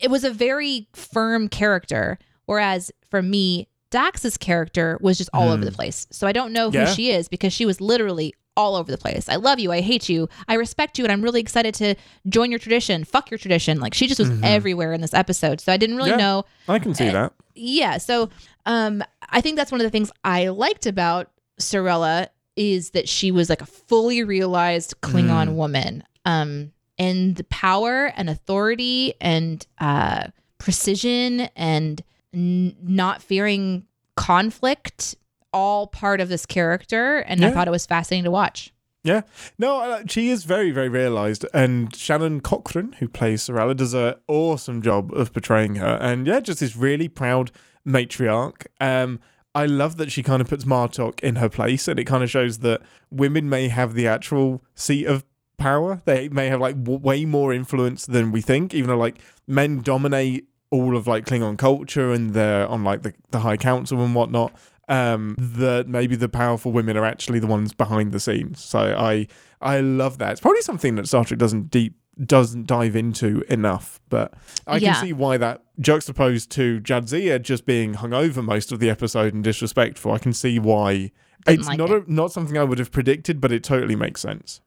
[0.00, 2.18] it was a very firm character.
[2.46, 6.06] Whereas for me, Dax's character was just all over the place.
[6.10, 6.92] So I don't know who Yeah.
[6.94, 9.28] she is because she was literally all over the place.
[9.28, 9.72] I love you.
[9.72, 10.28] I hate you.
[10.48, 11.04] I respect you.
[11.04, 11.94] And I'm really excited to
[12.28, 13.04] join your tradition.
[13.04, 13.80] Fuck your tradition.
[13.80, 15.60] Like she just was everywhere in this episode.
[15.60, 16.16] So I didn't really Yeah.
[16.16, 17.32] know I can see that.
[17.54, 18.30] yeah so
[18.66, 23.30] um i think that's one of the things i liked about sirella is that she
[23.30, 25.54] was like a fully realized klingon Mm.
[25.54, 30.28] woman um and the power and authority and uh
[30.58, 32.02] precision and
[32.34, 35.14] n- not fearing conflict
[35.52, 38.72] all part of this character and i thought it was fascinating to watch
[39.02, 39.22] Yeah,
[39.58, 44.16] no, uh, she is very, very realised, and Shannon Cochran, who plays Sirella, does an
[44.28, 47.50] awesome job of portraying her, and yeah, just this really proud
[47.88, 48.66] matriarch.
[48.78, 49.18] Um,
[49.54, 52.28] I love that she kind of puts Martok in her place, and it kind of
[52.28, 55.24] shows that women may have the actual seat of
[55.56, 56.02] power.
[56.04, 59.16] They may have like w- way more influence than we think, even though like
[59.46, 64.02] men dominate all of like Klingon culture and they're on like the, the High Council
[64.04, 64.52] and whatnot.
[64.88, 68.60] Um, that maybe the powerful women are actually the ones behind the scenes.
[68.64, 69.28] So I
[69.60, 70.32] I love that.
[70.32, 71.94] It's probably something that Star Trek doesn't deep
[72.26, 74.34] doesn't dive into enough, but
[74.66, 74.94] I Yeah.
[74.94, 79.44] can see why that juxtaposed to Jadzia just being hungover most of the episode and
[79.44, 80.10] disrespectful.
[80.12, 81.12] I can see why
[81.46, 82.08] Didn't it's like not it.
[82.08, 84.60] a, not something I would have predicted, but it totally makes sense.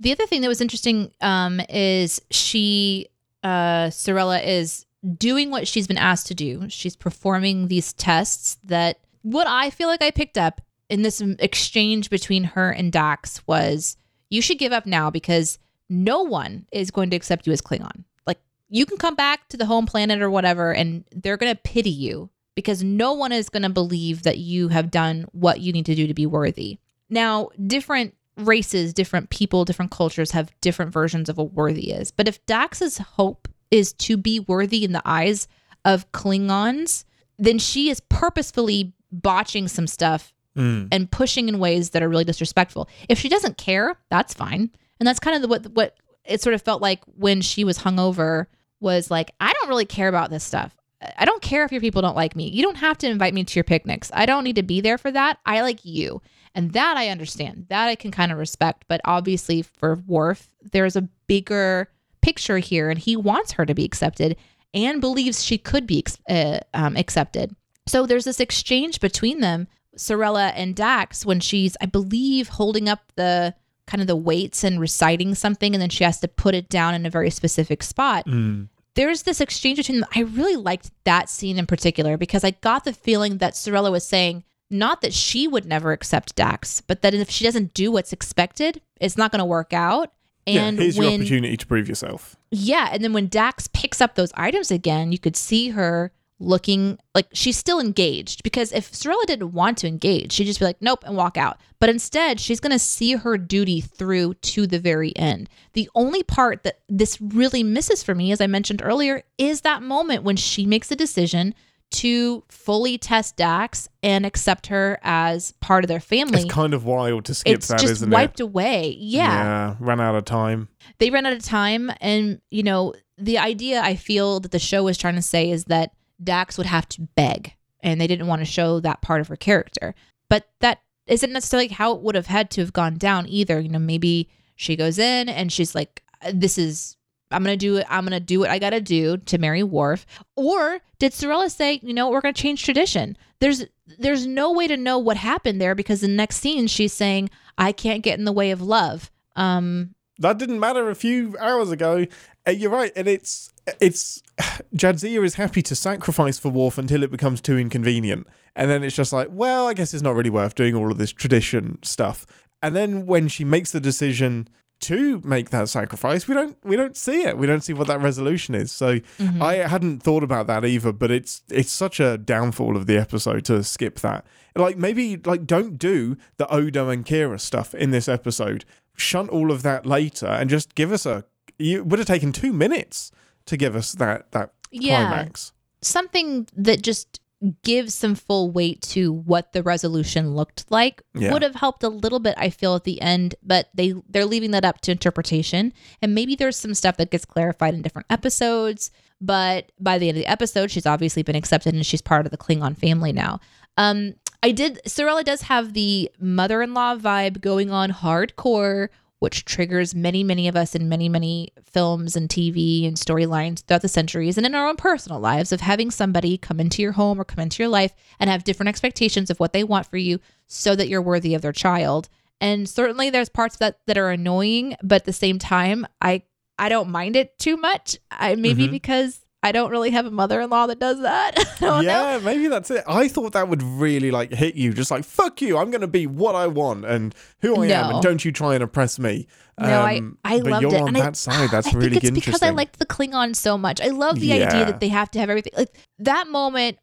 [0.00, 3.06] The other thing that was interesting um, is she,
[3.44, 4.86] uh, Sirella, is
[5.16, 6.68] doing what she's been asked to do.
[6.68, 12.10] She's performing these tests that what I feel like I picked up in this exchange
[12.10, 13.96] between her and Dax was
[14.30, 18.04] you should give up now because no one is going to accept you as Klingon.
[18.26, 21.60] Like you can come back to the home planet or whatever, and they're going to
[21.62, 25.72] pity you because no one is going to believe that you have done what you
[25.72, 26.78] need to do to be worthy.
[27.08, 32.10] Now, different races, different people, different cultures have different versions of what worthy is.
[32.10, 35.48] But if Dax's hope is to be worthy in the eyes
[35.84, 37.04] of Klingons,
[37.38, 40.88] then she is purposefully botching some stuff Mm.
[40.90, 42.88] and pushing in ways that are really disrespectful.
[43.08, 44.70] If she doesn't care, that's fine.
[44.98, 47.78] And that's kind of the, what what it sort of felt like when she was
[47.78, 48.46] hungover
[48.80, 50.74] was like, I don't really care about this stuff.
[51.16, 52.48] I don't care if your people don't like me.
[52.48, 54.10] You don't have to invite me to your picnics.
[54.12, 55.38] I don't need to be there for that.
[55.46, 56.22] I like you.
[56.56, 57.66] And that I understand.
[57.68, 58.84] That I can kind of respect.
[58.88, 61.88] But obviously for Worf, there's a bigger
[62.28, 64.36] picture here and he wants her to be accepted
[64.74, 67.56] and believes she could be uh, um, accepted.
[67.86, 69.66] So there's this exchange between them,
[69.96, 73.54] Sirella and Dax, when she's, I believe, holding up the
[73.86, 76.94] kind of the weights and reciting something, and then she has to put it down
[76.94, 78.26] in a very specific spot.
[78.26, 78.68] Mm.
[78.94, 80.08] There's this exchange between them.
[80.14, 84.06] I really liked that scene in particular because I got the feeling that Sirella was
[84.06, 88.12] saying, not that she would never accept Dax, but that if she doesn't do what's
[88.12, 90.12] expected, it's not going to work out.
[90.48, 92.36] And yeah, here's your opportunity to prove yourself.
[92.50, 96.96] yeah, and then when Dax picks up those items again, you could see her looking
[97.16, 100.80] like she's still engaged because if Sirella didn't want to engage, she'd just be like,
[100.80, 101.58] nope, and walk out.
[101.80, 105.48] But instead, she's going to see her duty through to the very end.
[105.72, 109.82] The only part that this really misses for me, as I mentioned earlier, is that
[109.82, 111.54] moment when she makes a decision
[111.90, 116.42] to fully test Dax and accept her as part of their family.
[116.42, 118.44] It's kind of wild to skip It's that, just isn't wiped it?
[118.44, 118.96] away.
[118.98, 120.68] yeah ran out of time.
[120.98, 124.84] they ran out of time and you know the idea i feel that the show
[124.84, 125.90] was trying to say is that
[126.22, 129.34] dax would have to beg and they didn't want to show that part of her
[129.36, 129.94] character
[130.28, 133.68] but that isn't necessarily how it would have had to have gone down either you
[133.68, 136.96] know maybe she goes in and she's like this is
[137.30, 140.06] i'm gonna do it i'm gonna do what i gotta do to marry Worf.
[140.36, 143.64] or did sirella say you know we're gonna change tradition there's
[143.98, 147.72] there's no way to know what happened there because the next scene she's saying i
[147.72, 152.04] can't get in the way of love um That didn't matter a few hours ago.
[152.46, 154.20] Uh, you're right, and it's it's
[154.74, 158.26] Jadzia is happy to sacrifice for Worf until it becomes too inconvenient,
[158.56, 160.98] and then it's just like, well, I guess it's not really worth doing all of
[160.98, 162.26] this tradition stuff.
[162.62, 164.48] And then when she makes the decision
[164.80, 167.36] to make that sacrifice, we don't we don't see it.
[167.36, 168.70] We don't see what that resolution is.
[168.70, 169.42] So mm-hmm.
[169.42, 173.44] I hadn't thought about that either, but it's it's such a downfall of the episode
[173.46, 174.24] to skip that.
[174.54, 178.64] Like maybe like don't do the Odo and Kira stuff in this episode.
[178.96, 181.24] Shunt all of that later and just give us a
[181.58, 183.10] you would have taken 2 minutes
[183.46, 185.06] to give us that that Yeah.
[185.08, 185.52] climax.
[185.82, 187.20] something that just
[187.62, 191.32] gives some full weight to what the resolution looked like Yeah.
[191.32, 194.50] would have helped a little bit i feel at the end but they they're leaving
[194.50, 195.72] that up to interpretation
[196.02, 200.18] and maybe there's some stuff that gets clarified in different episodes but by the end
[200.18, 203.38] of the episode she's obviously been accepted and she's part of the klingon family now
[203.76, 208.88] um i did sirella does have the mother-in-law vibe going on hardcore
[209.18, 213.82] which triggers many, many of us in many, many films and TV and storylines throughout
[213.82, 217.20] the centuries and in our own personal lives of having somebody come into your home
[217.20, 220.20] or come into your life and have different expectations of what they want for you
[220.46, 222.08] so that you're worthy of their child.
[222.40, 226.22] And certainly there's parts of that that are annoying, but at the same time, I
[226.60, 227.98] I don't mind it too much.
[228.10, 228.72] I maybe Mhm.
[228.72, 231.32] because I don't really have a mother-in-law that does that.
[231.60, 231.90] Don't know.
[231.90, 232.82] yeah, maybe that's it.
[232.88, 235.56] I thought that would really like hit you, just like fuck you.
[235.56, 238.54] I'm going to be what I want and who I am, and don't you try
[238.54, 239.28] and oppress me.
[239.60, 241.50] No, I Um, I but loved you're it, on and that I, side.
[241.52, 242.32] That's I really think it's interesting.
[242.32, 243.80] because I liked the Klingon so much.
[243.80, 244.48] I love the Yeah.
[244.48, 245.52] idea that they have to have everything.
[245.56, 246.78] Like that moment,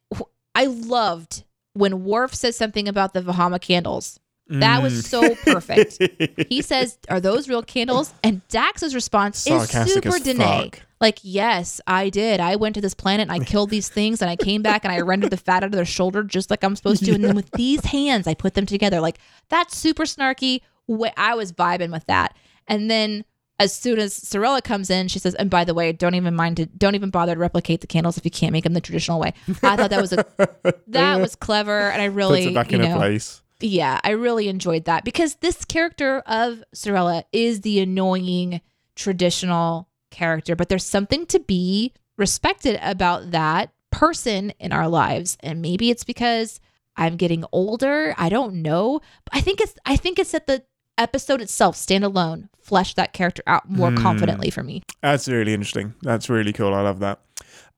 [0.56, 1.44] I loved
[1.74, 4.18] when Worf says something about the Vahama candles.
[4.48, 5.54] That was so mm.
[5.54, 6.48] perfect.
[6.50, 10.24] he says, "Are those real candles?" And Dax's response Sarcastic is super as
[11.02, 12.40] Like, yes, I did.
[12.40, 14.94] I went to this planet and I killed these things and I came back and
[14.94, 17.14] I rendered the fat out of their shoulder just like I'm supposed to.
[17.14, 19.02] And then with these hands, I put them together.
[19.02, 19.20] Like,
[19.50, 20.62] that's super snarky.
[21.18, 22.36] I was vibing with that.
[22.68, 23.26] And then
[23.60, 26.58] as soon as Sirella comes in, she says, "And by the way, don't even mind
[26.58, 29.20] to don't even bother to replicate the candles if you can't make them the traditional
[29.20, 29.34] way."
[29.64, 30.26] I thought that was a
[30.88, 33.42] that was clever, and I really Puts it back you know, place.
[33.62, 38.62] Yeah, I really enjoyed that because this character of Sirella is the annoying
[38.96, 45.38] traditional character, but there's something to be respected about that person in our lives.
[45.42, 46.60] And maybe it's because
[46.98, 48.14] I'm getting older.
[48.18, 49.00] I don't know.
[49.26, 50.64] But I think it's I think it's that the
[50.98, 53.98] episode itself, standalone, fleshed that character out more Hmm.
[53.98, 54.82] confidently for me.
[55.02, 55.94] That's really interesting.
[56.02, 56.74] That's really cool.
[56.74, 57.20] I love that.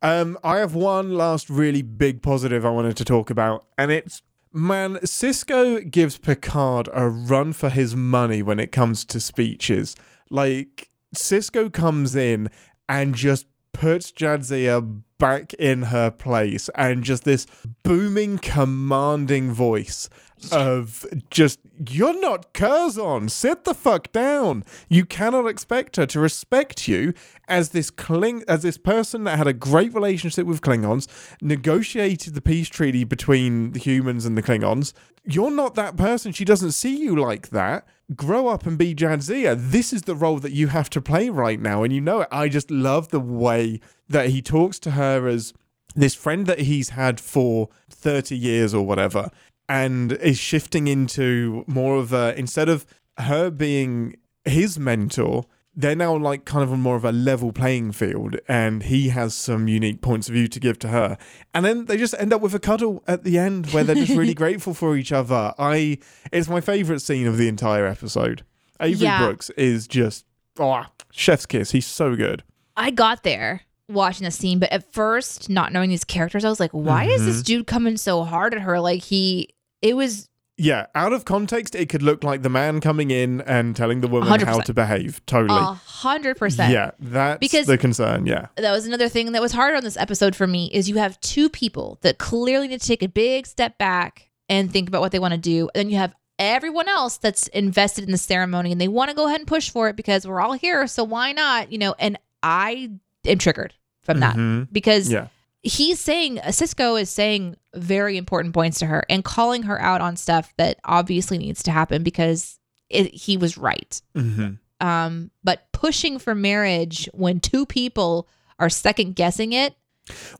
[0.04, 4.22] Um, I have one last really big positive I wanted to talk about, and it's
[4.54, 9.96] man, Sisko gives Picard a run for his money when it comes to speeches.
[10.30, 12.50] Like Sisko comes in
[12.90, 17.48] and just puts Jadzia back in her place, and just this
[17.84, 20.10] booming, commanding voice
[20.52, 21.60] of just
[21.90, 23.30] you're not Curzon.
[23.30, 24.64] Sit the fuck down.
[24.90, 27.14] You cannot expect her to respect you
[27.48, 31.08] as this Kling as this person that had a great relationship with Klingons,
[31.42, 34.94] negotiated the peace treaty between the humans and the Klingons.
[35.24, 36.32] You're not that person.
[36.32, 37.86] She doesn't see you like that.
[38.16, 39.58] Grow up and be Jadzia.
[39.60, 42.30] This is the role that you have to play right now, and you know it.
[42.32, 45.54] I just love the way that he talks to her as
[45.96, 49.32] this friend that he's had for 30 years or whatever
[49.70, 52.86] and is shifting into more of a instead of
[53.18, 54.16] her being
[54.46, 55.46] his mentor
[55.78, 59.36] they're now like kind of on more of a level playing field and he has
[59.36, 61.20] some unique points of view to give to her.
[61.54, 64.18] And then they just end up with a cuddle at the end where they're just
[64.18, 65.54] really grateful for each other.
[65.60, 66.00] I
[66.32, 68.44] it's my favorite scene of the entire episode.
[68.80, 69.20] Avery Yeah.
[69.24, 70.26] brooks is just
[70.58, 71.72] oh chef's kiss.
[71.72, 72.44] He's so good.
[72.76, 76.60] I got there watching the scene, but at first, not knowing these characters, I was
[76.60, 77.44] like, why is this mm-hmm.
[77.44, 78.80] dude coming so hard at her?
[78.80, 79.50] Like he
[79.82, 83.76] it was Yeah, out of context, it could look like the man coming in and
[83.76, 84.64] telling the woman how 100%.
[84.66, 85.22] to behave.
[85.28, 85.60] Totally.
[85.60, 86.74] a hundred percent.
[86.74, 88.26] yeah, that's Because- the concern.
[88.26, 88.48] Yeah.
[88.56, 91.20] that was another thing that was hard on this episode for me is you have
[91.22, 95.12] two people that clearly need to take a big step back and think about what
[95.12, 95.70] they want to do.
[95.76, 99.28] And you have everyone else that's invested in the ceremony and they want to go
[99.28, 100.88] ahead and push for it because we're all here.
[100.88, 101.72] So why not?
[101.72, 102.92] You know, and I
[103.26, 103.74] am triggered
[104.04, 104.68] from that Mhm.
[104.72, 105.28] because Yeah.
[105.68, 110.16] He's saying Sisko is saying very important points to her and calling her out on
[110.16, 112.60] stuff that obviously needs to happen because
[112.90, 114.02] it, he was right.
[114.16, 118.28] hmm Um, but pushing for marriage when two people
[118.60, 119.76] are second guessing it,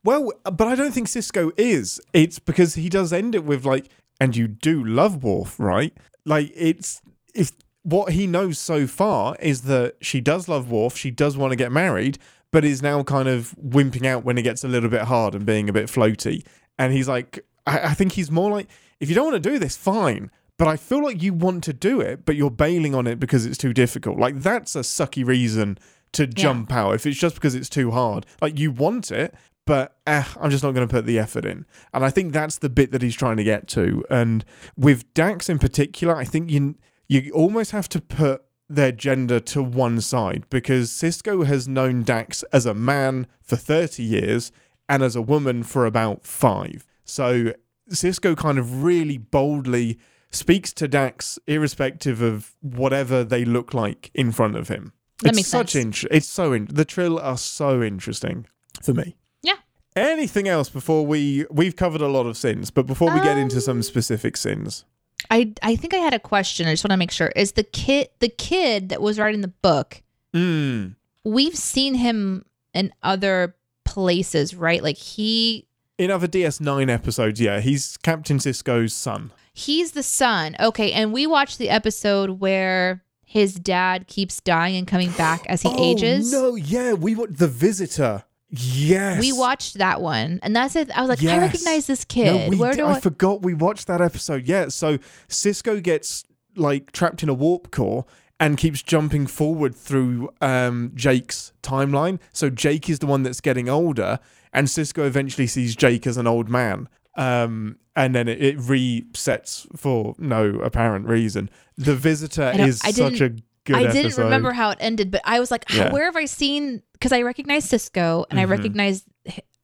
[0.04, 2.00] Well, but I don't think Sisko is.
[2.14, 5.94] It's because he does end it with like, and you do love Worf, right?
[6.26, 7.02] Like it's
[7.36, 7.52] if
[7.88, 11.56] what he knows so far is that she does love Worf, she does want to
[11.56, 12.18] get married,
[12.52, 15.46] but is now kind of wimping out when it gets a little bit hard and
[15.46, 16.46] being a bit floaty.
[16.78, 18.68] And he's like, I, I think he's more like,
[19.00, 20.32] if you don't want to do this, fine.
[20.58, 23.46] But I feel like you want to do it, but you're bailing on it because
[23.46, 24.20] it's too difficult.
[24.20, 25.78] Like that's a sucky reason
[26.12, 26.94] to jump out.
[26.94, 29.34] If it's just because it's too hard, like you want it,
[29.66, 31.66] but eh, I'm just not going to put the effort in.
[31.94, 34.04] And I think that's the bit that he's trying to get to.
[34.10, 34.44] And
[34.76, 36.76] with Dax in particular, I think you
[37.08, 42.44] you almost have to put their gender to one side because Sisko has known Dax
[42.52, 44.52] as a man for 30 years
[44.90, 46.86] and as a woman for about five.
[47.06, 47.54] So
[47.90, 49.98] Sisko kind of really boldly
[50.32, 54.92] speaks to Dax, irrespective of whatever they look like in front of him.
[55.24, 56.04] That it's makes such sense.
[56.04, 58.46] int- it's so in- the Trill are so interesting
[58.84, 59.16] for me.
[59.42, 59.56] Yeah.
[59.96, 63.56] Anything else before we we've covered a lot of sins, but before we get into
[63.56, 64.84] Um, some specific sins.
[65.30, 66.68] I I think I had a question.
[66.68, 67.28] I just want to make sure.
[67.36, 70.02] Is the kid the kid that was writing the book?
[70.34, 70.96] Mm.
[71.24, 73.56] We've seen him in other
[73.86, 74.82] places, right?
[74.84, 79.32] Like he In other DS9 episodes, yeah, he's Captain Sisko's son.
[79.54, 80.56] he's the son.
[80.60, 85.62] Okay, and we watched the episode where his dad keeps dying and coming back as
[85.64, 86.32] he oh, ages.
[86.32, 88.24] No, yeah, we wa- the visitor.
[88.50, 89.20] Yes.
[89.20, 90.90] We watched that one, and that's it.
[90.96, 92.50] I was like, I recognize this No, kid.
[92.50, 93.00] we Where did- do I I?
[93.00, 94.48] forgot we watched that episode.
[94.48, 96.24] Yeah, so Sisko gets
[96.56, 98.06] like trapped in a warp core
[98.40, 102.20] and keeps jumping forward through um, Jake's timeline.
[102.32, 104.20] So Jake is the one that's getting older,
[104.54, 106.88] and Sisko eventually sees Jake as an old man.
[107.18, 111.50] Um, and then it, it resets for no apparent reason.
[111.78, 113.34] The Visitor is such a
[113.68, 115.92] good I didn't remember how it ended, but I was like, Yeah.
[115.92, 116.82] where have I seen?
[116.94, 118.50] Because I recognize Sisko and I Mhm.
[118.50, 119.04] recognize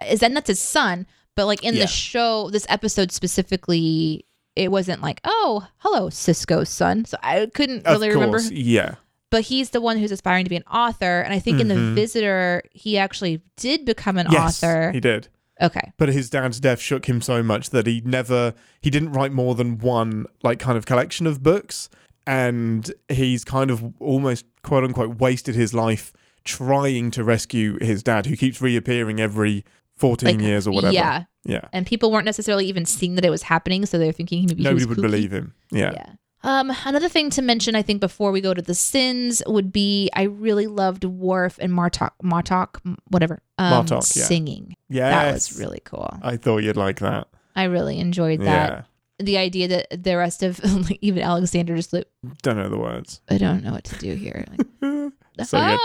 [0.07, 1.81] is that that's his son, but like in Yeah.
[1.81, 4.25] the show, this episode specifically,
[4.55, 7.05] it wasn't like, oh, hello, Sisko's son.
[7.05, 8.39] So I couldn't really remember.
[8.51, 8.95] yeah.
[9.31, 11.21] But he's the one who's aspiring to be an author.
[11.21, 11.95] And I think in the Mhm.
[11.95, 14.91] visitor, he actually did become an Yes, author.
[14.91, 15.27] he did.
[15.59, 15.91] okay.
[15.97, 19.55] But his dad's death shook him so much that he never he didn't write more
[19.55, 21.89] than one like kind of collection of books
[22.27, 26.13] and he's kind of almost quote unquote wasted his life
[26.45, 29.63] trying to rescue his dad who keeps reappearing every
[29.95, 30.93] 14 Like, years or whatever.
[30.93, 31.23] Yeah.
[31.45, 31.61] Yeah.
[31.71, 33.85] And people weren't necessarily even seeing that it was happening.
[33.85, 35.01] So they're thinking maybe Nobody would kooky.
[35.01, 35.53] believe him.
[35.71, 35.91] Yeah.
[35.93, 36.13] Yeah.
[36.45, 40.09] Um, another thing to mention, I think, before we go to the sins would be
[40.13, 44.25] I really loved Worf and Martok, Martok, whatever, um, Martok, yeah.
[44.25, 44.75] singing.
[44.89, 45.11] Yes.
[45.13, 46.17] That was really cool.
[46.21, 47.27] I thought you'd like that.
[47.55, 48.87] I really enjoyed that.
[49.19, 50.59] The idea that the rest of
[50.89, 52.07] like, even Alexander just like,
[52.41, 53.21] Don't know the words.
[53.29, 54.45] I don't know what to do here.
[54.81, 55.13] Like,
[55.47, 55.79] So "Ah."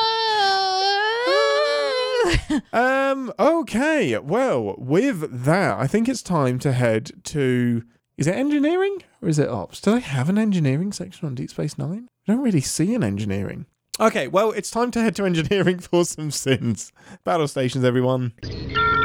[2.72, 3.32] Um.
[3.38, 4.18] Okay.
[4.18, 7.82] Well, with that, I think it's time to head to.
[8.16, 9.80] Is it engineering or is it ops?
[9.80, 12.08] Do they have an engineering section on Deep Space Nine?
[12.26, 13.66] I don't really see an engineering.
[14.00, 14.28] Okay.
[14.28, 16.92] Well, it's time to head to engineering for some sins.
[17.24, 18.32] Battle stations, everyone.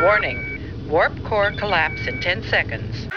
[0.01, 0.89] Warning.
[0.89, 3.07] Warp core collapse in 10 seconds.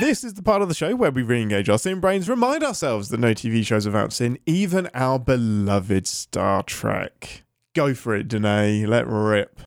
[0.00, 3.10] This is the part of the show where we re-engage our sin brains, remind ourselves
[3.10, 7.44] that no TV shows without sin, even our beloved Star Trek.
[7.74, 8.86] Go for it, Deneé.
[8.86, 9.60] Let rip.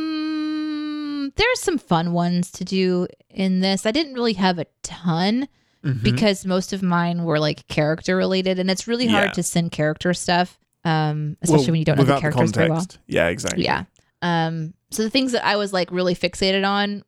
[0.00, 3.86] um, there's some fun ones to do in this.
[3.86, 5.48] I didn't really have a ton.
[5.82, 6.02] Mhm.
[6.02, 9.32] because most of mine were like character related and it's really hard Yeah.
[9.32, 12.86] to send character stuff um especially Well, when you don't know the characters very well.
[13.06, 13.64] Yeah, exactly.
[13.64, 13.84] yeah
[14.20, 17.02] um so the things that i was like really fixated on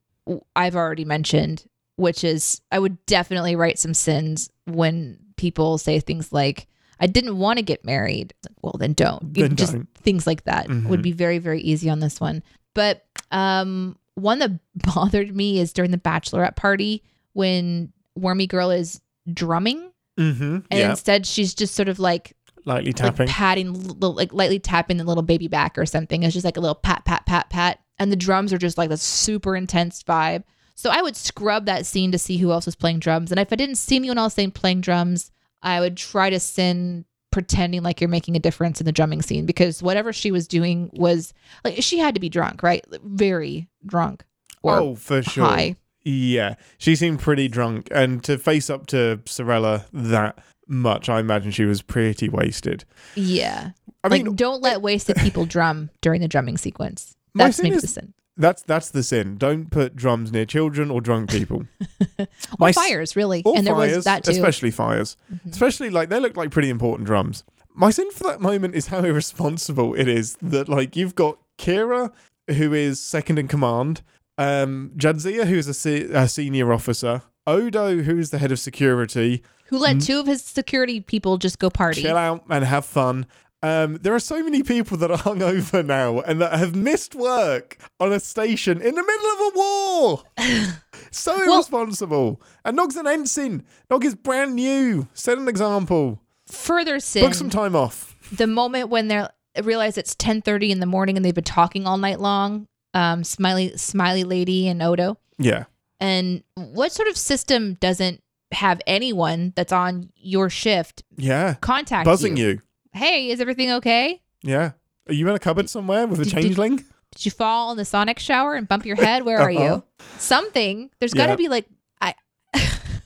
[0.56, 1.64] i've already mentioned
[1.96, 6.66] which is i would definitely write some sins when people say things like
[7.00, 9.88] i didn't want to get married well then don't Then just don't.
[9.94, 10.86] things like that Mhm.
[10.88, 12.42] would be very very easy on this one
[12.74, 14.52] but um one that
[14.94, 17.02] bothered me is during the bachelorette party
[17.32, 19.00] when wormy girl is
[19.32, 20.42] drumming Mm-hmm.
[20.42, 20.90] and Yeah.
[20.90, 23.26] instead she's just sort of like Lightly tapping.
[23.26, 26.60] like patting like lightly tapping the little baby back or something it's just like a
[26.60, 30.44] little pat pat pat pat and the drums are just like this super intense vibe.
[30.74, 33.52] So i would scrub that scene to see who else was playing drums and if
[33.52, 35.30] i didn't see anyone else playing drums
[35.62, 39.44] i would try to send pretending like you're making a difference in the drumming scene
[39.44, 41.34] because whatever she was doing was
[41.64, 42.84] like she had to be drunk right?
[43.02, 44.24] Very drunk
[44.62, 45.44] or oh, for sure.
[45.44, 51.20] high Yeah, she seemed pretty drunk, and to face up to Sirella that much, I
[51.20, 52.84] imagine she was pretty wasted.
[53.14, 53.70] yeah.
[54.04, 57.76] I like mean, don't let wasted people drum during the drumming sequence My that's maybe
[57.76, 59.36] is- the sin that's that's the sin.
[59.36, 61.66] Don't put drums near children or drunk people.
[62.18, 62.26] or
[62.58, 65.18] My s- fires really or and there fires, was that too especially fires.
[65.32, 65.52] Mhm.
[65.52, 67.44] Especially like they look like pretty important drums.
[67.74, 72.10] My sin for that moment is how irresponsible it is that like you've got Kira,
[72.48, 74.00] who is second in command,
[74.38, 78.58] um, Jadzia, who is a, se- a senior officer, Odo, who is the head of
[78.58, 82.00] security, who let two of his security people just go party.
[82.00, 83.26] chill out and have fun.
[83.64, 87.78] Um, there are so many people that are hungover now and that have missed work
[88.00, 90.22] on a station in the middle of a war.
[91.10, 92.40] so Well- irresponsible.
[92.64, 93.64] And Nog's an ensign.
[93.90, 95.08] Nog is brand new.
[95.14, 96.20] Set an example.
[96.48, 98.16] Further sin, Book some time off.
[98.32, 99.26] the moment when they
[99.62, 102.66] realize it's 10:30 in the morning and they've been talking all night long.
[102.94, 105.18] Um, smiley, smiley lady and Odo.
[105.38, 105.64] Yeah.
[106.00, 111.54] And what sort of system doesn't have anyone that's on your shift Yeah.
[111.60, 112.46] contact Buzzing you?
[112.48, 112.62] you.
[112.92, 114.20] Hey, is everything okay?
[114.42, 114.72] Yeah.
[115.08, 116.76] Are you in a cupboard somewhere with a Did- did- changeling?
[117.14, 119.24] Did you fall in the sonic shower and bump your head?
[119.24, 119.62] Where are Uh-huh.
[119.76, 119.84] you?
[120.18, 120.90] Something.
[120.98, 121.66] There's got to be like
[122.00, 122.14] I.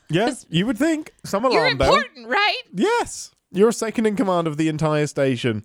[0.09, 1.13] Yes, you would think.
[1.25, 1.93] Some alarm You're bell.
[1.97, 2.63] important, right?
[2.73, 5.65] Yes, you're second in command of the entire station.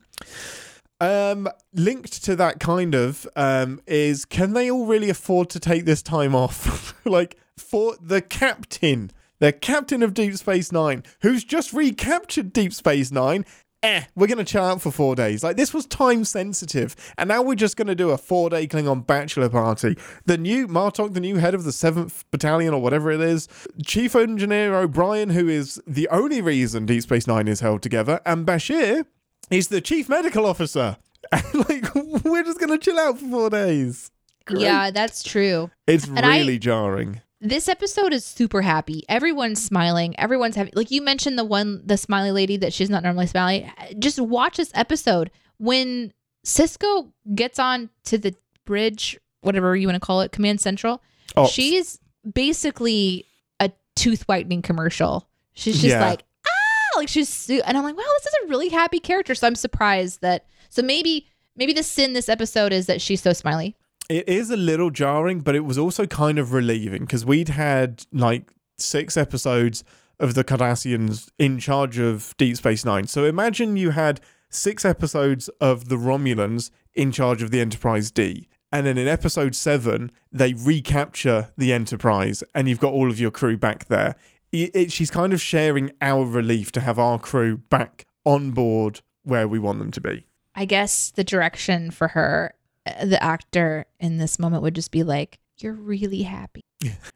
[0.99, 5.85] Um, linked to that kind of um, is can they all really afford to take
[5.85, 6.95] this time off?
[7.05, 13.11] like for the captain, the captain of Deep Space Nine, who's just recaptured Deep Space
[13.11, 13.45] Nine.
[13.83, 15.43] Eh, we're gonna chill out for four days.
[15.43, 19.07] Like this was time sensitive, and now we're just gonna do a four day Klingon
[19.07, 19.97] bachelor party.
[20.25, 23.47] The new Martok, the new head of the Seventh Battalion or whatever it is,
[23.83, 28.45] Chief Engineer O'Brien, who is the only reason Deep Space Nine is held together, and
[28.45, 29.05] Bashir
[29.49, 30.97] is the chief medical officer.
[31.31, 34.11] And like we're just gonna chill out for four days.
[34.45, 34.61] Great.
[34.61, 35.71] Yeah, that's true.
[35.87, 37.21] It's And I- really jarring.
[37.43, 39.03] This episode is super happy.
[39.09, 40.17] Everyone's smiling.
[40.19, 40.71] Everyone's happy.
[40.75, 43.71] Like you mentioned the one, the smiley lady that she's not normally smiley.
[43.97, 45.31] Just watch this episode.
[45.57, 46.13] When
[46.45, 48.35] Sisko gets on to the
[48.65, 51.01] bridge, whatever you want to call it, Command Central,
[51.35, 51.99] Oh, she's
[52.31, 53.25] basically
[53.59, 55.27] a tooth whitening commercial.
[55.53, 56.05] She's just Yeah.
[56.05, 59.33] like, ah, like she's, and I'm like, wow, this is a really happy character.
[59.33, 63.33] So I'm surprised that, so maybe, maybe the sin this episode is that she's so
[63.33, 63.75] smiley.
[64.11, 68.05] It is a little jarring, but it was also kind of relieving because we'd had
[68.11, 69.85] like six episodes
[70.19, 73.07] of the Cardassians in charge of Deep Space Nine.
[73.07, 78.49] So imagine you had six episodes of the Romulans in charge of the Enterprise D.
[78.69, 83.31] And then in episode seven, they recapture the Enterprise, and you've got all of your
[83.31, 84.15] crew back there.
[84.51, 89.01] It, it, she's kind of sharing our relief to have our crew back on board
[89.23, 90.25] where we want them to be.
[90.53, 92.53] I guess the direction for her,
[92.85, 96.61] the actor in this moment would just be like, "You're really happy."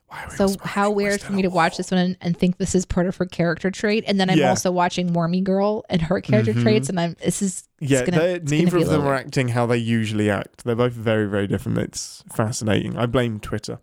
[0.08, 2.86] Why So how weird for me to watch this one and, and think this is
[2.86, 4.50] part of her character trait, and then I'm Yeah.
[4.50, 6.62] also watching Wormy Girl and her character Mhm.
[6.62, 9.26] traits, and I'm this is Yeah, gonna- they're- it's gonna neither of them are weird.
[9.26, 10.64] acting how they usually act.
[10.64, 11.80] They're both very, very different.
[11.80, 12.96] It's fascinating.
[12.98, 13.80] I blame Twitter.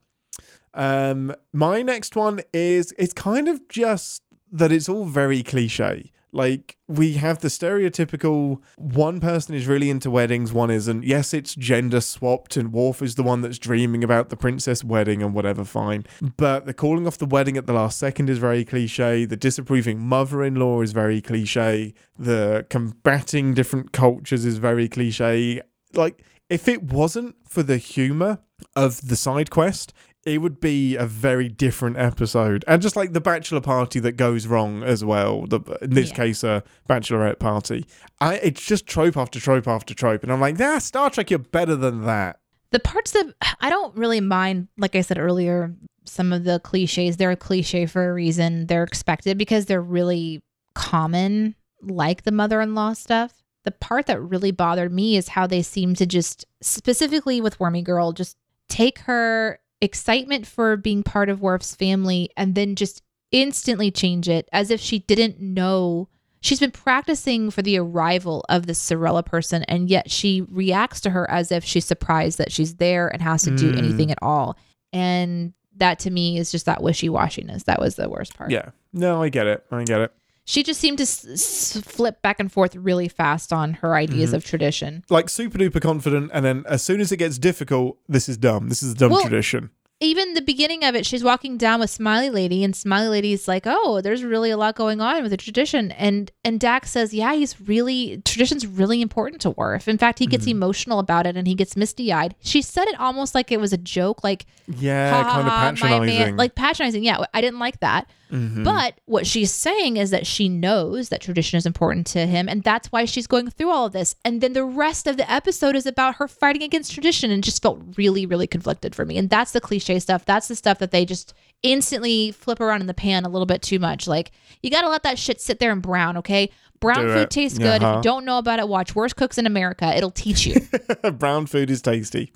[0.75, 4.23] Um, my next one is it's kind of just
[4.53, 6.13] that it's all very cliche.
[6.33, 11.05] Like we have the stereotypical one person is really into weddings, one isn't.
[11.05, 15.23] Yes, it's gender swapped, and Worf is the one that's dreaming about the princess wedding
[15.23, 16.07] and whatever, fine.
[16.37, 19.27] But the calling off the wedding at the last second is very cliche.
[19.27, 21.93] The disapproving mother in law is very cliche.
[22.19, 25.61] The combating different cultures is very cliche.
[25.95, 28.39] Like, if it wasn't for the humor
[28.75, 29.93] of the side quest,
[30.25, 32.65] it would be a very different episode.
[32.69, 36.15] And just like the bachelor party that goes wrong as well, the, in this Yeah.
[36.17, 37.87] case, a bachelorette party.
[38.21, 40.23] I, it's just trope after trope after trope.
[40.23, 42.39] And I'm like, nah, Star Trek, you're better than that.
[42.71, 47.17] the parts that I don't really mind, like I said earlier, some of the cliches,
[47.19, 48.67] they're a cliche for a reason.
[48.67, 50.43] They're expected because they're really
[50.75, 53.43] common, like the mother in law stuff.
[53.65, 57.83] The part that really bothered me is how they seem to just, specifically with Wormy
[57.83, 58.37] Girl, just
[58.69, 63.03] take her excitement for being part of Worf's family and then just
[63.33, 66.09] instantly change it as if she didn't know
[66.41, 71.11] she's been practicing for the arrival of this Sirella person, and yet she reacts to
[71.11, 73.79] her as if she's surprised that she's there and has to do Mm.
[73.79, 74.57] anything at all.
[74.93, 77.65] And that to me is just that wishy washiness.
[77.65, 78.51] That was the worst part.
[78.51, 78.71] Yeah.
[78.93, 79.65] No, I get it.
[79.71, 80.13] I get it.
[80.45, 84.31] She just seemed to s- s- flip back and forth really fast on her ideas
[84.31, 84.37] Mm-hmm.
[84.37, 85.05] of tradition.
[85.09, 86.31] Like super duper confident.
[86.35, 88.69] And then as soon as it gets difficult, this is dumb.
[88.69, 89.71] This is a dumb Well, tradition.
[90.01, 93.63] Even the beginning of it, she's walking down with Smiley Lady, and Smiley Lady's like,
[93.67, 97.35] "Oh, there's really a lot going on with the tradition." And and Dax says, "Yeah,
[97.35, 99.87] he's really tradition's really important to Worf.
[99.87, 100.57] In fact, he gets Mm-hmm.
[100.57, 103.73] emotional about it, and he gets misty eyed." She said it almost like it was
[103.73, 106.37] a joke, like Yeah, kind of man- patronizing.
[106.37, 107.05] like patronizing.
[107.05, 108.11] Yeah, I didn't like that.
[108.33, 108.65] Mhm.
[108.65, 112.63] But what she's saying is that she knows that tradition is important to him, and
[112.63, 114.17] that's why she's going through all of this.
[114.25, 117.61] And then the rest of the episode is about her fighting against tradition, and just
[117.63, 119.19] felt really, really conflicted for me.
[119.19, 120.25] And that's the cliche stuff.
[120.25, 123.63] That's the stuff that they just instantly flip around in the pan a little bit
[123.63, 124.07] too much.
[124.09, 126.51] Like you got to let that shit sit there and brown, okay?
[126.81, 127.31] Brown Do food it.
[127.31, 127.77] tastes good.
[127.77, 127.97] If Uh-huh.
[127.99, 129.95] you don't know about it, watch Worst Cooks in America.
[129.97, 130.61] It'll teach you.
[131.13, 132.33] Brown food is tasty.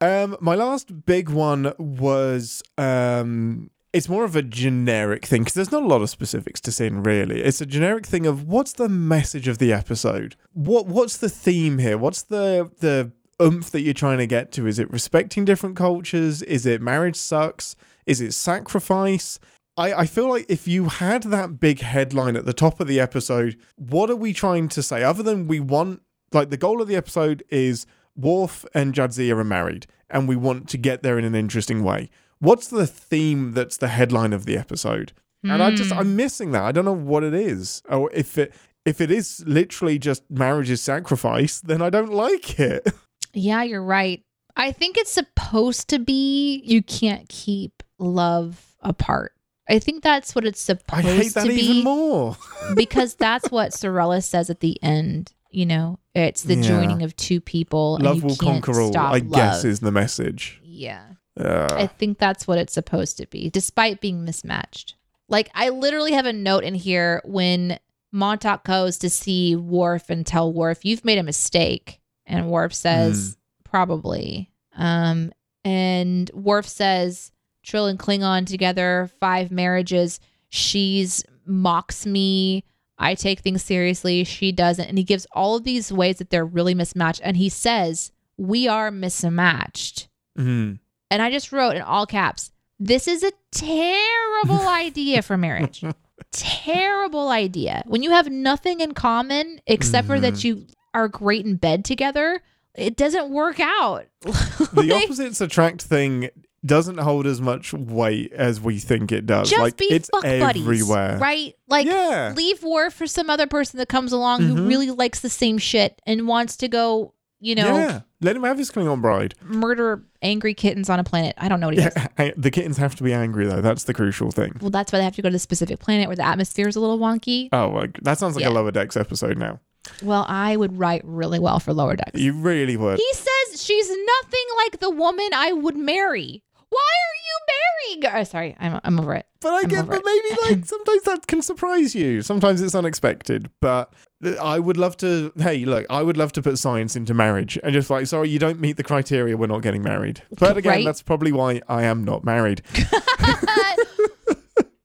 [0.00, 5.72] Um, my last big one was um, it's more of a generic thing because there's
[5.72, 7.42] not a lot of specifics to sin really.
[7.42, 10.36] It's a generic thing of what's the message of the episode?
[10.52, 11.98] What what's the theme here?
[11.98, 14.66] What's the the oomph that you're trying to get to?
[14.66, 16.42] Is it respecting different cultures?
[16.42, 17.76] Is it marriage sucks?
[18.06, 19.38] Is it sacrifice?
[19.76, 23.00] I, I feel like if you had that big headline at the top of the
[23.00, 25.02] episode, what are we trying to say?
[25.02, 29.44] Other than we want, like, the goal of the episode is Worf and Jadzia are
[29.44, 32.10] married, and we want to get there in an interesting way.
[32.42, 35.12] What's the theme that's the headline of the episode?
[35.44, 36.16] And I just, I'm hmm.
[36.16, 36.64] missing that.
[36.64, 37.82] I don't know what it is.
[37.88, 38.52] Or if it,
[38.84, 42.88] if it is literally just marriage's sacrifice, then I don't like it.
[43.34, 44.22] Yeah, you're right.
[44.56, 49.32] I think it's supposed to be you can't keep love apart.
[49.70, 51.12] I think that's what it's supposed to be.
[51.12, 52.36] I hate that to even more.
[52.74, 55.32] because that's what Sirella says at the end.
[55.50, 56.62] You know, it's the Yeah.
[56.62, 57.96] joining of two people.
[57.96, 60.60] and Love you will can't conquer all, I guess, is the message.
[60.62, 61.04] yeah.
[61.38, 64.96] Uh, I think that's what it's supposed to be, despite being mismatched.
[65.28, 67.78] Like I literally have a note in here when
[68.14, 73.38] Martok goes to see Worf and tell Worf, "You've made a mistake," and Worf says,
[73.64, 75.32] "Probably." Um,
[75.64, 80.20] and Worf says, "Trill and Klingon together, five marriages.
[80.50, 82.64] She's mocks me."
[82.98, 84.22] I take things seriously.
[84.22, 84.84] She doesn't.
[84.86, 87.20] And he gives all of these ways that they're really mismatched.
[87.24, 90.08] And he says, We are mismatched.
[90.38, 90.78] mhm.
[91.12, 92.50] And I just wrote in all caps,
[92.80, 95.84] this is a terrible idea for marriage.
[96.32, 97.82] terrible idea.
[97.86, 102.40] When you have nothing in common except for that you are great in bed together,
[102.74, 104.06] it doesn't work out.
[104.22, 106.30] the opposites attract thing
[106.64, 109.50] doesn't hold as much weight as we think it does.
[109.50, 111.18] just like be it's fuck buddies, everywhere.
[111.18, 111.54] right?
[111.68, 112.32] Like Yeah.
[112.34, 114.68] leave Worf for some other person that comes along who Mhm.
[114.68, 118.56] really likes the same shit and wants to go you know, yeah, let him have
[118.56, 119.34] his Klingon bride.
[119.42, 121.34] murder angry kittens on a planet.
[121.38, 121.94] I don't know what he does.
[122.18, 123.60] Yeah, the kittens have to be angry though.
[123.60, 124.56] That's the crucial thing.
[124.60, 126.76] Well, that's why they have to go to the specific planet where the atmosphere is
[126.76, 127.48] a little wonky.
[127.52, 128.50] Oh, like, that sounds like Yeah.
[128.50, 129.60] a lower decks episode now.
[130.00, 132.20] Well, I would write really well for Lower Decks.
[132.20, 132.98] You really would.
[133.00, 136.44] He says she's nothing like the woman I would marry.
[136.68, 138.18] Why are you marrying her?
[138.20, 139.26] Oh, sorry, I'm, I'm over it.
[139.40, 142.22] But I I'm get, but maybe like sometimes that can surprise you.
[142.22, 143.50] Sometimes it's unexpected.
[143.60, 143.92] But
[144.40, 145.32] I would love to.
[145.36, 148.38] Hey, look, I would love to put science into marriage and just like, sorry, you
[148.38, 149.36] don't meet the criteria.
[149.36, 150.22] We're not getting married.
[150.38, 150.84] But again, Right.
[150.84, 152.62] that's probably why I am not married.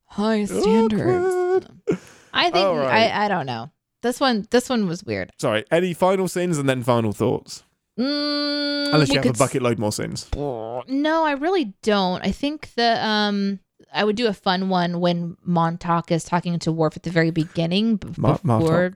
[0.06, 1.68] High standards.
[2.34, 3.12] I think right.
[3.12, 3.72] I, I don't know.
[4.02, 5.32] This one this one was weird.
[5.38, 5.66] Sorry.
[5.72, 7.64] Any final sins and then final thoughts?
[8.00, 10.28] Mm, Unless you have a bucket load more sins.
[10.36, 12.24] No, I really don't.
[12.24, 13.60] I think the um
[13.94, 17.32] I would do a fun one when Martok is talking to Worf at the very
[17.32, 18.94] beginning Ma- before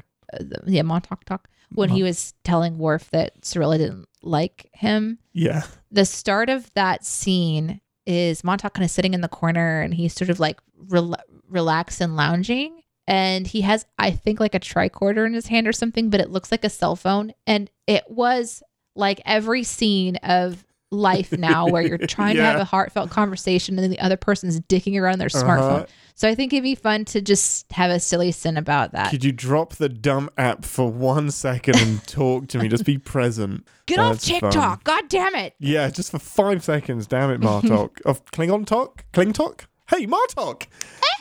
[0.65, 2.07] yeah, Martok talk when he uh-huh.
[2.07, 5.19] was telling Worf that Sirella didn't like him.
[5.33, 5.63] Yeah.
[5.91, 10.13] The start of that scene is Martok kind of sitting in the corner and he's
[10.13, 11.15] sort of like rel-
[11.49, 15.73] relaxed and lounging and he has I think like a tricorder in his hand or
[15.73, 18.63] something but it looks like a cell phone and it was
[18.95, 23.83] like every scene of life now where you're trying to have a heartfelt conversation and
[23.83, 25.43] then the other person's dicking around their Uh-huh.
[25.45, 25.87] smartphone.
[26.15, 29.09] So I think it'd be fun to just have a silly sin about that.
[29.09, 32.67] Could you drop the dumb app for one second and talk to me?
[32.67, 33.65] Just be present.
[33.87, 34.51] Get off That's fun.
[34.51, 34.83] TikTok.
[34.83, 35.55] God damn it.
[35.59, 37.07] Yeah, just for five seconds.
[37.07, 38.01] Damn it, Martok.
[38.05, 39.05] of Klingon Talk?
[39.13, 39.61] Klingtok?
[39.89, 40.67] Hey, Martok!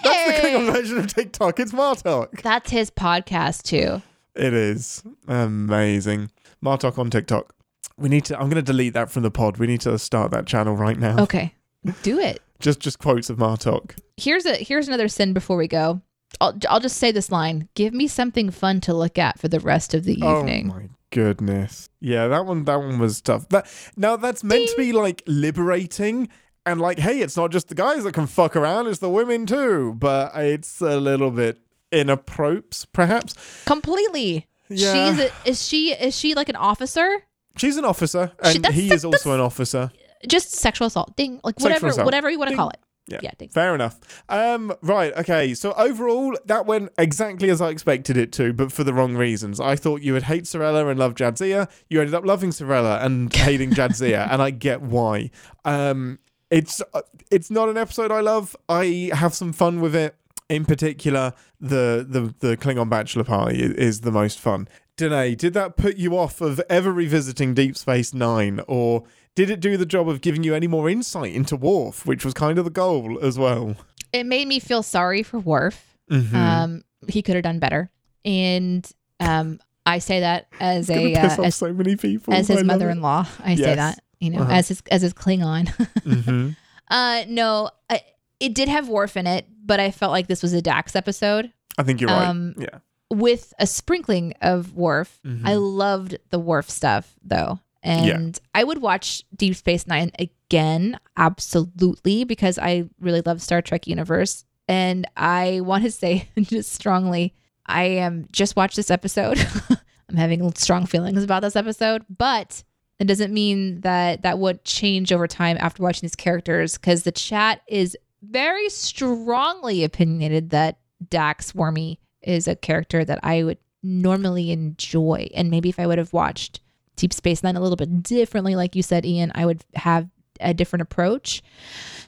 [0.05, 0.55] That's the Hey.
[0.55, 1.59] Klingon version of TikTok.
[1.61, 2.43] It's Martok.
[2.43, 4.03] That's his podcast too.
[4.37, 6.31] It is amazing.
[6.63, 7.55] Martok on TikTok.
[8.01, 8.35] We need to.
[8.35, 9.59] I'm going to delete that from the pod.
[9.59, 11.19] We need to start that channel right now.
[11.21, 11.55] Okay.
[12.03, 12.43] Do it.
[12.61, 13.99] Just, just quotes of Martok.
[14.19, 16.03] here's a here's another sin before we go.
[16.43, 19.61] I'll I'll just say this line: Give me something fun to look at for the
[19.61, 20.71] rest of the oh evening.
[20.71, 21.89] Oh my goodness.
[22.01, 22.65] Yeah, that one.
[22.65, 23.49] That one was tough.
[23.49, 26.29] That now that's meant to be like liberating.
[26.67, 29.47] And like, hey, it's not just the guys that can fuck around; it's the women
[29.47, 29.95] too.
[29.95, 31.59] But it's a little bit
[31.91, 33.35] inappropriate, perhaps.
[33.65, 34.47] Completely.
[34.69, 35.11] Yeah.
[35.11, 37.25] She's a, is she is she like an officer?
[37.61, 39.91] She's an officer, and that's- he is also an officer.
[40.27, 41.17] Just sexual assault.
[41.17, 41.41] Ding.
[41.45, 42.05] Like Sexual whatever assault.
[42.05, 42.79] whatever you want to call it.
[43.07, 43.21] Yeah.
[43.23, 43.31] Yeah.
[43.39, 43.49] Ding.
[43.49, 43.99] Fair enough.
[44.29, 45.13] Um, right.
[45.17, 45.55] Okay.
[45.55, 49.59] So overall, that went exactly as I expected it to, but for the wrong reasons.
[49.61, 51.69] I thought you would hate Sirella and love Jadzia.
[51.89, 55.31] You ended up loving Sirella and hating Jadzia, and I get why.
[55.65, 56.19] Um,
[56.51, 58.55] it's uh, it's not an episode I love.
[58.69, 60.15] I have some fun with it.
[60.49, 64.69] In particular, the the the Klingon bachelor party is the most fun.
[65.01, 69.61] Deneé, did that put you off of ever revisiting Deep Space Nine, or did it
[69.61, 72.65] do the job of giving you any more insight into Worf, which was kind of
[72.65, 73.77] the goal as well?
[74.13, 75.97] It made me feel sorry for Worf.
[76.11, 76.35] Mhm.
[76.35, 77.91] Um, he could have done better,
[78.25, 78.89] and
[79.21, 82.35] um, I say that as a uh, off as, so many people.
[82.35, 83.27] as his mother-in-law.
[83.45, 83.77] I say Yes.
[83.77, 84.53] that you know Uh-huh.
[84.53, 85.67] as his as his Klingon.
[86.05, 86.57] Mhm.
[86.89, 88.01] Uh, no, I,
[88.41, 91.53] it did have Worf in it, but I felt like this was a Dax episode
[91.79, 92.27] I think you're right.
[92.27, 92.81] Um, yeah.
[93.11, 95.21] With a sprinkling of Worf.
[95.27, 95.43] Mhm.
[95.45, 102.25] I loved the Worf stuff though, and I would watch Deep Space Nine again, absolutely,
[102.25, 107.35] because I really love Star Trek universe, and I want to say just strongly,
[107.67, 109.39] I am just watched this episode.
[110.09, 112.65] I'm having strong feelings about this episode, but
[112.99, 117.13] it doesn't mean that that would change over time after watching these characters because the
[117.13, 124.51] chat is very strongly opinionated that Dax Wormy is a character that I would normally
[124.51, 125.29] enjoy.
[125.35, 126.61] And maybe if I would have watched
[126.97, 130.09] Deep Space Nine a little bit differently, like you said, Ian, I would have
[130.41, 131.43] a different approach.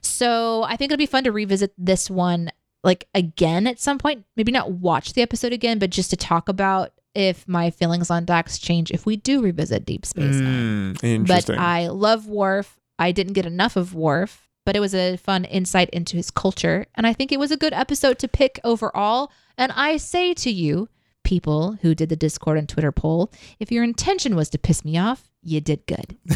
[0.00, 2.50] So I think it'll be fun to revisit this one
[2.84, 4.24] like again at some point.
[4.36, 8.24] Maybe not watch the episode again, but just to talk about if my feelings on
[8.24, 10.94] Dax change if we do revisit Deep Space Nine.
[10.94, 11.56] Mm, interesting.
[11.56, 12.78] But I love Worf.
[12.98, 16.86] I didn't get enough of Worf, but it was a fun insight into his culture.
[16.94, 19.30] And I think it was a good episode to pick overall.
[19.56, 20.88] And I say to you,
[21.24, 24.98] people who did the Discord and Twitter poll, if your intention was to piss me
[24.98, 26.16] off, you did good.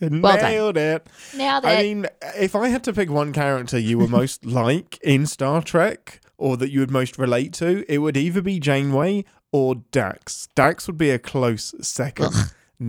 [0.00, 0.42] well done.
[0.42, 1.06] Nailed it.
[1.36, 2.06] Now that I mean,
[2.36, 6.56] if I had to pick one character you were most like in Star Trek or
[6.56, 10.48] that you would most relate to, it would either be Janeway or Dax.
[10.54, 12.34] Dax would be a close second.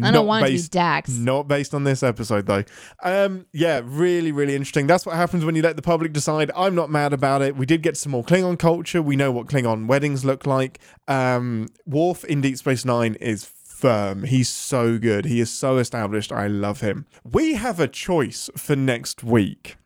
[0.01, 1.09] I don't want it to be based, Dax.
[1.11, 2.63] Not based on this episode though.
[3.03, 4.87] Um, yeah, really, really interesting.
[4.87, 6.51] That's what happens when you let the public decide.
[6.55, 7.55] I'm not mad about it.
[7.55, 9.01] We did get some more Klingon culture.
[9.01, 10.79] We know what Klingon weddings look like.
[11.07, 14.23] Um, Worf in Deep Space Nine is firm.
[14.23, 15.25] He's so good.
[15.25, 16.31] He is so established.
[16.31, 17.05] I love him.
[17.23, 19.77] We have a choice for next week.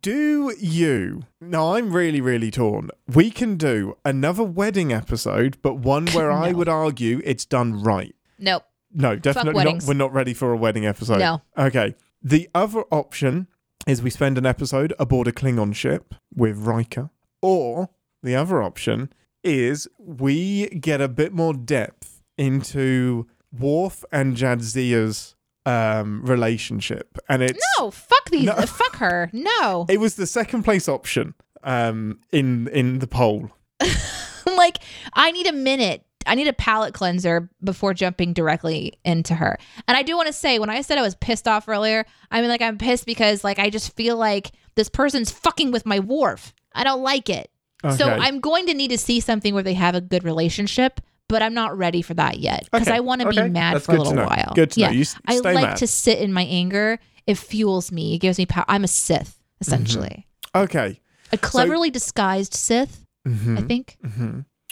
[0.00, 1.22] Do you?
[1.40, 2.90] No, I'm really, really torn.
[3.12, 8.14] We can do another wedding episode, but one where I would argue it's done right.
[8.38, 8.64] Nope.
[8.94, 9.64] No, definitely not.
[9.64, 9.86] weddings.
[9.86, 11.18] We're not ready for a wedding episode.
[11.18, 11.42] No.
[11.56, 11.94] Okay.
[12.22, 13.48] The other option
[13.86, 17.10] is we spend an episode aboard a Klingon ship with Riker.
[17.40, 17.90] Or
[18.22, 19.12] the other option
[19.42, 25.34] is we get a bit more depth into Worf and Jadzia's
[25.66, 27.18] um, relationship.
[27.28, 28.44] And it's No, fuck these.
[28.44, 28.54] No.
[28.66, 29.30] Fuck her.
[29.32, 29.86] No.
[29.88, 33.50] it was the second place option um, in in the poll.
[34.46, 34.78] like
[35.14, 36.04] I need a minute.
[36.26, 39.58] I need a palate cleanser before jumping directly into her.
[39.88, 42.40] And I do want to say when I said I was pissed off earlier, I
[42.40, 45.98] mean like I'm pissed because like I just feel like this person's fucking with my
[46.00, 46.54] Worf.
[46.74, 47.50] I don't like it.
[47.96, 51.42] So I'm going to need to see something where they have a good relationship, but
[51.42, 53.86] I'm not ready for that yet because Okay, I want to okay, be mad that's
[53.86, 54.26] for a little know.
[54.26, 54.52] while.
[54.54, 54.86] Good to know.
[54.86, 54.92] yeah.
[54.92, 55.76] You s- I like mad.
[55.78, 57.00] to sit in my anger.
[57.26, 58.14] It fuels me.
[58.14, 58.64] It gives me power.
[58.68, 60.26] I'm a Sith essentially.
[60.54, 61.00] Okay.
[61.32, 63.58] A cleverly disguised Sith, Mhm.
[63.58, 63.96] I think.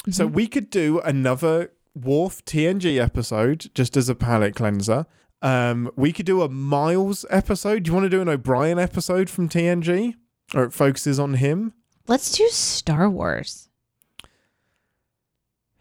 [0.08, 5.06] So we could do another Worf TNG episode just as a palate cleanser.
[5.42, 7.82] Um, we could do a Miles episode.
[7.82, 10.14] Do you want to do an O'Brien episode from TNG?
[10.54, 11.74] Or it focuses on him?
[12.06, 13.68] Let's do Star Wars.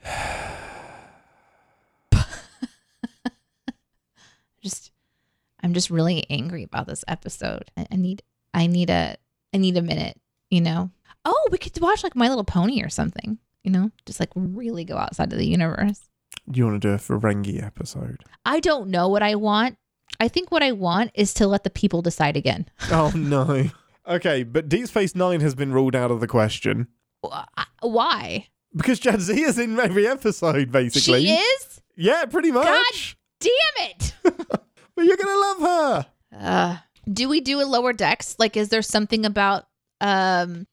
[4.61, 4.91] just
[5.61, 7.71] I'm just really angry about this episode.
[7.75, 8.21] I, I need
[8.53, 9.17] I need a
[9.53, 10.19] I need a minute,
[10.49, 10.91] you know.
[11.25, 13.39] Oh, we could watch like My Little Pony or something,
[13.69, 13.91] you know?
[14.05, 16.01] Just like really go outside of the universe.
[16.49, 18.23] Do you want to do a Ferengi episode?
[18.45, 19.77] I don't know what I want.
[20.19, 22.67] I think what I want is to let the people decide again.
[22.91, 23.69] Oh no.
[24.07, 26.87] Okay, but Deep Space Nine has been ruled out of the question.
[27.81, 28.47] Why?
[28.75, 31.25] Because Jadzia's in every episode, basically.
[31.25, 31.81] She is?
[31.95, 32.65] Yeah, pretty much.
[32.65, 34.13] Gosh damn it.
[34.95, 36.05] But you're gonna love her.
[36.37, 36.77] Uh,
[37.09, 38.35] do we do a lower decks?
[38.37, 39.63] Like, is there something about
[40.01, 40.67] um,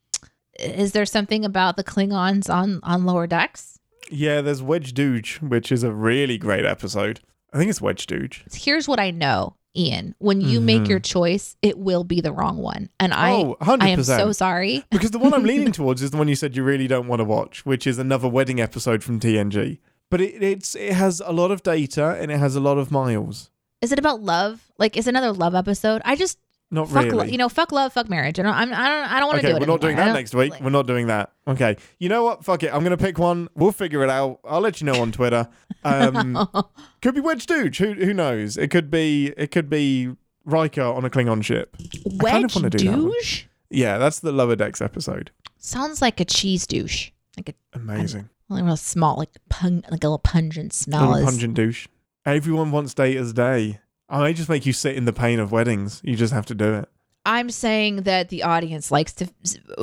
[0.58, 3.78] is there something about the Klingons on on lower decks?
[4.10, 7.20] Yeah, there's wej Duj, which is a really great episode.
[7.52, 8.54] I think it's wej Duj.
[8.54, 10.14] Here's what I know, Ian.
[10.18, 10.90] When you make mm-hmm.
[10.90, 13.82] your choice, it will be the wrong one, and I Oh, 100%.
[13.82, 14.84] I am so sorry.
[14.90, 17.20] Because the one I'm leaning towards is the one you said you really don't want
[17.20, 19.78] to watch, which is another wedding episode from TNG.
[20.10, 22.90] But it, it's it has a lot of data and it has a lot of
[22.90, 23.50] miles.
[23.82, 24.72] Is it about love?
[24.78, 26.00] Like, is another love episode?
[26.04, 26.38] I just
[26.70, 27.16] Not fuck, really.
[27.16, 28.40] lo- you know, fuck love, fuck marriage.
[28.40, 29.60] I don't, I'm, I don't, I don't want to okay, do it.
[29.60, 30.04] we're not doing anymore.
[30.10, 30.50] I that next week.
[30.50, 31.32] like- We're not doing that.
[31.46, 31.76] Okay.
[32.00, 32.44] You know what?
[32.44, 32.74] Fuck it.
[32.74, 33.48] I'm gonna pick one.
[33.54, 34.40] We'll figure it out.
[34.44, 35.48] I'll let you know on Twitter.
[35.84, 36.34] Um,
[37.02, 37.76] could be wej Duj.
[37.78, 38.56] Who who knows?
[38.56, 40.10] It could be it could be
[40.44, 41.76] Riker on a Klingon ship.
[41.76, 45.30] kind of Wedge wanna that douche Yeah, that's the lower decks episode.
[45.58, 48.28] sounds like a cheese douche, like a Amazing.
[48.48, 51.02] like a real small, like pung, like a little pungent smell.
[51.02, 51.86] Little is- pungent douche.
[52.24, 53.78] Everyone wants Data's day.
[54.08, 56.00] Oh, I may just make you sit in the pain of weddings.
[56.04, 56.88] You just have to do it.
[57.24, 59.28] I'm saying that the audience likes to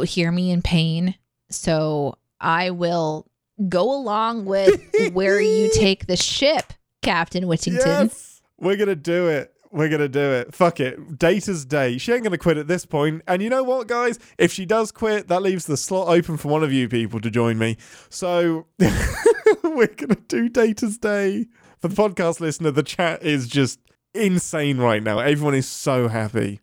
[0.06, 1.16] hear me in pain,
[1.50, 3.28] so I will
[3.68, 4.82] go along with
[5.14, 6.72] where you take the ship,
[7.02, 7.86] Captain Whittington.
[7.86, 9.54] Yes, we're gonna do it.
[9.72, 10.54] We're gonna do it.
[10.54, 11.18] Fuck it.
[11.20, 11.98] Data's day.
[11.98, 13.24] She ain't gonna quit at this point.
[13.28, 14.20] And you know what, guys?
[14.38, 17.30] If she does quit, that leaves the slot open for one of you people to
[17.30, 17.76] join me.
[18.10, 18.68] So
[19.64, 21.48] we're gonna do Data's day.
[21.80, 23.80] For the podcast listener, the chat is just
[24.14, 25.20] insane right now.
[25.20, 26.60] Everyone is so happy.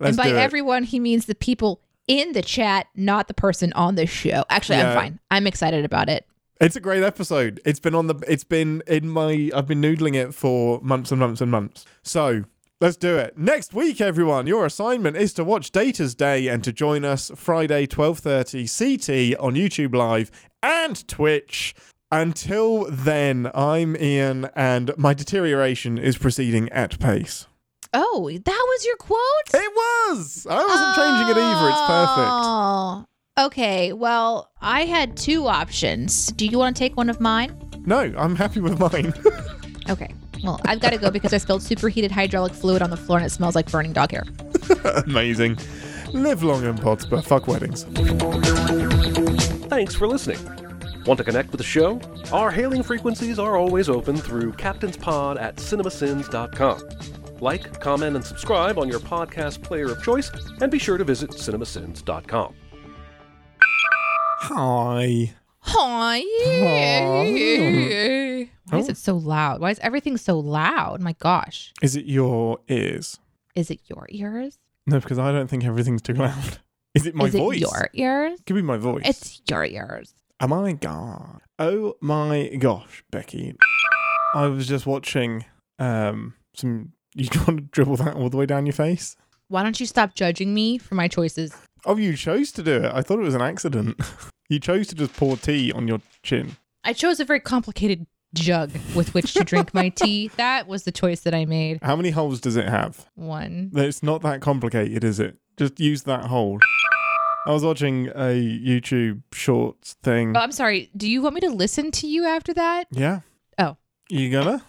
[0.00, 3.96] Let's and by everyone, he means the people in the chat, not the person on
[3.96, 4.44] the show.
[4.48, 4.90] Actually, Yeah.
[4.90, 5.18] I'm fine.
[5.30, 6.24] I'm excited about it.
[6.60, 7.60] It's a great episode.
[7.64, 8.16] It's been on the.
[8.26, 9.50] It's been in my.
[9.54, 11.84] I've been noodling it for months and months and months.
[12.02, 12.44] So
[12.80, 14.48] let's do it next week, everyone.
[14.48, 19.38] Your assignment is to watch Data's Day and to join us Friday, twelve thirty CT
[19.38, 21.76] on YouTube Live and Twitch.
[22.10, 27.46] Until then, I'm Ian, and my deterioration is proceeding at pace.
[27.92, 29.18] Oh, that was your quote?
[29.52, 30.46] It was.
[30.48, 31.68] I wasn't changing it either.
[31.68, 32.30] It's perfect.
[32.32, 33.04] Oh.
[33.38, 36.28] Okay, well, I had two options.
[36.28, 37.54] Do you want to take one of mine?
[37.84, 39.12] No, I'm happy with mine.
[39.90, 40.14] Okay.
[40.44, 43.26] Well, I've got to go because I spilled superheated hydraulic fluid on the floor and
[43.26, 44.24] it smells like burning dog hair.
[45.06, 45.56] Amazing.
[46.12, 47.22] Live long and prosper.
[47.22, 47.84] Fuck weddings.
[49.70, 50.67] Thanks for listening.
[51.08, 51.98] Want to connect with the show?
[52.34, 56.82] Our hailing frequencies are always open through captainspod at cinemasins.com.
[57.40, 60.30] Like, comment, and subscribe on your podcast player of choice,
[60.60, 62.54] and be sure to visit cinemasins.com.
[64.40, 65.32] Hi.
[65.60, 66.20] Hi.
[68.68, 68.78] Why Oh.
[68.78, 69.62] is it so loud?
[69.62, 71.00] Why is everything so loud?
[71.00, 71.72] My gosh.
[71.80, 73.18] Is it your ears?
[73.54, 74.58] Is it your ears?
[74.86, 76.58] No, because I don't think everything's too loud.
[76.94, 77.56] Is it my is voice?
[77.56, 78.40] it your ears?
[78.46, 79.04] Could be my voice.
[79.06, 80.12] It's your ears.
[80.40, 81.40] Oh my god.
[81.58, 83.56] Oh my gosh, Becky.
[84.34, 85.44] I was just watching
[85.80, 89.16] um some you want to dribble that all the way down your face?
[89.48, 91.52] Why don't you stop judging me for my choices?
[91.86, 92.92] Oh, you chose to do it.
[92.94, 94.00] I thought it was an accident.
[94.48, 96.56] you chose to just pour tea on your chin.
[96.84, 100.30] I chose a very complicated jug with which to drink my tea.
[100.36, 101.80] That was the choice that I made.
[101.82, 103.06] How many holes does it have?
[103.14, 103.70] One.
[103.74, 105.36] It's not that complicated, is it?
[105.56, 106.60] Just use that hole.
[107.48, 110.36] I was watching a YouTube shorts thing.
[110.36, 110.90] Oh, I'm sorry.
[110.94, 112.88] Do you want me to listen to you after that?
[112.90, 113.20] yeah.
[113.58, 113.78] Oh.
[114.10, 114.62] You gonna?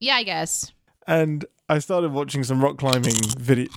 [0.00, 0.72] Yeah, I guess.
[1.06, 3.68] And I started watching some rock climbing video.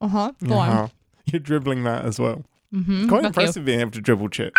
[0.00, 0.32] Uh huh.
[0.44, 0.58] Go.
[0.58, 0.88] Uh-huh.
[1.26, 2.42] You're dribbling that as well.
[2.74, 3.08] Mm-hmm.
[3.08, 4.52] Quite impressive being able to dribble chip.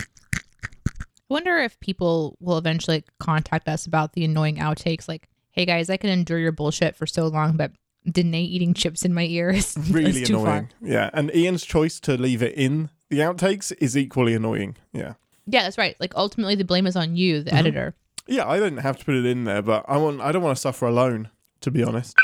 [0.00, 5.08] I wonder if people will eventually contact us about the annoying outtakes.
[5.08, 7.72] Like, hey guys, I can endure your bullshit for so long, but
[8.06, 10.68] Deneé eating chips in my ear is Really is too annoying.
[10.80, 10.88] far.
[10.88, 11.10] Yeah.
[11.12, 14.76] And Ian's choice to leave it in the outtakes is equally annoying.
[14.92, 15.14] Yeah.
[15.46, 15.94] Yeah, that's right.
[16.00, 17.58] Like, ultimately, the blame is on you, the Mm-hmm.
[17.58, 17.94] editor.
[18.28, 20.56] Yeah, I didn't have to put it in there, but I want I don't want
[20.56, 21.30] to suffer alone,
[21.60, 22.16] to be honest.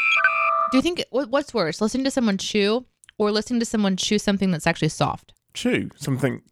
[0.73, 2.85] Do you think what's worse, listening to someone chew
[3.19, 5.33] or listening to someone chew something that's actually soft?
[5.55, 6.43] Chew something.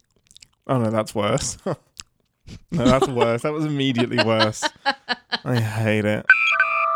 [0.67, 1.57] Oh no, that's worse.
[1.65, 1.75] no,
[2.71, 3.41] that's worse.
[3.41, 4.63] That was immediately worse.
[5.43, 6.25] I hate it.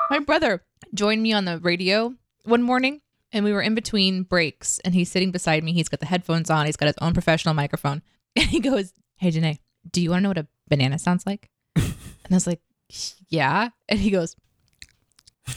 [0.10, 0.64] My brother
[0.94, 2.14] joined me on the radio
[2.45, 3.01] one morning
[3.31, 5.73] and we were in between breaks and he's sitting beside me.
[5.73, 8.01] He's got the headphones on, he's got his own professional microphone.
[8.38, 9.59] And he goes, Hey Deneé,
[9.89, 11.49] do you want to know what a banana sounds like?
[11.77, 11.93] and
[12.30, 12.59] I was like,
[13.30, 13.69] Yeah.
[13.88, 14.35] And he goes,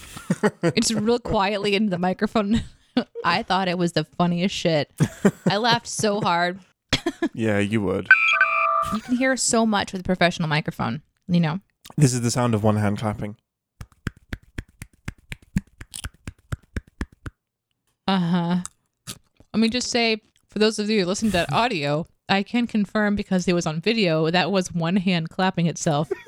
[0.62, 2.62] It's real quietly into the microphone.
[3.24, 4.92] I thought it was the funniest shit.
[5.48, 6.60] I laughed so hard.
[7.34, 8.06] Yeah, you would.
[8.92, 11.60] You can hear so much with a professional microphone, you know?
[11.96, 13.36] This is the sound of one hand clapping.
[18.08, 18.56] Uh huh.
[19.52, 22.66] Let me just say, for those of you who listened to that audio, I can
[22.66, 26.10] confirm because it was on video that was one hand clapping itself.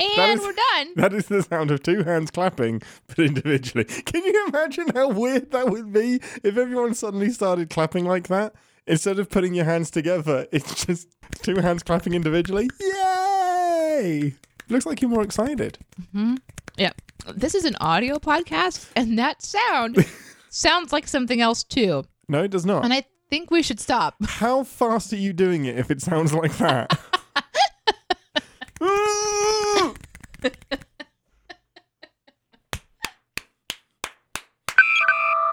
[0.00, 0.88] And is- we're done.
[0.96, 3.84] That is the sound of two hands clapping, but individually.
[3.84, 8.54] Can you imagine how weird that would be if everyone suddenly started clapping like that?
[8.86, 11.08] Instead of putting your hands together, it's just
[11.42, 12.68] two hands clapping individually.
[12.80, 14.34] Yay!
[14.68, 15.78] Looks like you're more excited.
[16.00, 16.36] Mm-hmm.
[16.76, 16.92] Yeah.
[17.34, 20.04] This is an audio podcast, and that sound
[20.50, 22.04] sounds like something else too.
[22.28, 22.84] No, it does not.
[22.84, 24.14] And I think we should stop.
[24.24, 26.98] How fast are you doing it if it sounds like that?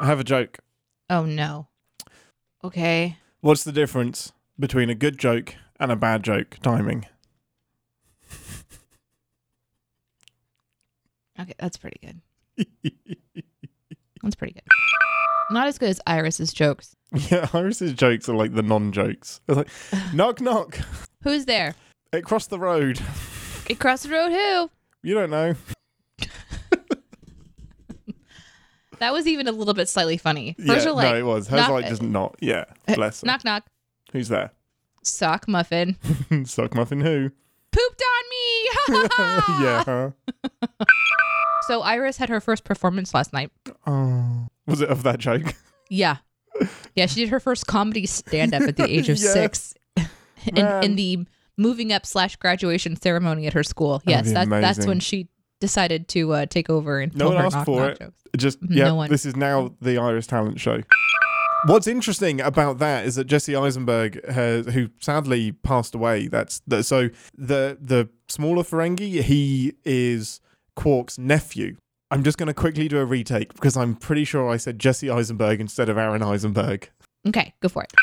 [0.01, 0.59] I have a joke.
[1.09, 1.67] Oh no.
[2.63, 3.17] Okay.
[3.41, 7.05] What's the difference between a good joke and a bad joke timing?
[11.41, 12.21] Okay, that's pretty good.
[14.23, 14.63] That's pretty good.
[15.49, 16.95] Not as good as Iris's jokes.
[17.29, 19.41] Yeah, Iris's jokes are like the non-jokes.
[19.49, 19.67] It's like,
[20.13, 20.79] knock knock,
[21.23, 21.75] Who's there?
[22.13, 23.01] It crossed the road.
[23.69, 24.69] It crossed the road, who?
[25.03, 25.55] You don't know.
[28.99, 30.55] That was even a little bit slightly funny.
[30.59, 31.47] yeah, Hers are like, no, it was.
[31.47, 32.35] Hers knock- like just not.
[32.39, 33.25] Yeah, uh, bless her.
[33.25, 33.65] knock knock,
[34.11, 34.51] Who's there?
[35.03, 35.97] sock muffin,
[36.45, 37.31] Sock muffin who?
[37.71, 39.63] Pooped on me.
[39.65, 40.09] yeah.
[41.67, 43.51] So Iris had her first performance last night.
[43.87, 45.53] Oh, was it of that joke?
[45.89, 46.17] Yeah,
[46.95, 47.05] yeah.
[47.05, 49.33] She did her first comedy stand up at the age of Yes.
[49.33, 49.73] six,
[50.45, 50.83] in, Man.
[50.83, 51.25] in the
[51.57, 54.01] moving up slash graduation ceremony at her school.
[54.05, 54.87] Yes, be that, that's amazing.
[54.87, 55.27] when she
[55.59, 57.99] decided to uh, take over and No tell one her asked knock for knock it.
[57.99, 58.23] jokes.
[58.37, 58.91] Just No yeah.
[58.93, 59.09] one.
[59.09, 60.81] This is now the Iris Talent Show.
[61.65, 66.83] What's interesting about that is that Jesse Eisenberg, has, who sadly passed away, that's the,
[66.83, 70.41] so the the smaller Ferengi, he is
[70.75, 71.77] Quark's nephew.
[72.09, 75.09] I'm just going to quickly do a retake because I'm pretty sure I said Jesse
[75.09, 76.89] Eisenberg instead of Aron Eisenberg.
[77.27, 77.93] Okay, go for it.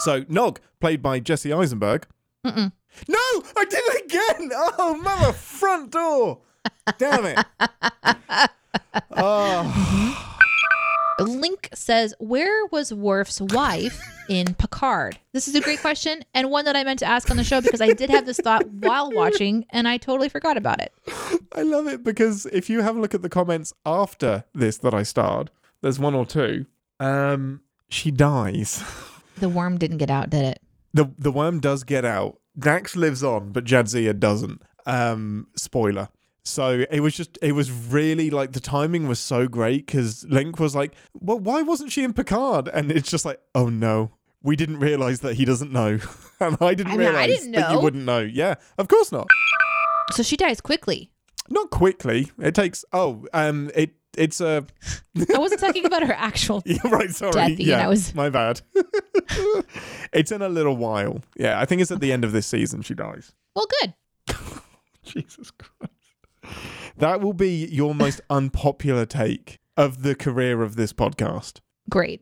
[0.00, 2.06] So Nog, played by Jesse Eisenberg.
[2.46, 2.72] Mm-mm.
[3.06, 3.18] No,
[3.56, 4.50] I did it again.
[4.54, 6.40] Oh, mother front door.
[6.96, 7.38] Damn it.
[9.12, 10.34] Oh.
[11.18, 15.18] Link says, Where was Worf's wife in Picard?
[15.32, 17.60] This is a great question and one that I meant to ask on the show
[17.60, 20.92] because I did have this thought while watching and I totally forgot about it.
[21.52, 24.94] I love it because if you have a look at the comments after this that
[24.94, 25.50] I starred,
[25.82, 26.66] there's one or two.
[27.00, 28.82] Um, she dies.
[29.38, 30.60] The worm didn't get out, did it?
[30.92, 32.38] the The worm does get out.
[32.58, 34.62] Dax lives on, but Jadzia doesn't.
[34.84, 36.08] Um, spoiler.
[36.48, 40.58] So it was just, it was really like the timing was so great because Link
[40.58, 44.12] was like, "Well, why wasn't she in Picard?" And it's just like, "Oh no,
[44.42, 45.98] we didn't realize that he doesn't know,
[46.40, 49.12] and I didn't I mean, I realize didn't that you wouldn't know." Yeah, of course
[49.12, 49.26] not.
[50.12, 51.10] So she dies quickly.
[51.50, 52.30] Not quickly.
[52.38, 52.84] It takes.
[52.92, 54.64] Oh, um, it it's a.
[55.34, 56.62] I wasn't talking about her actual.
[56.66, 57.10] Yeah, right.
[57.10, 57.32] Sorry.
[57.32, 58.62] Death, yeah, I was- my bad.
[60.12, 61.20] it's in a little while.
[61.36, 63.32] Yeah, I think it's at the end of this season she dies.
[63.54, 63.94] Well, good.
[65.04, 65.92] Jesus Christ.
[66.96, 71.60] That will be your most unpopular take of the career of this podcast.
[71.88, 72.20] Great.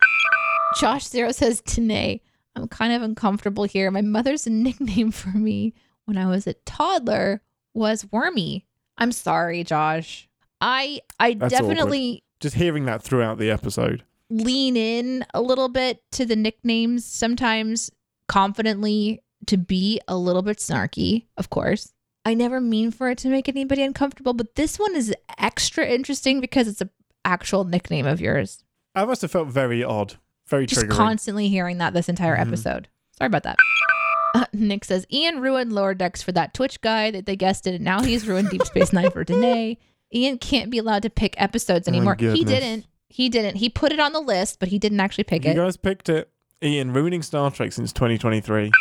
[0.78, 2.20] Josh Zero says, Deneé,
[2.54, 3.90] I'm kind of uncomfortable here.
[3.90, 5.74] My mother's nickname for me
[6.04, 7.42] when I was a toddler
[7.74, 8.66] was Wormy.
[8.98, 10.28] I'm sorry, Josh.
[10.60, 14.04] I I That's definitely Just hearing that throughout the episode.
[14.30, 17.90] lean in a little bit to the nicknames sometimes
[18.28, 21.92] confidently to be a little bit snarky, of course.
[22.26, 26.40] I never mean for it to make anybody uncomfortable, but this one is extra interesting
[26.40, 26.90] because it's a
[27.24, 28.64] actual nickname of yours.
[28.96, 30.14] I must have felt very odd,
[30.48, 30.90] very Just triggering.
[30.90, 32.48] constantly hearing that this entire Mhm.
[32.48, 32.88] episode.
[33.16, 33.56] Sorry about that.
[34.34, 37.76] Uh, Nick says Ian ruined Lower Decks for that Twitch guy that they guessed it,
[37.76, 39.76] and now he's ruined Deep Space Nine for Deneé.
[40.12, 42.16] Ian can't be allowed to pick episodes Oh anymore.
[42.18, 42.86] he didn't.
[43.08, 43.56] He didn't.
[43.58, 45.56] He put it on the list, but he didn't actually pick you it.
[45.56, 46.28] You guys picked it.
[46.62, 48.72] Ian ruining Star Trek since 2023.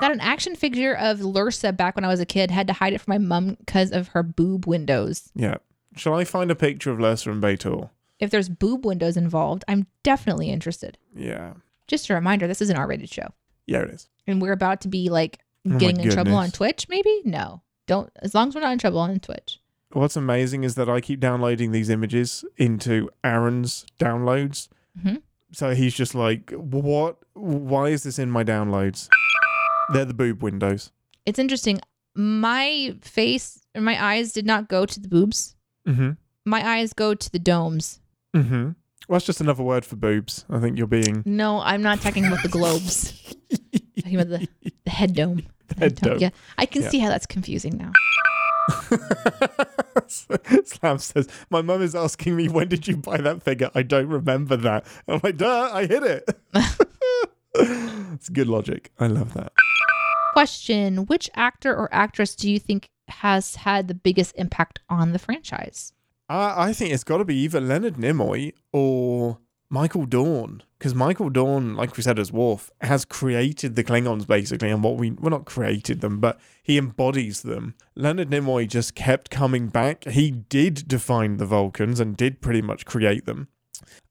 [0.00, 2.50] Got an action figure of Lursa back when I was a kid.
[2.50, 5.30] Had to hide it from my mom because of her boob windows.
[5.34, 5.56] Yeah.
[5.96, 7.88] Shall I find a picture of Lursa and B'Etor?
[8.18, 10.98] If there's boob windows involved, I'm definitely interested.
[11.14, 11.54] Yeah.
[11.86, 13.28] Just a reminder, this is an R-rated show,
[13.66, 14.08] Yeah, it is.
[14.26, 16.50] and we're about to be like Oh getting in trouble on.
[16.50, 16.88] Twitch.
[16.88, 18.10] Maybe no, don't.
[18.22, 19.60] As long as we're not in trouble on Twitch.
[19.92, 24.68] What's amazing is that I keep downloading these images into Aaron's downloads.
[25.00, 25.22] Mhm.
[25.52, 27.16] So he's just like, what?
[27.34, 29.08] Why is this in my downloads?
[29.92, 30.92] They're the boob windows.
[31.24, 31.80] It's interesting.
[32.14, 35.54] My face or my eyes did not go to the boobs.
[35.86, 36.12] Mm-hmm.
[36.44, 38.00] My eyes go to the domes.
[38.34, 38.70] Mm-hmm.
[39.08, 40.44] Well, that's just another word for boobs.
[40.50, 43.12] I think you're being No, I'm not talking about the globes.
[44.00, 44.48] talking about the,
[44.84, 45.42] the head dome.
[45.68, 46.18] The Head dome.
[46.18, 46.90] Yeah, I can Yeah.
[46.90, 47.90] see how that's confusing now.
[50.06, 53.70] Slab says, My mum is asking me, when did you buy that figure?
[53.74, 54.86] I don't remember that.
[55.08, 56.28] I'm like, duh, I hit it.
[57.54, 58.92] it's good logic.
[59.00, 59.52] I love that.
[60.36, 65.18] Question Which actor or actress do you think has had the biggest impact on the
[65.18, 65.94] franchise?
[66.28, 69.38] I, I think it's got to be either Leonard Nimoy or
[69.70, 70.62] Michael Dorn.
[70.78, 74.98] Because Michael Dorn, like we said as Worf, has created the Klingons basically, and what
[74.98, 77.74] we, well, not created them, but he embodies them.
[77.94, 80.04] Leonard Nimoy just kept coming back.
[80.04, 83.48] He did define the Vulcans and did pretty much create them.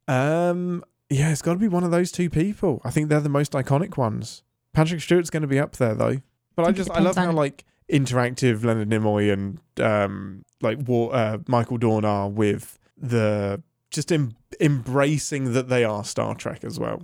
[0.08, 2.82] Um, yeah, it's got to be one of those two people.
[2.84, 4.42] I think they're the most iconic ones.
[4.76, 6.18] Patrick Stewart's going to be up there though.
[6.56, 11.38] But I just I love how like interactive Leonard Nimoy and um like Worf, uh,
[11.48, 13.62] Michael Dorn are with the
[13.92, 17.02] just em- embracing that they are Star Trek as well.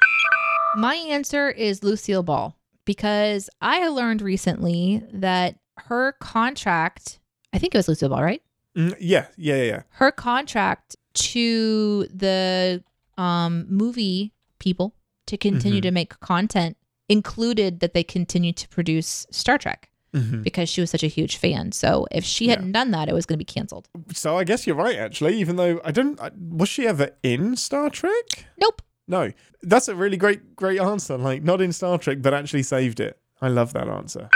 [0.76, 7.20] My answer is Lucille Ball because I learned recently that her contract,
[7.54, 8.42] I think it was Lucille Ball, right?
[8.78, 9.82] Mm, yeah, yeah, yeah, yeah.
[9.90, 12.84] Her contract to the
[13.18, 14.96] um, movie people
[15.28, 15.84] to continue Mhm.
[15.84, 16.78] to make content
[17.12, 20.44] included that they continued to produce Star Trek Mhm.
[20.44, 21.72] because she was such a huge fan.
[21.72, 22.52] So if she Yeah.
[22.56, 23.88] hadn't done that, it was going to be canceled.
[24.14, 25.38] So I guess you're right actually.
[25.40, 28.46] Even though I don't, I, was she ever in Star Trek?
[28.60, 28.82] Nope.
[29.08, 29.32] No,
[29.64, 31.18] that's a really great, great answer.
[31.18, 33.18] Like not in Star Trek, but actually saved it.
[33.42, 34.30] I love that answer.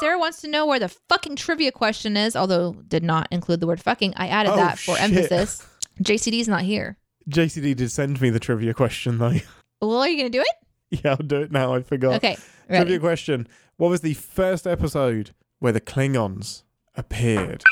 [0.00, 3.66] Sarah wants to know where the fucking trivia question is, although did not include the
[3.68, 4.14] word fucking.
[4.16, 5.04] I added Oh, that for shit.
[5.04, 5.64] emphasis.
[6.02, 6.96] JCD's not here.
[7.28, 9.34] JCD did send me the trivia question though.
[9.80, 10.56] Well, are you going to do it?
[11.04, 11.74] yeah, I'll do it now.
[11.74, 12.14] I forgot.
[12.16, 12.36] Okay.
[12.66, 12.98] Trivia Ready.
[12.98, 16.62] question: What was the first episode where the Klingons
[16.96, 17.62] appeared?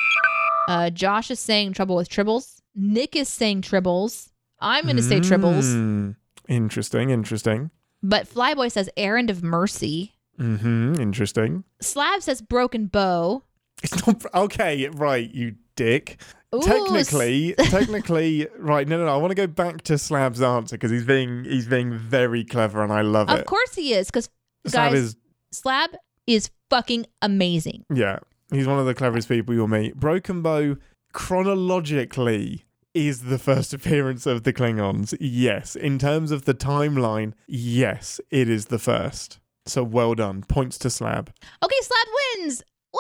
[0.69, 2.61] Uh, Josh is saying trouble with tribbles.
[2.75, 4.31] Nick is saying tribbles.
[4.61, 5.65] I'm going to say tribbles.
[5.65, 6.17] Mm,
[6.49, 7.71] Interesting, interesting.
[8.03, 10.15] But Flyboy says errand of mercy.
[10.39, 11.01] Mm-hmm.
[11.01, 11.65] Interesting.
[11.81, 13.43] Slab says broken bow.
[13.83, 15.33] It's not okay, right?
[15.33, 16.21] You dick.
[16.55, 18.89] Ooh, technically, technically, right?
[18.89, 19.15] No, no, no.
[19.15, 22.83] I want to go back to Slab's answer because he's being he's being very clever,
[22.83, 23.41] and I love Of it.
[23.43, 24.29] Of course he is, because
[24.67, 25.17] Slab guys- is
[25.53, 25.91] Slab
[26.27, 27.85] is fucking amazing.
[27.93, 28.19] yeah.
[28.53, 29.95] He's one of the cleverest people you'll meet.
[29.95, 30.77] Broken Bow
[31.13, 32.65] chronologically
[32.95, 35.17] is the first appearance of the Klingons.
[35.21, 39.39] Yes, in terms of the timeline, yes, it is the first.
[39.67, 40.43] So well done.
[40.43, 41.33] Points to Slab.
[41.63, 42.07] Okay, Slab
[42.41, 42.65] wins.
[42.93, 42.99] Woo!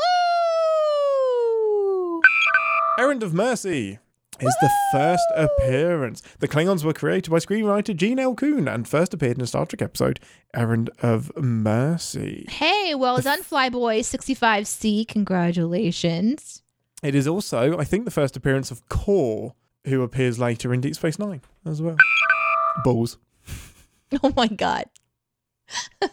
[3.01, 3.99] Errand of Mercy
[4.41, 6.21] is the first appearance.
[6.41, 8.35] The Klingons were created by screenwriter Gene L.
[8.35, 10.21] Coon and first appeared in a Star Trek episode,
[10.53, 12.45] Errand of Mercy.
[12.51, 15.09] Hey, well done, Flyboy 65C.
[15.09, 16.63] Congratulations.
[17.03, 19.55] It is also, I think, the first appearance of Kor,
[19.87, 21.97] who appears later in Deep Space Nine as well.
[22.85, 23.17] Balls.
[24.23, 24.87] Oh my god.